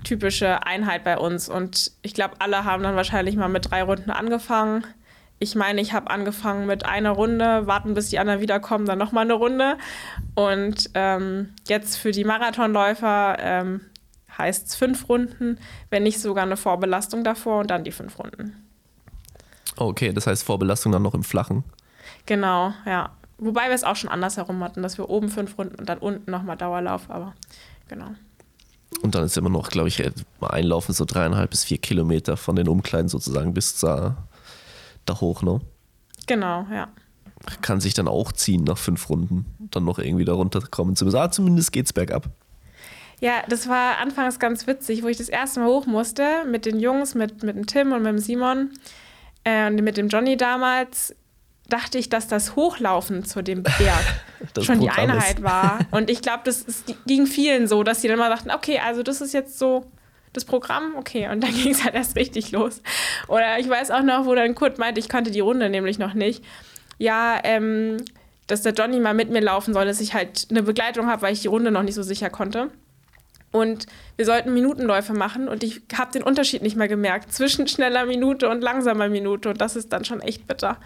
typische 0.05 0.67
Einheit 0.67 1.05
bei 1.05 1.17
uns. 1.17 1.49
Und 1.49 1.93
ich 2.03 2.13
glaube, 2.13 2.35
alle 2.41 2.65
haben 2.65 2.83
dann 2.83 2.95
wahrscheinlich 2.95 3.37
mal 3.37 3.49
mit 3.49 3.71
drei 3.71 3.85
Runden 3.85 4.11
angefangen. 4.11 4.85
Ich 5.39 5.55
meine, 5.55 5.81
ich 5.81 5.95
habe 5.95 6.11
angefangen 6.11 6.67
mit 6.67 6.85
einer 6.85 7.11
Runde, 7.11 7.67
warten 7.67 7.95
bis 7.95 8.11
die 8.11 8.19
anderen 8.19 8.41
wiederkommen, 8.41 8.85
dann 8.85 8.99
nochmal 8.99 9.25
eine 9.25 9.33
Runde. 9.33 9.79
Und 10.35 10.91
ähm, 10.93 11.55
jetzt 11.67 11.97
für 11.97 12.11
die 12.11 12.25
Marathonläufer 12.25 13.39
ähm, 13.41 13.81
heißt 14.37 14.69
es 14.69 14.75
fünf 14.75 15.09
Runden, 15.09 15.59
wenn 15.91 16.03
nicht 16.03 16.21
sogar 16.21 16.45
eine 16.45 16.57
Vorbelastung 16.57 17.25
davor 17.25 17.61
und 17.61 17.71
dann 17.71 17.85
die 17.85 17.93
fünf 17.93 18.19
Runden. 18.19 18.55
Oh, 19.77 19.87
Okay, 19.87 20.13
das 20.13 20.27
heißt 20.27 20.43
Vorbelastung 20.43 20.93
dann 20.93 21.03
noch 21.03 21.15
im 21.15 21.25
Flachen. 21.25 21.65
Genau, 22.27 22.73
ja. 22.87 23.11
Wobei 23.39 23.69
wir 23.69 23.75
es 23.75 23.85
auch 23.85 23.97
schon 23.97 24.11
andersherum 24.11 24.63
hatten, 24.63 24.83
dass 24.83 24.99
wir 24.99 25.11
oben 25.11 25.29
fünf 25.29 25.59
Runden 25.59 25.75
und 25.77 25.89
dann 25.89 25.99
unten 25.99 26.31
nochmal 26.31 26.57
Dauerlauf, 26.57 27.11
aber 27.11 27.35
genau. 27.89 28.13
Und 29.03 29.15
dann 29.15 29.25
ist 29.25 29.37
immer 29.37 29.49
noch, 29.49 29.71
glaube 29.71 29.89
ich, 29.89 30.03
einlaufen 30.41 30.95
so 30.95 31.05
dreieinhalb 31.05 31.51
bis 31.51 31.65
vier 31.65 31.79
Kilometer 31.79 32.37
von 32.37 32.55
den 32.55 32.69
Umkleiden 32.69 33.09
sozusagen 33.09 33.53
bis 33.55 33.81
da, 33.81 34.29
da 35.07 35.21
hoch, 35.21 35.43
ne? 35.43 35.61
Genau, 36.27 36.67
ja. 36.71 36.89
Kann 37.63 37.81
sich 37.81 37.95
dann 37.95 38.07
auch 38.07 38.31
ziehen 38.31 38.63
nach 38.63 38.79
fünf 38.79 39.09
Runden, 39.09 39.47
dann 39.59 39.85
noch 39.85 39.99
irgendwie 39.99 40.25
da 40.25 40.35
runterkommen. 40.35 40.95
Ah, 41.15 41.31
zumindest 41.31 41.73
geht's 41.73 41.93
bergab. 41.93 42.29
Ja, 43.23 43.45
das 43.49 43.69
war 43.69 43.99
anfangs 43.99 44.41
ganz 44.41 44.67
witzig, 44.67 45.05
wo 45.05 45.09
ich 45.09 45.17
das 45.17 45.29
erste 45.29 45.61
Mal 45.61 45.69
hoch 45.69 45.87
musste 45.87 46.45
mit 46.45 46.67
den 46.67 46.81
Jungs, 46.81 47.15
mit, 47.15 47.45
mit 47.45 47.55
dem 47.55 47.67
Tim 47.67 47.93
und 47.93 48.03
mit 48.03 48.11
dem 48.11 48.19
Simon 48.19 48.71
äh, 49.45 49.69
und 49.69 49.77
mit 49.77 49.97
dem 49.97 50.09
Johnny 50.09 50.37
damals, 50.37 51.15
dachte 51.69 51.99
ich, 51.99 52.09
dass 52.09 52.27
das 52.27 52.57
Hochlaufen 52.57 53.25
zu 53.25 53.41
dem 53.41 53.63
Berg 53.63 53.77
schon 54.61 54.81
die 54.81 54.89
Programm 54.89 55.11
ist- 55.11 55.15
Einheit 55.25 55.43
war. 55.45 55.79
Und 55.93 56.11
ich 56.11 56.21
glaube, 56.21 56.41
das 56.45 56.63
ist, 56.63 56.93
ging 57.07 57.27
vielen 57.27 57.69
so, 57.69 57.85
dass 57.85 58.03
sie 58.03 58.09
dann 58.09 58.19
mal 58.19 58.29
dachten, 58.29 58.51
okay, 58.51 58.81
also 58.85 59.05
das 59.05 59.21
ist 59.21 59.33
jetzt 59.33 59.57
so 59.57 59.87
das 60.33 60.45
Programm, 60.45 60.95
okay. 60.97 61.29
Und 61.31 61.43
dann 61.45 61.53
ging 61.63 61.71
es 61.71 61.85
halt 61.85 61.95
erst 61.95 62.17
richtig 62.17 62.51
los. 62.51 62.83
Oder 63.29 63.61
ich 63.61 63.69
weiß 63.69 63.93
auch 63.93 64.03
noch, 64.03 64.27
wo 64.27 64.35
dann 64.35 64.57
Kurt 64.57 64.79
meinte, 64.79 64.99
ich 64.99 65.09
kannte 65.09 65.31
die 65.31 65.39
Runde 65.41 65.71
nämlich 65.71 66.01
noch 66.01 66.15
nicht. 66.15 66.45
Ja, 66.99 67.39
ähm, 67.45 67.99
dass 68.49 68.63
der 68.63 68.73
Johnny 68.73 68.99
mal 68.99 69.15
mit 69.15 69.31
mir 69.31 69.41
laufen 69.41 69.73
soll, 69.75 69.85
dass 69.85 70.01
ich 70.01 70.13
halt 70.13 70.49
eine 70.51 70.65
Begleitung 70.65 71.07
habe, 71.07 71.23
weil 71.23 71.33
ich 71.33 71.43
die 71.43 71.49
Runde 71.49 71.71
noch 71.71 71.85
nicht 71.85 71.95
so 71.95 72.03
sicher 72.03 72.29
konnte. 72.29 72.71
Und 73.53 73.87
wir 74.17 74.25
sollten 74.25 74.55
Minutenläufe 74.55 75.13
machen 75.13 75.47
und 75.47 75.63
ich 75.63 75.83
habe 75.97 76.11
den 76.11 76.23
Unterschied 76.23 76.63
nicht 76.63 76.75
mehr 76.75 76.89
gemerkt 76.89 77.33
zwischen 77.33 77.69
schneller 77.69 78.07
Minute 78.07 78.49
und 78.49 78.63
langsamer 78.63 79.09
Minute 79.09 79.51
und 79.51 79.61
das 79.61 79.77
ist 79.77 79.93
dann 79.93 80.05
schon 80.05 80.21
echt 80.21 80.47
bitter. 80.47 80.79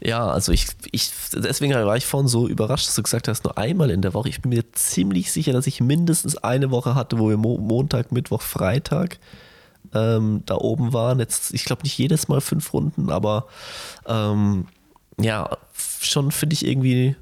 Ja, 0.00 0.28
also 0.28 0.52
ich, 0.52 0.66
ich, 0.92 1.10
deswegen 1.34 1.74
war 1.74 1.96
ich 1.96 2.06
vorhin 2.06 2.28
so 2.28 2.46
überrascht, 2.46 2.86
dass 2.86 2.94
du 2.94 3.02
gesagt 3.02 3.26
hast, 3.26 3.42
nur 3.42 3.58
einmal 3.58 3.90
in 3.90 4.00
der 4.00 4.14
Woche. 4.14 4.28
Ich 4.28 4.40
bin 4.40 4.50
mir 4.50 4.72
ziemlich 4.72 5.32
sicher, 5.32 5.52
dass 5.52 5.66
ich 5.66 5.80
mindestens 5.80 6.36
eine 6.36 6.70
Woche 6.70 6.94
hatte, 6.94 7.18
wo 7.18 7.28
wir 7.28 7.36
Mo 7.36 7.58
Montag, 7.58 8.12
Mittwoch, 8.12 8.42
Freitag 8.42 9.18
ähm, 9.92 10.42
da 10.46 10.54
oben 10.54 10.92
waren. 10.92 11.18
Jetzt, 11.18 11.52
ich 11.52 11.64
glaube 11.64 11.82
nicht 11.82 11.98
jedes 11.98 12.28
Mal 12.28 12.40
fünf 12.40 12.72
Runden, 12.72 13.10
aber 13.10 13.46
ähm, 14.06 14.68
ja, 15.20 15.56
schon 16.00 16.30
finde 16.30 16.54
ich 16.54 16.64
irgendwie 16.64 17.16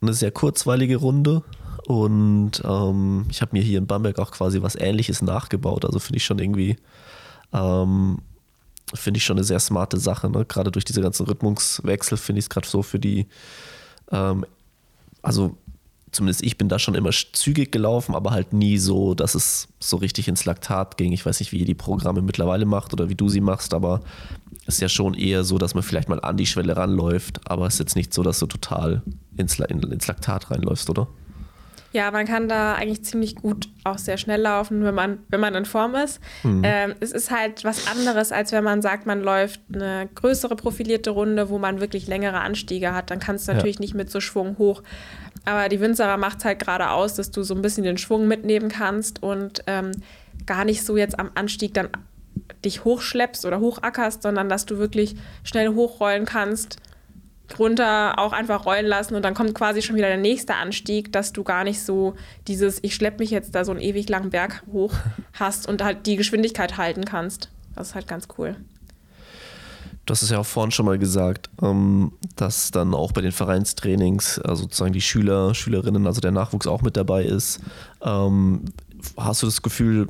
eine 0.00 0.14
sehr 0.14 0.30
kurzweilige 0.30 0.96
Runde. 0.96 1.42
Und 1.86 2.62
ähm, 2.64 3.26
ich 3.30 3.42
habe 3.42 3.52
mir 3.52 3.62
hier 3.62 3.78
in 3.78 3.86
Bamberg 3.86 4.18
auch 4.18 4.30
quasi 4.30 4.62
was 4.62 4.76
ähnliches 4.76 5.22
nachgebaut. 5.22 5.84
Also 5.84 5.98
finde 5.98 6.18
ich 6.18 6.24
schon 6.24 6.38
irgendwie 6.38 6.76
ähm, 7.52 8.18
finde 8.94 9.18
ich 9.18 9.24
schon 9.24 9.36
eine 9.36 9.44
sehr 9.44 9.60
smarte 9.60 9.98
Sache. 9.98 10.30
Ne? 10.30 10.44
Gerade 10.44 10.70
durch 10.70 10.84
diese 10.84 11.00
ganzen 11.00 11.26
Rhythmuswechsel 11.26 12.18
finde 12.18 12.40
ich 12.40 12.46
es 12.46 12.50
gerade 12.50 12.68
so 12.68 12.82
für 12.82 12.98
die, 12.98 13.26
ähm, 14.10 14.44
also 15.22 15.56
zumindest 16.10 16.42
ich 16.42 16.58
bin 16.58 16.68
da 16.68 16.78
schon 16.78 16.94
immer 16.94 17.10
zügig 17.10 17.72
gelaufen, 17.72 18.14
aber 18.14 18.32
halt 18.32 18.52
nie 18.52 18.76
so, 18.76 19.14
dass 19.14 19.34
es 19.34 19.68
so 19.80 19.96
richtig 19.96 20.28
ins 20.28 20.44
Laktat 20.44 20.98
ging. 20.98 21.12
Ich 21.12 21.24
weiß 21.24 21.40
nicht, 21.40 21.52
wie 21.52 21.60
ihr 21.60 21.66
die 21.66 21.74
Programme 21.74 22.20
mittlerweile 22.20 22.66
macht 22.66 22.92
oder 22.92 23.08
wie 23.08 23.14
du 23.14 23.28
sie 23.28 23.40
machst, 23.40 23.72
aber 23.72 24.02
es 24.66 24.74
ist 24.74 24.80
ja 24.80 24.88
schon 24.88 25.14
eher 25.14 25.42
so, 25.42 25.56
dass 25.56 25.74
man 25.74 25.82
vielleicht 25.82 26.08
mal 26.08 26.20
an 26.20 26.36
die 26.36 26.46
Schwelle 26.46 26.76
ranläuft, 26.76 27.40
aber 27.50 27.66
es 27.66 27.74
ist 27.74 27.80
jetzt 27.80 27.96
nicht 27.96 28.12
so, 28.12 28.22
dass 28.22 28.38
du 28.38 28.46
total 28.46 29.02
ins, 29.36 29.58
ins 29.58 30.06
Laktat 30.06 30.50
reinläufst, 30.50 30.90
oder? 30.90 31.08
Ja, 31.92 32.10
man 32.10 32.26
kann 32.26 32.48
da 32.48 32.74
eigentlich 32.74 33.04
ziemlich 33.04 33.36
gut 33.36 33.68
auch 33.84 33.98
sehr 33.98 34.16
schnell 34.16 34.40
laufen, 34.40 34.82
wenn 34.82 34.94
man, 34.94 35.18
wenn 35.28 35.40
man 35.40 35.54
in 35.54 35.66
Form 35.66 35.94
ist. 35.94 36.20
Mhm. 36.42 36.62
Ähm, 36.64 36.94
es 37.00 37.12
ist 37.12 37.30
halt 37.30 37.64
was 37.64 37.86
anderes, 37.86 38.32
als 38.32 38.50
wenn 38.52 38.64
man 38.64 38.80
sagt, 38.80 39.06
man 39.06 39.22
läuft 39.22 39.60
eine 39.72 40.08
größere 40.14 40.56
profilierte 40.56 41.10
Runde, 41.10 41.50
wo 41.50 41.58
man 41.58 41.80
wirklich 41.80 42.06
längere 42.06 42.40
Anstiege 42.40 42.94
hat. 42.94 43.10
Dann 43.10 43.18
kannst 43.18 43.46
du 43.46 43.52
natürlich 43.52 43.76
ja. 43.76 43.82
nicht 43.82 43.94
mit 43.94 44.10
so 44.10 44.20
Schwung 44.20 44.56
hoch. 44.56 44.82
Aber 45.44 45.68
die 45.68 45.80
Winzerer 45.80 46.16
macht 46.16 46.38
es 46.38 46.44
halt 46.44 46.60
gerade 46.60 46.90
aus, 46.90 47.14
dass 47.14 47.30
du 47.30 47.42
so 47.42 47.54
ein 47.54 47.62
bisschen 47.62 47.84
den 47.84 47.98
Schwung 47.98 48.26
mitnehmen 48.26 48.68
kannst 48.68 49.22
und 49.22 49.62
ähm, 49.66 49.90
gar 50.46 50.64
nicht 50.64 50.84
so 50.84 50.96
jetzt 50.96 51.18
am 51.18 51.30
Anstieg 51.34 51.74
dann 51.74 51.88
dich 52.64 52.84
hochschleppst 52.84 53.44
oder 53.44 53.60
hochackerst, 53.60 54.22
sondern 54.22 54.48
dass 54.48 54.66
du 54.66 54.78
wirklich 54.78 55.16
schnell 55.44 55.68
hochrollen 55.74 56.24
kannst 56.24 56.78
runter 57.58 58.18
auch 58.18 58.32
einfach 58.32 58.64
rollen 58.66 58.86
lassen 58.86 59.14
und 59.14 59.22
dann 59.22 59.34
kommt 59.34 59.54
quasi 59.54 59.82
schon 59.82 59.96
wieder 59.96 60.08
der 60.08 60.16
nächste 60.16 60.54
Anstieg, 60.54 61.12
dass 61.12 61.32
du 61.32 61.44
gar 61.44 61.64
nicht 61.64 61.82
so 61.82 62.14
dieses, 62.48 62.78
ich 62.82 62.94
schleppe 62.94 63.18
mich 63.18 63.30
jetzt 63.30 63.54
da 63.54 63.64
so 63.64 63.72
einen 63.72 63.80
ewig 63.80 64.08
langen 64.08 64.30
Berg 64.30 64.62
hoch 64.72 64.94
hast 65.34 65.68
und 65.68 65.82
halt 65.82 66.06
die 66.06 66.16
Geschwindigkeit 66.16 66.78
halten 66.78 67.04
kannst. 67.04 67.50
Das 67.74 67.88
ist 67.88 67.94
halt 67.94 68.08
ganz 68.08 68.28
cool. 68.38 68.56
Du 70.04 70.12
hast 70.12 70.22
es 70.22 70.30
ja 70.30 70.38
auch 70.38 70.46
vorhin 70.46 70.72
schon 70.72 70.86
mal 70.86 70.98
gesagt, 70.98 71.48
ähm, 71.62 72.12
dass 72.34 72.72
dann 72.72 72.92
auch 72.92 73.12
bei 73.12 73.20
den 73.20 73.30
Vereinstrainings 73.30 74.40
also 74.40 74.64
sozusagen 74.64 74.92
die 74.92 75.00
Schüler, 75.00 75.54
Schülerinnen, 75.54 76.06
also 76.06 76.20
der 76.20 76.32
Nachwuchs 76.32 76.66
auch 76.66 76.82
mit 76.82 76.96
dabei 76.96 77.24
ist. 77.24 77.60
Ähm, 78.02 78.64
hast 79.16 79.42
du 79.42 79.46
das 79.46 79.62
Gefühl, 79.62 80.08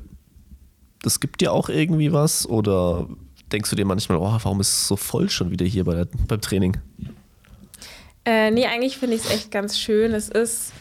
das 1.02 1.20
gibt 1.20 1.42
dir 1.42 1.52
auch 1.52 1.68
irgendwie 1.68 2.12
was 2.12 2.48
oder 2.48 3.06
denkst 3.52 3.68
du 3.68 3.76
dir 3.76 3.84
manchmal, 3.84 4.18
oh, 4.18 4.38
warum 4.42 4.60
ist 4.60 4.68
es 4.68 4.88
so 4.88 4.96
voll 4.96 5.28
schon 5.28 5.50
wieder 5.50 5.66
hier 5.66 5.84
bei 5.84 5.94
der, 5.94 6.08
beim 6.26 6.40
Training? 6.40 6.78
Äh, 8.24 8.50
nee, 8.50 8.66
eigentlich 8.66 8.98
finde 8.98 9.16
ich 9.16 9.24
es 9.24 9.30
echt 9.30 9.50
ganz 9.50 9.78
schön. 9.78 10.12
Es 10.14 10.28
ist 10.28 10.72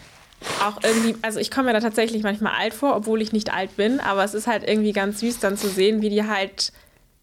auch 0.63 0.83
irgendwie, 0.83 1.15
also 1.21 1.39
ich 1.39 1.51
komme 1.51 1.67
mir 1.67 1.73
da 1.73 1.79
tatsächlich 1.79 2.23
manchmal 2.23 2.53
alt 2.53 2.73
vor, 2.73 2.95
obwohl 2.95 3.21
ich 3.21 3.31
nicht 3.31 3.53
alt 3.53 3.75
bin, 3.77 3.99
aber 3.99 4.23
es 4.23 4.33
ist 4.33 4.47
halt 4.47 4.67
irgendwie 4.67 4.93
ganz 4.93 5.19
süß 5.19 5.39
dann 5.39 5.57
zu 5.57 5.67
sehen, 5.67 6.01
wie 6.01 6.09
die 6.09 6.27
halt, 6.27 6.71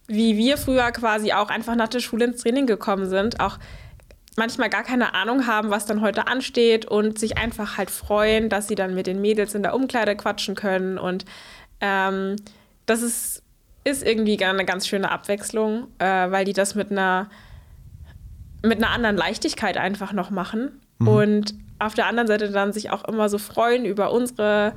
wie 0.07 0.37
wir 0.37 0.57
früher 0.57 0.91
quasi 0.93 1.33
auch 1.33 1.49
einfach 1.49 1.75
nach 1.75 1.89
der 1.89 2.01
Schule 2.01 2.27
ins 2.27 2.43
Training 2.43 2.67
gekommen 2.67 3.09
sind, 3.09 3.41
auch 3.41 3.59
manchmal 4.37 4.71
gar 4.71 4.85
keine 4.85 5.15
Ahnung 5.15 5.47
haben, 5.47 5.71
was 5.71 5.85
dann 5.85 6.01
heute 6.01 6.29
ansteht 6.29 6.85
und 6.85 7.19
sich 7.19 7.39
einfach 7.39 7.77
halt 7.77 7.91
freuen, 7.91 8.49
dass 8.49 8.69
sie 8.69 8.77
dann 8.77 8.95
mit 8.95 9.09
den 9.09 9.21
Mädels 9.21 9.55
in 9.55 9.65
der 9.65 9.75
Umkleide 9.75 10.15
quatschen 10.15 10.55
können 10.55 10.97
und 10.97 11.25
ähm, 11.81 12.37
das 12.87 13.03
ist, 13.03 13.43
ist 13.85 14.05
irgendwie 14.05 14.43
eine 14.45 14.65
ganz 14.65 14.87
schöne 14.87 15.11
Abwechslung, 15.11 15.89
äh, 15.99 16.31
weil 16.31 16.45
die 16.45 16.53
das 16.53 16.75
mit 16.75 16.91
einer 16.91 17.29
mit 18.63 18.79
einer 18.79 18.91
anderen 18.91 19.17
Leichtigkeit 19.17 19.77
einfach 19.77 20.13
noch 20.13 20.31
machen. 20.31 20.81
Mhm. 20.99 21.09
Und 21.09 21.55
auf 21.79 21.95
der 21.95 22.07
anderen 22.07 22.27
Seite 22.27 22.51
dann 22.51 22.73
sich 22.73 22.91
auch 22.91 23.05
immer 23.05 23.29
so 23.29 23.39
freuen 23.39 23.85
über 23.85 24.13
unsere 24.13 24.73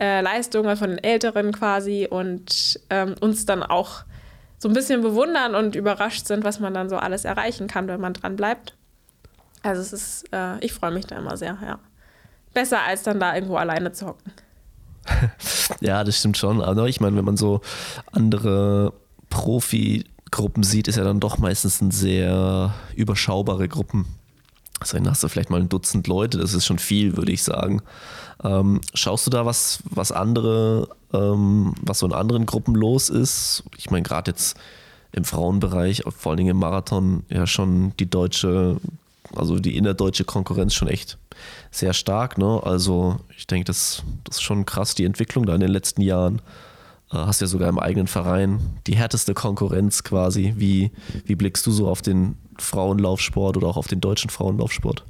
äh, 0.00 0.20
Leistungen 0.20 0.76
von 0.76 0.90
den 0.90 0.98
Älteren 0.98 1.52
quasi 1.52 2.06
und 2.10 2.80
ähm, 2.90 3.14
uns 3.20 3.46
dann 3.46 3.62
auch 3.62 4.04
so 4.58 4.68
ein 4.68 4.74
bisschen 4.74 5.02
bewundern 5.02 5.54
und 5.54 5.76
überrascht 5.76 6.26
sind, 6.26 6.44
was 6.44 6.60
man 6.60 6.72
dann 6.72 6.88
so 6.88 6.96
alles 6.96 7.24
erreichen 7.24 7.66
kann, 7.66 7.88
wenn 7.88 8.00
man 8.00 8.14
dran 8.14 8.36
bleibt. 8.36 8.74
Also 9.62 9.82
es 9.82 9.92
ist, 9.92 10.24
äh, 10.32 10.58
ich 10.60 10.72
freue 10.72 10.92
mich 10.92 11.06
da 11.06 11.16
immer 11.16 11.36
sehr, 11.36 11.58
ja. 11.62 11.78
Besser 12.54 12.82
als 12.82 13.02
dann 13.02 13.20
da 13.20 13.34
irgendwo 13.34 13.56
alleine 13.56 13.92
zu 13.92 14.06
hocken. 14.06 14.32
ja, 15.80 16.04
das 16.04 16.18
stimmt 16.18 16.38
schon. 16.38 16.62
Aber 16.62 16.86
ich 16.86 17.00
meine, 17.00 17.16
wenn 17.16 17.24
man 17.24 17.36
so 17.36 17.60
andere 18.12 18.94
Profi 19.28 20.04
Gruppen 20.30 20.62
sieht, 20.62 20.88
ist 20.88 20.96
ja 20.96 21.04
dann 21.04 21.20
doch 21.20 21.38
meistens 21.38 21.80
ein 21.80 21.90
sehr 21.90 22.74
überschaubare 22.94 23.68
Gruppen. 23.68 24.06
Also 24.80 24.98
dann 24.98 25.08
hast 25.08 25.22
du 25.22 25.28
vielleicht 25.28 25.50
mal 25.50 25.60
ein 25.60 25.68
Dutzend 25.68 26.06
Leute, 26.06 26.38
das 26.38 26.52
ist 26.52 26.66
schon 26.66 26.78
viel, 26.78 27.16
würde 27.16 27.32
ich 27.32 27.42
sagen. 27.42 27.80
Ähm, 28.44 28.80
schaust 28.92 29.26
du 29.26 29.30
da, 29.30 29.46
was, 29.46 29.82
was 29.88 30.12
andere, 30.12 30.88
ähm, 31.14 31.74
was 31.80 32.00
so 32.00 32.06
in 32.06 32.12
anderen 32.12 32.44
Gruppen 32.44 32.74
los 32.74 33.08
ist? 33.08 33.64
Ich 33.78 33.90
meine, 33.90 34.02
gerade 34.02 34.32
jetzt 34.32 34.58
im 35.12 35.24
Frauenbereich, 35.24 36.02
vor 36.16 36.32
allen 36.32 36.36
Dingen 36.36 36.50
im 36.50 36.58
Marathon, 36.58 37.24
ja 37.30 37.46
schon 37.46 37.94
die 37.98 38.10
deutsche, 38.10 38.76
also 39.34 39.58
die 39.58 39.76
innerdeutsche 39.76 40.24
Konkurrenz 40.24 40.74
schon 40.74 40.88
echt 40.88 41.16
sehr 41.70 41.94
stark. 41.94 42.36
Ne? 42.36 42.60
Also 42.62 43.16
ich 43.36 43.46
denke, 43.46 43.64
das, 43.64 44.02
das 44.24 44.36
ist 44.36 44.42
schon 44.42 44.66
krass, 44.66 44.94
die 44.94 45.04
Entwicklung 45.04 45.46
da 45.46 45.54
in 45.54 45.60
den 45.60 45.70
letzten 45.70 46.02
Jahren. 46.02 46.42
Äh, 47.12 47.16
hast 47.16 47.40
ja 47.40 47.46
sogar 47.46 47.68
im 47.68 47.78
eigenen 47.78 48.06
Verein 48.06 48.60
die 48.86 48.96
härteste 48.96 49.34
Konkurrenz 49.34 50.02
quasi. 50.02 50.54
Wie, 50.56 50.90
wie 51.24 51.34
blickst 51.36 51.66
du 51.66 51.70
so 51.70 51.88
auf 51.88 52.02
den 52.02 52.36
Frauenlaufsport 52.58 53.56
oder 53.56 53.68
auch 53.68 53.76
auf 53.76 53.88
den 53.88 54.00
deutschen 54.00 54.30
Frauenlaufsport? 54.30 55.04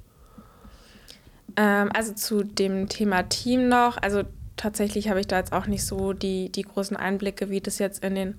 Ähm, 1.56 1.90
also 1.94 2.12
zu 2.12 2.42
dem 2.42 2.88
Thema 2.88 3.22
Team 3.22 3.68
noch. 3.68 3.96
Also 4.02 4.24
tatsächlich 4.56 5.08
habe 5.08 5.20
ich 5.20 5.26
da 5.26 5.38
jetzt 5.38 5.52
auch 5.52 5.66
nicht 5.66 5.84
so 5.84 6.12
die, 6.12 6.50
die 6.50 6.62
großen 6.62 6.96
Einblicke, 6.96 7.50
wie 7.50 7.60
das 7.60 7.78
jetzt 7.78 8.04
in 8.04 8.14
den 8.14 8.34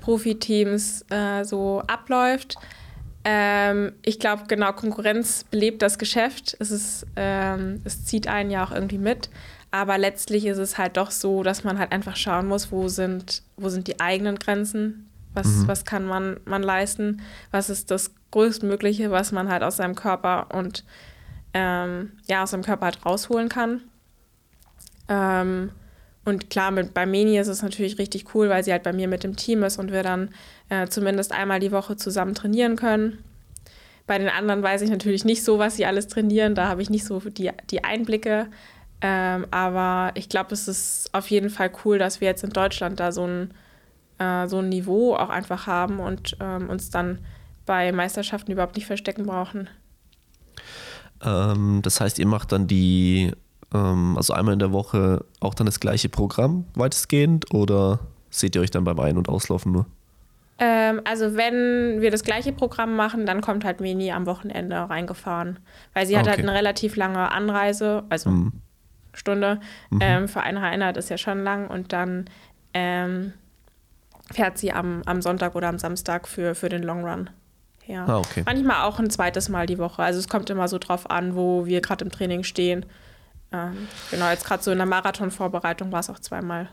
Profiteams 0.00 1.04
äh, 1.10 1.44
so 1.44 1.82
abläuft. 1.86 2.56
Ähm, 3.24 3.92
ich 4.02 4.18
glaube, 4.18 4.44
genau, 4.48 4.72
Konkurrenz 4.72 5.44
belebt 5.44 5.80
das 5.80 5.98
Geschäft. 5.98 6.56
Es, 6.60 6.70
ist, 6.70 7.06
ähm, 7.16 7.80
es 7.84 8.04
zieht 8.04 8.28
einen 8.28 8.50
ja 8.50 8.64
auch 8.64 8.70
irgendwie 8.70 8.98
mit. 8.98 9.30
Aber 9.74 9.98
letztlich 9.98 10.46
ist 10.46 10.58
es 10.58 10.78
halt 10.78 10.96
doch 10.96 11.10
so, 11.10 11.42
dass 11.42 11.64
man 11.64 11.80
halt 11.80 11.90
einfach 11.90 12.14
schauen 12.14 12.46
muss, 12.46 12.70
wo 12.70 12.86
sind, 12.86 13.42
wo 13.56 13.68
sind 13.68 13.88
die 13.88 13.98
eigenen 13.98 14.38
Grenzen, 14.38 15.10
was, 15.32 15.48
mhm. 15.48 15.66
was 15.66 15.84
kann 15.84 16.04
man, 16.06 16.36
man 16.44 16.62
leisten, 16.62 17.22
was 17.50 17.70
ist 17.70 17.90
das 17.90 18.12
Größtmögliche, 18.30 19.10
was 19.10 19.32
man 19.32 19.48
halt 19.48 19.64
aus 19.64 19.78
seinem 19.78 19.96
Körper 19.96 20.54
und 20.54 20.84
ähm, 21.54 22.12
ja, 22.28 22.44
aus 22.44 22.52
seinem 22.52 22.62
Körper 22.62 22.84
halt 22.84 23.04
rausholen 23.04 23.48
kann. 23.48 23.80
Ähm, 25.08 25.70
und 26.24 26.50
klar, 26.50 26.70
mit, 26.70 26.94
bei 26.94 27.04
Meni 27.04 27.36
ist 27.36 27.48
es 27.48 27.60
natürlich 27.60 27.98
richtig 27.98 28.32
cool, 28.32 28.48
weil 28.50 28.62
sie 28.62 28.70
halt 28.70 28.84
bei 28.84 28.92
mir 28.92 29.08
mit 29.08 29.24
dem 29.24 29.34
Team 29.34 29.64
ist 29.64 29.78
und 29.78 29.90
wir 29.90 30.04
dann 30.04 30.28
äh, 30.68 30.86
zumindest 30.86 31.32
einmal 31.32 31.58
die 31.58 31.72
Woche 31.72 31.96
zusammen 31.96 32.36
trainieren 32.36 32.76
können. 32.76 33.18
Bei 34.06 34.18
den 34.18 34.28
anderen 34.28 34.62
weiß 34.62 34.82
ich 34.82 34.90
natürlich 34.90 35.24
nicht 35.24 35.42
so, 35.42 35.58
was 35.58 35.74
sie 35.74 35.86
alles 35.86 36.06
trainieren. 36.06 36.54
Da 36.54 36.68
habe 36.68 36.80
ich 36.80 36.90
nicht 36.90 37.04
so 37.04 37.18
die, 37.18 37.50
die 37.70 37.82
Einblicke. 37.82 38.46
Ähm, 39.00 39.46
aber 39.50 40.12
ich 40.14 40.28
glaube, 40.28 40.54
es 40.54 40.68
ist 40.68 41.10
auf 41.12 41.28
jeden 41.28 41.50
Fall 41.50 41.70
cool, 41.84 41.98
dass 41.98 42.20
wir 42.20 42.28
jetzt 42.28 42.44
in 42.44 42.50
Deutschland 42.50 43.00
da 43.00 43.12
so 43.12 43.26
ein, 43.26 43.54
äh, 44.18 44.46
so 44.48 44.58
ein 44.58 44.68
Niveau 44.68 45.14
auch 45.14 45.28
einfach 45.28 45.66
haben 45.66 46.00
und 46.00 46.36
ähm, 46.40 46.70
uns 46.70 46.90
dann 46.90 47.18
bei 47.66 47.92
Meisterschaften 47.92 48.52
überhaupt 48.52 48.76
nicht 48.76 48.86
verstecken 48.86 49.26
brauchen. 49.26 49.68
Ähm, 51.22 51.80
das 51.82 52.00
heißt, 52.00 52.18
ihr 52.18 52.26
macht 52.26 52.52
dann 52.52 52.66
die, 52.66 53.32
ähm, 53.72 54.16
also 54.16 54.32
einmal 54.32 54.54
in 54.54 54.58
der 54.58 54.72
Woche 54.72 55.24
auch 55.40 55.54
dann 55.54 55.66
das 55.66 55.80
gleiche 55.80 56.08
Programm 56.08 56.66
weitestgehend 56.74 57.52
oder 57.52 58.00
seht 58.30 58.54
ihr 58.56 58.62
euch 58.62 58.70
dann 58.70 58.84
beim 58.84 58.98
Ein- 59.00 59.16
und 59.16 59.28
Auslaufen 59.28 59.72
nur? 59.72 59.86
Ähm, 60.58 61.00
also 61.04 61.36
wenn 61.36 62.00
wir 62.00 62.10
das 62.10 62.22
gleiche 62.22 62.52
Programm 62.52 62.94
machen, 62.94 63.26
dann 63.26 63.40
kommt 63.40 63.64
halt 63.64 63.80
Meni 63.80 64.12
am 64.12 64.26
Wochenende 64.26 64.76
reingefahren. 64.76 65.58
Weil 65.94 66.06
sie 66.06 66.16
hat 66.16 66.26
halt 66.26 66.38
okay. 66.38 66.42
halt 66.42 66.48
eine 66.48 66.58
relativ 66.58 66.96
lange 66.96 67.32
Anreise, 67.32 68.04
also 68.08 68.30
mhm. 68.30 68.52
Stunde. 69.14 69.60
Mhm. 69.90 69.98
Ähm, 70.00 70.28
für 70.28 70.42
eine 70.42 70.60
Einheit 70.60 70.96
ist 70.96 71.10
ja 71.10 71.18
schon 71.18 71.42
lang 71.42 71.68
und 71.68 71.92
dann 71.92 72.26
ähm, 72.72 73.32
fährt 74.32 74.58
sie 74.58 74.72
am, 74.72 75.02
am 75.06 75.22
Sonntag 75.22 75.54
oder 75.54 75.68
am 75.68 75.78
Samstag 75.78 76.28
für, 76.28 76.54
für 76.54 76.68
den 76.68 76.82
Long 76.82 77.04
Run. 77.04 77.30
Ja. 77.86 78.06
Ah, 78.06 78.18
okay. 78.18 78.42
Manchmal 78.46 78.84
auch 78.84 78.98
ein 78.98 79.10
zweites 79.10 79.48
Mal 79.48 79.66
die 79.66 79.78
Woche. 79.78 80.02
Also 80.02 80.18
es 80.18 80.28
kommt 80.28 80.48
immer 80.50 80.68
so 80.68 80.78
drauf 80.78 81.10
an, 81.10 81.34
wo 81.34 81.66
wir 81.66 81.80
gerade 81.80 82.04
im 82.04 82.10
Training 82.10 82.42
stehen. 82.42 82.86
Ähm, 83.52 83.88
genau, 84.10 84.30
jetzt 84.30 84.46
gerade 84.46 84.62
so 84.62 84.70
in 84.70 84.78
der 84.78 84.86
Marathonvorbereitung 84.86 85.92
war 85.92 86.00
es 86.00 86.10
auch 86.10 86.18
zweimal. 86.18 86.68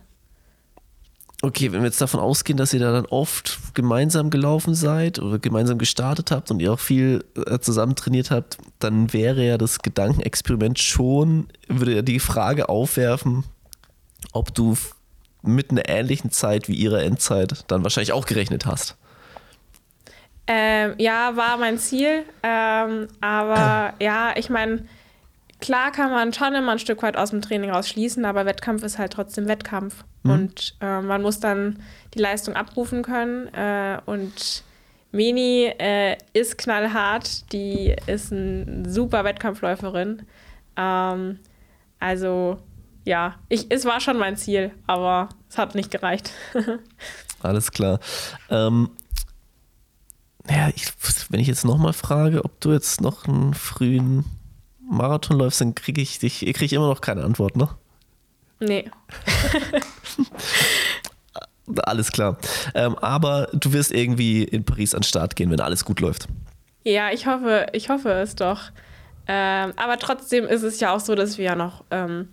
Okay, 1.43 1.71
wenn 1.71 1.81
wir 1.81 1.87
jetzt 1.87 2.01
davon 2.01 2.19
ausgehen, 2.19 2.57
dass 2.57 2.71
ihr 2.71 2.79
da 2.79 2.91
dann 2.91 3.07
oft 3.07 3.57
gemeinsam 3.73 4.29
gelaufen 4.29 4.75
seid 4.75 5.17
oder 5.17 5.39
gemeinsam 5.39 5.79
gestartet 5.79 6.29
habt 6.29 6.51
und 6.51 6.59
ihr 6.59 6.71
auch 6.71 6.79
viel 6.79 7.25
äh, 7.47 7.57
zusammen 7.57 7.95
trainiert 7.95 8.29
habt, 8.29 8.57
dann 8.77 9.11
wäre 9.11 9.43
ja 9.43 9.57
das 9.57 9.79
Gedankenexperiment 9.79 10.77
schon, 10.77 11.47
würde 11.67 11.95
ja 11.95 12.01
die 12.03 12.19
Frage 12.19 12.69
aufwerfen, 12.69 13.43
ob 14.33 14.53
du 14.53 14.77
mit 15.41 15.71
einer 15.71 15.89
ähnlichen 15.89 16.29
Zeit 16.29 16.67
wie 16.67 16.75
ihrer 16.75 17.01
Endzeit 17.01 17.65
dann 17.67 17.81
wahrscheinlich 17.81 18.13
auch 18.13 18.27
gerechnet 18.27 18.67
hast. 18.67 18.95
Ähm, 20.45 20.93
ja, 20.97 21.35
war 21.35 21.57
mein 21.57 21.79
Ziel. 21.79 22.23
Ähm, 22.43 23.07
aber 23.19 23.93
ja, 23.99 24.33
ich 24.35 24.49
meine, 24.51 24.85
klar 25.61 25.91
kann 25.91 26.11
man 26.11 26.33
schon 26.33 26.53
immer 26.53 26.73
ein 26.73 26.79
Stück 26.79 27.01
weit 27.03 27.15
aus 27.15 27.29
dem 27.29 27.41
Training 27.41 27.69
rausschließen, 27.69 28.25
aber 28.25 28.45
Wettkampf 28.45 28.83
ist 28.83 28.99
halt 28.99 29.13
trotzdem 29.13 29.47
Wettkampf. 29.47 30.03
Mhm. 30.23 30.31
Und 30.31 30.75
äh, 30.81 31.01
man 31.01 31.21
muss 31.21 31.39
dann 31.39 31.79
die 32.13 32.19
Leistung 32.19 32.55
abrufen 32.55 33.03
können. 33.03 33.47
Äh, 33.53 33.99
und 34.05 34.63
Meni 35.11 35.71
äh, 35.77 36.17
ist 36.33 36.57
knallhart, 36.57 37.51
die 37.53 37.95
ist 38.07 38.31
eine 38.31 38.89
super 38.89 39.23
Wettkampfläuferin. 39.23 40.23
Ähm, 40.75 41.39
Also 41.99 42.57
ja, 43.05 43.35
ich, 43.49 43.67
es 43.69 43.85
war 43.85 43.99
schon 43.99 44.17
mein 44.17 44.37
Ziel, 44.37 44.71
aber 44.87 45.29
es 45.49 45.57
hat 45.57 45.75
nicht 45.75 45.91
gereicht. 45.91 46.31
Alles 47.41 47.71
klar. 47.71 47.99
Ähm, 48.49 48.89
ja, 50.49 50.69
ich, 50.69 50.87
wenn 51.29 51.39
ich 51.39 51.47
jetzt 51.47 51.65
nochmal 51.65 51.93
frage, 51.93 52.43
ob 52.45 52.59
du 52.61 52.71
jetzt 52.71 53.01
noch 53.01 53.27
einen 53.27 53.53
frühen 53.53 54.25
Marathon 54.91 55.37
läufst, 55.37 55.61
dann 55.61 55.73
kriege 55.73 56.01
ich 56.01 56.19
dich, 56.19 56.39
kriege 56.39 56.65
ich 56.65 56.73
immer 56.73 56.87
noch 56.87 57.01
keine 57.01 57.23
Antwort, 57.23 57.55
ne? 57.55 57.69
Nee. 58.59 58.91
alles 61.83 62.11
klar. 62.11 62.37
Ähm, 62.75 62.97
aber 62.99 63.47
du 63.53 63.73
wirst 63.73 63.91
irgendwie 63.91 64.43
in 64.43 64.65
Paris 64.65 64.93
an 64.93 64.99
den 64.99 65.05
Start 65.05 65.35
gehen, 65.35 65.49
wenn 65.49 65.59
alles 65.59 65.85
gut 65.85 65.99
läuft. 65.99 66.27
Ja, 66.83 67.09
ich 67.11 67.25
hoffe, 67.25 67.67
ich 67.73 67.89
hoffe 67.89 68.11
es 68.11 68.35
doch. 68.35 68.71
Ähm, 69.27 69.73
aber 69.77 69.97
trotzdem 69.97 70.45
ist 70.45 70.63
es 70.63 70.79
ja 70.79 70.93
auch 70.93 70.99
so, 70.99 71.15
dass 71.15 71.37
wir 71.37 71.45
ja 71.45 71.55
noch 71.55 71.83
ähm, 71.89 72.27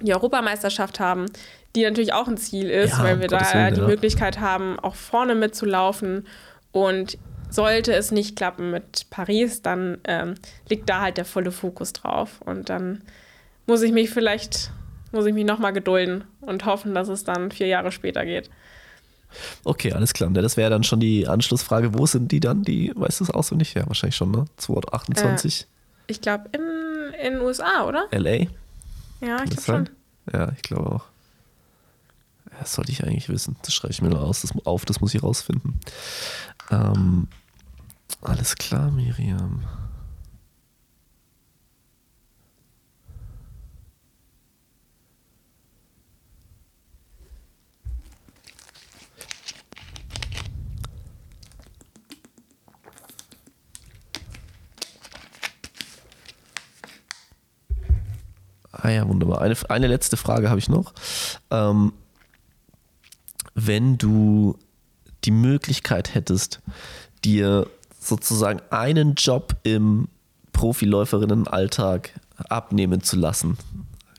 die 0.00 0.12
Europameisterschaft 0.12 1.00
haben, 1.00 1.26
die 1.74 1.82
natürlich 1.84 2.12
auch 2.12 2.28
ein 2.28 2.36
Ziel 2.36 2.68
ist, 2.68 2.98
Ja, 2.98 3.02
weil 3.02 3.18
wir 3.18 3.26
um 3.26 3.30
da 3.30 3.38
Gottes 3.38 3.54
Willen, 3.54 3.74
die 3.74 3.80
ja. 3.80 3.86
Möglichkeit 3.86 4.40
haben, 4.40 4.78
auch 4.78 4.94
vorne 4.94 5.34
mitzulaufen. 5.34 6.26
Und 6.70 7.18
sollte 7.54 7.92
es 7.94 8.10
nicht 8.10 8.36
klappen 8.36 8.70
mit 8.70 9.06
Paris, 9.10 9.62
dann 9.62 9.98
ähm, 10.04 10.34
liegt 10.68 10.88
da 10.88 11.00
halt 11.00 11.16
der 11.16 11.24
volle 11.24 11.52
Fokus 11.52 11.92
drauf. 11.92 12.40
Und 12.40 12.68
dann 12.68 13.02
muss 13.66 13.82
ich 13.82 13.92
mich 13.92 14.10
vielleicht, 14.10 14.70
muss 15.12 15.26
ich 15.26 15.34
mich 15.34 15.44
nochmal 15.44 15.72
gedulden 15.72 16.24
und 16.40 16.66
hoffen, 16.66 16.94
dass 16.94 17.08
es 17.08 17.24
dann 17.24 17.50
vier 17.50 17.66
Jahre 17.66 17.92
später 17.92 18.24
geht. 18.24 18.50
Okay, 19.64 19.92
alles 19.92 20.12
klar. 20.12 20.30
Das 20.30 20.56
wäre 20.56 20.70
dann 20.70 20.84
schon 20.84 21.00
die 21.00 21.26
Anschlussfrage. 21.26 21.98
Wo 21.98 22.06
sind 22.06 22.30
die 22.30 22.40
dann? 22.40 22.62
Die, 22.62 22.92
weißt 22.94 23.20
du 23.20 23.24
es 23.24 23.30
auswendig? 23.30 23.74
Ja, 23.74 23.86
wahrscheinlich 23.86 24.16
schon, 24.16 24.30
ne? 24.30 24.44
228 24.58 25.66
Ich 26.06 26.20
glaube, 26.20 26.44
in 26.52 26.60
in 27.24 27.34
den 27.34 27.42
USA, 27.42 27.84
oder? 27.86 28.06
LA. 28.10 28.30
Ja, 28.30 28.46
ich 29.20 29.20
Kann 29.20 29.36
glaube 29.36 29.54
das 29.54 29.64
sein? 29.64 29.86
schon. 29.86 30.40
Ja, 30.40 30.52
ich 30.54 30.62
glaube 30.62 30.90
auch. 30.90 31.04
Das 32.58 32.74
sollte 32.74 32.92
ich 32.92 33.02
eigentlich 33.02 33.28
wissen. 33.28 33.56
Das 33.62 33.74
schreibe 33.74 33.92
ich 33.92 34.00
mir 34.00 34.10
nur 34.10 34.22
aus, 34.22 34.42
das, 34.42 34.52
auf, 34.64 34.84
das 34.84 35.00
muss 35.00 35.14
ich 35.14 35.22
rausfinden. 35.22 35.80
Ähm, 36.70 37.28
alles 38.22 38.56
klar, 38.56 38.90
Miriam. 38.90 39.64
Ah 58.84 58.90
ja, 58.90 59.08
wunderbar. 59.08 59.40
Eine, 59.40 59.56
eine 59.70 59.86
letzte 59.86 60.18
Frage 60.18 60.50
habe 60.50 60.58
ich 60.58 60.68
noch. 60.68 60.92
Ähm, 61.50 61.94
wenn 63.54 63.96
du 63.96 64.58
die 65.24 65.30
Möglichkeit 65.30 66.14
hättest, 66.14 66.60
dir 67.24 67.66
sozusagen 68.04 68.60
einen 68.70 69.14
Job 69.14 69.56
im 69.62 70.08
Profiläuferinnenalltag 70.52 72.10
abnehmen 72.48 73.02
zu 73.02 73.16
lassen, 73.16 73.56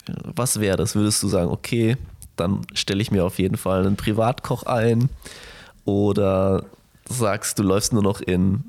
was 0.07 0.59
wäre 0.59 0.77
das? 0.77 0.95
Würdest 0.95 1.23
du 1.23 1.27
sagen, 1.27 1.49
okay, 1.49 1.97
dann 2.35 2.61
stelle 2.73 3.01
ich 3.01 3.11
mir 3.11 3.25
auf 3.25 3.39
jeden 3.39 3.57
Fall 3.57 3.85
einen 3.85 3.95
Privatkoch 3.95 4.63
ein 4.63 5.09
oder 5.85 6.65
sagst, 7.07 7.59
du 7.59 7.63
läufst 7.63 7.93
nur 7.93 8.03
noch 8.03 8.21
in 8.21 8.63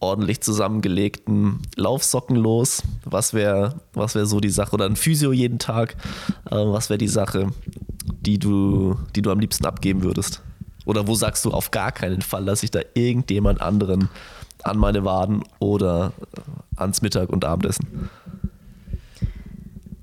ordentlich 0.00 0.40
zusammengelegten 0.40 1.60
Laufsocken 1.76 2.36
los? 2.36 2.82
Was 3.04 3.34
wäre 3.34 3.80
was 3.92 4.14
wär 4.14 4.26
so 4.26 4.40
die 4.40 4.50
Sache? 4.50 4.72
Oder 4.72 4.86
ein 4.86 4.96
Physio 4.96 5.32
jeden 5.32 5.58
Tag? 5.58 5.96
Äh, 6.50 6.56
was 6.56 6.88
wäre 6.90 6.98
die 6.98 7.08
Sache, 7.08 7.48
die 8.20 8.38
du, 8.38 8.96
die 9.16 9.22
du 9.22 9.30
am 9.30 9.40
liebsten 9.40 9.66
abgeben 9.66 10.02
würdest? 10.02 10.42
Oder 10.84 11.06
wo 11.06 11.14
sagst 11.14 11.44
du 11.44 11.50
auf 11.50 11.70
gar 11.70 11.92
keinen 11.92 12.22
Fall, 12.22 12.44
dass 12.44 12.62
ich 12.62 12.70
da 12.70 12.80
irgendjemand 12.94 13.60
anderen 13.60 14.08
an 14.64 14.78
meine 14.78 15.04
Waden 15.04 15.44
oder 15.58 16.12
äh, 16.36 16.80
ans 16.80 17.02
Mittag- 17.02 17.30
und 17.30 17.44
Abendessen? 17.44 18.08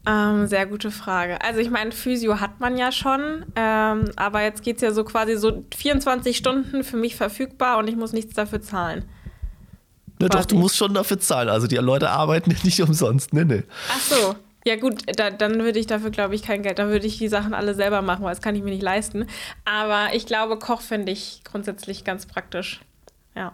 Ähm, 0.07 0.45
sehr 0.45 0.67
gute 0.67 0.91
Frage. 0.91 1.41
Also 1.41 1.59
ich 1.59 1.71
meine, 1.71 1.91
Physio 1.91 2.39
hat 2.39 2.59
man 2.59 2.77
ja 2.77 2.91
schon, 2.91 3.45
ähm, 3.55 4.11
aber 4.15 4.43
jetzt 4.43 4.61
geht 4.63 4.75
es 4.75 4.81
ja 4.83 4.91
so 4.91 5.03
quasi 5.03 5.35
so 5.35 5.63
24 5.75 6.37
Stunden 6.37 6.83
für 6.83 6.97
mich 6.97 7.15
verfügbar 7.15 7.79
und 7.79 7.87
ich 7.87 7.95
muss 7.95 8.13
nichts 8.13 8.35
dafür 8.35 8.61
zahlen. 8.61 9.05
Ne, 10.19 10.29
doch, 10.29 10.45
du 10.45 10.55
musst 10.55 10.77
schon 10.77 10.93
dafür 10.93 11.19
zahlen. 11.19 11.49
Also 11.49 11.67
die 11.67 11.75
Leute 11.77 12.09
arbeiten 12.09 12.55
nicht 12.63 12.81
umsonst. 12.83 13.33
Ne, 13.33 13.45
ne. 13.45 13.63
Ach 13.91 13.99
so. 13.99 14.35
Ja 14.67 14.75
gut, 14.77 15.03
da, 15.19 15.29
dann 15.29 15.59
würde 15.59 15.77
ich 15.77 15.85
dafür, 15.85 16.09
glaube 16.09 16.33
ich, 16.33 16.41
kein 16.41 16.63
Geld. 16.63 16.79
Dann 16.79 16.89
würde 16.89 17.05
ich 17.05 17.17
die 17.17 17.27
Sachen 17.27 17.53
alle 17.53 17.75
selber 17.75 18.01
machen, 18.01 18.23
weil 18.23 18.31
das 18.31 18.41
kann 18.41 18.55
ich 18.55 18.63
mir 18.63 18.71
nicht 18.71 18.81
leisten. 18.81 19.27
Aber 19.63 20.13
ich 20.13 20.25
glaube, 20.25 20.57
Koch 20.57 20.81
finde 20.81 21.11
ich 21.11 21.41
grundsätzlich 21.43 22.03
ganz 22.03 22.25
praktisch. 22.25 22.81
Ja. 23.35 23.53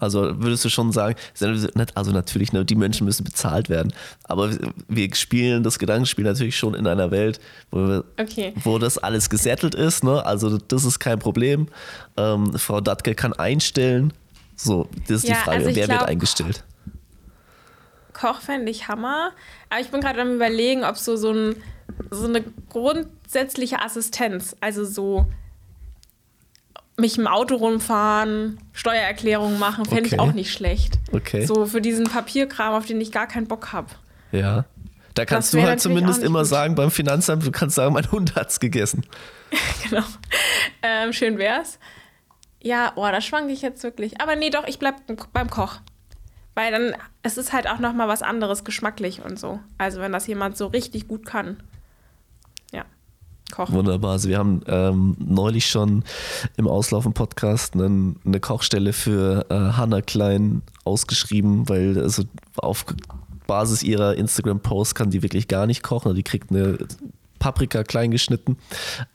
Also 0.00 0.40
würdest 0.40 0.64
du 0.64 0.68
schon 0.68 0.92
sagen, 0.92 1.16
also 1.94 2.12
natürlich, 2.12 2.52
ne, 2.52 2.64
die 2.64 2.76
Menschen 2.76 3.04
müssen 3.04 3.24
bezahlt 3.24 3.68
werden, 3.68 3.92
aber 4.24 4.50
wir 4.88 5.14
spielen 5.14 5.64
das 5.64 5.78
Gedankenspiel 5.78 6.24
natürlich 6.24 6.56
schon 6.56 6.74
in 6.74 6.86
einer 6.86 7.10
Welt, 7.10 7.40
wo, 7.72 7.78
wir, 7.78 8.04
Okay. 8.18 8.52
wo 8.62 8.78
das 8.78 8.96
alles 8.96 9.28
gesettelt 9.28 9.74
ist, 9.74 10.04
ne? 10.04 10.24
also 10.24 10.56
das 10.56 10.84
ist 10.84 11.00
kein 11.00 11.18
Problem. 11.18 11.66
Ähm, 12.16 12.56
Frau 12.56 12.80
Datke 12.80 13.14
kann 13.16 13.32
einstellen, 13.32 14.12
so, 14.54 14.88
das 15.08 15.18
ist 15.24 15.28
Ja, 15.28 15.34
die 15.34 15.40
Frage, 15.40 15.56
also 15.64 15.68
wer 15.76 15.88
wird 15.88 15.98
glaub- 15.98 16.08
eingestellt? 16.08 16.64
Koch 18.12 18.40
fände 18.40 18.70
ich 18.70 18.88
Hammer. 18.88 19.30
Aber 19.70 19.80
ich 19.80 19.88
bin 19.90 20.00
gerade 20.00 20.20
am 20.20 20.34
überlegen, 20.34 20.84
ob 20.84 20.96
so, 20.96 21.16
so, 21.16 21.30
ein, 21.32 21.56
so 22.10 22.26
eine 22.26 22.42
grundsätzliche 22.68 23.80
Assistenz, 23.80 24.56
also 24.60 24.84
so 24.84 25.26
mich 26.98 27.16
im 27.16 27.26
Auto 27.26 27.56
rumfahren, 27.56 28.58
Steuererklärung 28.72 29.58
machen, 29.58 29.84
fände 29.84 30.04
Okay. 30.06 30.14
ich 30.14 30.20
auch 30.20 30.32
nicht 30.32 30.52
schlecht. 30.52 30.98
Okay. 31.12 31.46
So 31.46 31.66
für 31.66 31.80
diesen 31.80 32.06
Papierkram, 32.06 32.74
auf 32.74 32.86
den 32.86 33.00
ich 33.00 33.12
gar 33.12 33.26
keinen 33.26 33.46
Bock 33.46 33.72
habe. 33.72 33.88
Ja. 34.32 34.64
Da 35.14 35.24
kannst 35.24 35.52
du 35.54 35.62
halt 35.62 35.80
zumindest 35.80 36.22
immer 36.22 36.40
gut. 36.40 36.48
sagen 36.48 36.74
beim 36.74 36.90
Finanzamt, 36.90 37.44
du 37.44 37.50
kannst 37.50 37.76
sagen, 37.76 37.94
mein 37.94 38.08
Hund 38.12 38.34
hat's 38.36 38.60
gegessen. 38.60 39.04
genau. 39.88 40.04
Ähm, 40.82 41.12
schön 41.12 41.38
wär's. 41.38 41.78
Ja, 42.62 42.92
oh, 42.96 43.02
da 43.02 43.20
schwanke 43.20 43.52
ich 43.52 43.62
jetzt 43.62 43.82
wirklich. 43.82 44.20
Aber 44.20 44.36
nee, 44.36 44.50
doch, 44.50 44.66
ich 44.66 44.78
bleib 44.78 44.96
beim 45.32 45.50
Koch. 45.50 45.76
Weil 46.54 46.72
dann, 46.72 46.96
es 47.22 47.38
ist 47.38 47.52
halt 47.52 47.68
auch 47.68 47.78
noch 47.78 47.92
mal 47.92 48.08
was 48.08 48.22
anderes 48.22 48.64
geschmacklich 48.64 49.22
und 49.24 49.38
so. 49.38 49.60
Also 49.76 50.00
wenn 50.00 50.10
das 50.12 50.26
jemand 50.26 50.56
so 50.56 50.66
richtig 50.66 51.06
gut 51.06 51.24
kann. 51.24 51.62
Ja, 53.50 53.56
Koch. 53.56 53.72
Wunderbar. 53.72 54.12
Also 54.12 54.28
wir 54.28 54.38
haben 54.38 54.60
ähm, 54.66 55.16
neulich 55.18 55.66
schon 55.66 56.04
im 56.56 56.68
Auslaufen-Podcast 56.68 57.74
eine, 57.74 58.14
eine 58.24 58.40
Kochstelle 58.40 58.92
für 58.92 59.46
äh, 59.50 59.54
Hannah 59.54 60.02
Klein 60.02 60.62
ausgeschrieben, 60.84 61.68
weil 61.68 62.00
also 62.00 62.24
auf 62.56 62.84
Basis 63.46 63.82
ihrer 63.82 64.14
Instagram-Posts 64.16 64.94
kann 64.94 65.10
die 65.10 65.22
wirklich 65.22 65.48
gar 65.48 65.66
nicht 65.66 65.82
kochen. 65.82 66.14
Die 66.14 66.22
kriegt 66.22 66.50
eine 66.50 66.78
Paprika 67.38 67.84
klein 67.84 68.10
geschnitten. 68.10 68.58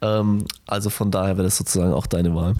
Ähm, 0.02 0.46
also 0.66 0.90
von 0.90 1.10
daher 1.10 1.36
wäre 1.36 1.44
das 1.44 1.56
sozusagen 1.56 1.92
auch 1.92 2.06
deine 2.06 2.34
Wahl. 2.34 2.54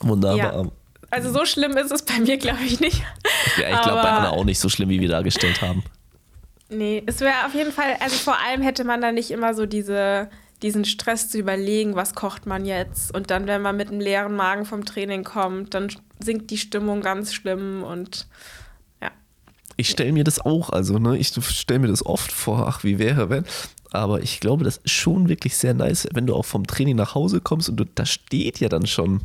Wunderbar. 0.00 0.62
Ja. 0.64 0.70
Also 1.10 1.32
so 1.32 1.44
schlimm 1.44 1.76
ist 1.76 1.90
es 1.90 2.02
bei 2.02 2.20
mir, 2.20 2.36
glaube 2.36 2.62
ich, 2.64 2.80
nicht. 2.80 3.02
Ja, 3.58 3.70
ich 3.70 3.82
glaube 3.82 4.02
bei 4.02 4.10
Hannah 4.10 4.30
auch 4.30 4.44
nicht 4.44 4.58
so 4.58 4.68
schlimm, 4.68 4.88
wie 4.88 5.00
wir 5.00 5.08
dargestellt 5.08 5.62
haben. 5.62 5.82
Nee, 6.70 7.02
es 7.06 7.20
wäre 7.20 7.46
auf 7.46 7.54
jeden 7.54 7.72
Fall, 7.72 7.96
also 8.00 8.16
vor 8.16 8.36
allem 8.38 8.60
hätte 8.60 8.84
man 8.84 9.00
da 9.00 9.10
nicht 9.10 9.30
immer 9.30 9.54
so 9.54 9.64
diese, 9.64 10.28
diesen 10.62 10.84
Stress 10.84 11.30
zu 11.30 11.38
überlegen, 11.38 11.94
was 11.94 12.14
kocht 12.14 12.46
man 12.46 12.64
jetzt. 12.64 13.14
Und 13.14 13.30
dann, 13.30 13.46
wenn 13.46 13.62
man 13.62 13.76
mit 13.76 13.88
einem 13.88 14.00
leeren 14.00 14.34
Magen 14.34 14.64
vom 14.64 14.84
Training 14.84 15.24
kommt, 15.24 15.74
dann 15.74 15.88
sinkt 16.20 16.50
die 16.50 16.58
Stimmung 16.58 17.00
ganz 17.00 17.32
schlimm 17.32 17.82
und 17.84 18.26
ja. 19.00 19.10
Ich 19.76 19.90
stelle 19.90 20.12
mir 20.12 20.24
das 20.24 20.40
auch, 20.40 20.70
also 20.70 20.98
ne, 20.98 21.16
ich 21.16 21.28
stelle 21.28 21.80
mir 21.80 21.88
das 21.88 22.04
oft 22.04 22.32
vor, 22.32 22.66
ach, 22.66 22.82
wie 22.82 22.98
wäre, 22.98 23.30
wenn. 23.30 23.44
Aber 23.90 24.22
ich 24.22 24.40
glaube, 24.40 24.64
das 24.64 24.78
ist 24.78 24.90
schon 24.90 25.28
wirklich 25.28 25.56
sehr 25.56 25.74
nice, 25.74 26.08
wenn 26.12 26.26
du 26.26 26.34
auch 26.34 26.44
vom 26.44 26.66
Training 26.66 26.96
nach 26.96 27.14
Hause 27.14 27.40
kommst 27.40 27.68
und 27.68 27.76
du, 27.76 27.84
da 27.84 28.04
steht 28.04 28.58
ja 28.58 28.68
dann 28.68 28.86
schon 28.86 29.22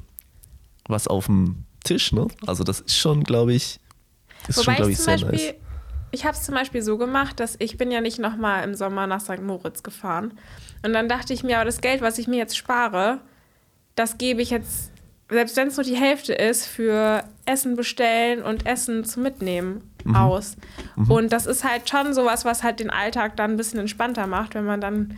was 0.87 1.07
auf 1.07 1.25
dem 1.25 1.65
Tisch, 1.83 2.11
ne? 2.11 2.27
Also 2.45 2.63
das 2.63 2.79
ist 2.79 2.97
schon, 2.97 3.23
glaube 3.23 3.53
ich, 3.53 3.79
ist 4.47 4.63
schon, 4.63 4.67
Wobei 4.73 4.75
glaube 4.75 4.91
ich 4.91 4.99
ich, 4.99 5.03
sehr 5.03 5.17
Beispiel, 5.17 5.31
nice. 5.31 5.55
Ich 6.13 6.25
habe 6.25 6.37
es 6.37 6.43
zum 6.43 6.55
Beispiel 6.55 6.81
so 6.81 6.97
gemacht, 6.97 7.39
dass 7.39 7.55
ich 7.59 7.77
bin 7.77 7.91
ja 7.91 7.99
nicht 7.99 8.19
nochmal 8.19 8.63
im 8.63 8.75
Sommer 8.75 9.07
nach 9.07 9.19
St. 9.19 9.41
Moritz 9.41 9.83
gefahren. 9.83 10.37
Und 10.85 10.93
dann 10.93 11.09
dachte 11.09 11.33
ich 11.33 11.43
mir, 11.43 11.57
aber 11.57 11.65
das 11.65 11.81
Geld, 11.81 12.01
was 12.01 12.17
ich 12.19 12.27
mir 12.27 12.37
jetzt 12.37 12.55
spare, 12.55 13.19
das 13.95 14.17
gebe 14.17 14.41
ich 14.41 14.49
jetzt, 14.51 14.91
selbst 15.29 15.57
wenn 15.57 15.67
es 15.69 15.77
nur 15.77 15.83
die 15.83 15.95
Hälfte 15.95 16.33
ist, 16.33 16.67
für 16.67 17.23
Essen 17.45 17.75
bestellen 17.75 18.43
und 18.43 18.65
Essen 18.65 19.03
zu 19.03 19.19
mitnehmen 19.19 19.89
Mhm. 20.05 20.15
aus. 20.17 20.57
Und 21.07 21.31
das 21.31 21.45
ist 21.45 21.63
halt 21.63 21.89
schon 21.89 22.13
sowas, 22.13 22.43
was 22.43 22.61
halt 22.61 22.79
den 22.81 22.89
Alltag 22.89 23.37
dann 23.37 23.51
ein 23.51 23.57
bisschen 23.57 23.79
entspannter 23.79 24.27
macht, 24.27 24.53
wenn 24.53 24.65
man 24.65 24.81
dann 24.81 25.17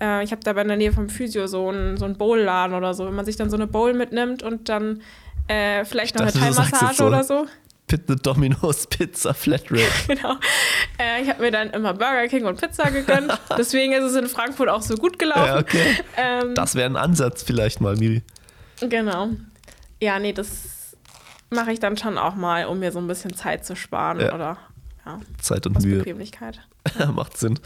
äh, 0.00 0.22
ich 0.24 0.30
habe 0.30 0.40
da 0.42 0.52
bei 0.54 0.62
in 0.62 0.68
der 0.68 0.76
Nähe 0.76 0.92
vom 0.92 1.08
Physio 1.10 1.46
so 1.48 1.68
einen, 1.68 1.96
so 1.98 2.04
einen 2.06 2.16
Bowl-Laden 2.16 2.74
oder 2.74 2.94
so, 2.94 3.06
wenn 3.06 3.14
man 3.14 3.24
sich 3.26 3.36
dann 3.36 3.50
so 3.50 3.56
eine 3.56 3.66
Bowl 3.66 3.92
mitnimmt 3.92 4.42
und 4.42 4.68
dann 4.70 5.02
äh, 5.48 5.84
vielleicht 5.84 6.16
noch 6.16 6.24
dachte, 6.26 6.38
eine 6.40 6.54
Thai-Massage 6.54 6.94
so- 6.94 7.06
oder 7.06 7.24
so. 7.24 7.46
Eine 7.92 8.16
Domino's 8.16 8.86
Pizza 8.86 9.34
Flatrate. 9.34 9.82
genau. 10.06 10.36
Äh, 10.98 11.22
ich 11.22 11.28
habe 11.28 11.42
mir 11.42 11.50
dann 11.50 11.70
immer 11.70 11.92
Burger 11.94 12.28
King 12.28 12.44
und 12.46 12.60
Pizza 12.60 12.90
gegönnt. 12.90 13.32
Deswegen 13.58 13.92
ist 13.92 14.04
es 14.04 14.14
in 14.16 14.26
Frankfurt 14.28 14.68
auch 14.68 14.82
so 14.82 14.94
gut 14.96 15.18
gelaufen. 15.18 15.44
Ja, 15.46 15.58
okay. 15.58 15.96
Ähm, 16.16 16.54
Das 16.54 16.74
wäre 16.74 16.86
ein 16.88 16.96
Ansatz 16.96 17.42
vielleicht 17.42 17.80
mal, 17.80 17.96
Miri. 17.96 18.22
Genau. 18.80 19.30
Ja, 20.00 20.18
nee, 20.18 20.32
das 20.32 20.96
mache 21.50 21.72
ich 21.72 21.80
dann 21.80 21.96
schon 21.96 22.16
auch 22.18 22.34
mal, 22.34 22.66
um 22.66 22.78
mir 22.78 22.92
so 22.92 22.98
ein 22.98 23.06
bisschen 23.06 23.34
Zeit 23.34 23.64
zu 23.66 23.74
sparen 23.76 24.20
Ja. 24.20 24.34
oder 24.34 24.56
ja, 25.04 25.18
Zeit 25.40 25.66
und 25.66 25.82
Mühe. 25.82 25.98
Bequemlichkeit. 25.98 26.60
Macht 27.14 27.36
Sinn. 27.36 27.58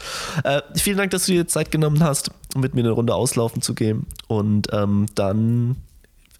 Äh, 0.43 0.61
vielen 0.75 0.97
Dank, 0.97 1.11
dass 1.11 1.25
du 1.25 1.33
dir 1.33 1.47
Zeit 1.47 1.71
genommen 1.71 2.03
hast, 2.03 2.31
um 2.53 2.61
mit 2.61 2.73
mir 2.73 2.81
eine 2.81 2.91
Runde 2.91 3.13
auslaufen 3.13 3.61
zu 3.61 3.73
gehen. 3.75 4.07
Und 4.27 4.67
ähm, 4.73 5.05
dann, 5.15 5.77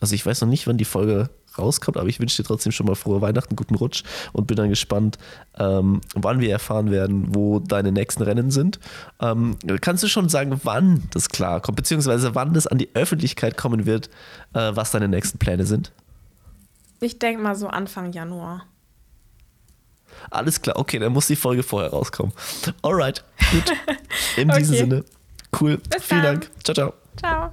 also 0.02 0.16
ich 0.16 0.26
weiß 0.26 0.42
noch 0.42 0.48
nicht, 0.50 0.68
wann 0.68 0.78
die 0.78 0.86
Folge 0.86 1.30
rauskommt, 1.58 1.98
aber 1.98 2.08
ich 2.08 2.20
wünsche 2.20 2.42
dir 2.42 2.48
trotzdem 2.48 2.72
schon 2.72 2.86
mal 2.86 2.96
frohe 2.96 3.22
Weihnachten, 3.22 3.56
guten 3.56 3.76
Rutsch 3.76 4.04
und 4.34 4.48
bin 4.48 4.58
dann 4.58 4.70
gespannt, 4.70 5.18
ähm, 5.58 6.02
wann 6.14 6.40
wir 6.40 6.52
erfahren 6.52 6.92
werden, 6.92 7.34
wo 7.36 7.60
deine 7.60 7.92
nächsten 7.92 8.24
Rennen 8.24 8.52
sind. 8.52 8.80
Ähm, 9.20 9.58
kannst 9.82 10.04
du 10.04 10.08
schon 10.08 10.30
sagen, 10.30 10.60
wann 10.64 11.04
das 11.12 11.30
klar 11.30 11.62
kommt, 11.62 11.76
beziehungsweise 11.78 12.36
wann 12.36 12.54
das 12.54 12.68
an 12.68 12.78
die 12.78 12.90
Öffentlichkeit 12.94 13.58
kommen 13.58 13.86
wird, 13.86 14.10
äh, 14.54 14.72
was 14.74 14.92
deine 14.92 15.08
nächsten 15.08 15.38
Pläne 15.38 15.66
sind? 15.66 15.92
Ich 17.02 17.20
denke 17.20 17.42
mal 17.42 17.56
so 17.56 17.68
Anfang 17.68 18.12
Januar. 18.14 18.66
Alles 20.32 20.62
klar, 20.62 20.78
okay, 20.78 20.98
dann 21.00 21.14
muss 21.14 21.28
die 21.28 21.36
Folge 21.36 21.62
vorher 21.64 21.92
rauskommen. 21.92 22.34
Alright, 22.82 23.24
gut. 23.52 23.72
In 24.38 24.50
diesem 24.50 24.74
Okay. 24.76 24.78
Sinne, 24.78 25.04
cool. 25.60 25.78
Bis 25.78 26.04
Vielen 26.04 26.24
dann. 26.24 26.40
Dank. 26.40 26.52
Ciao, 26.64 26.74
ciao. 26.74 26.94
Ciao. 27.18 27.52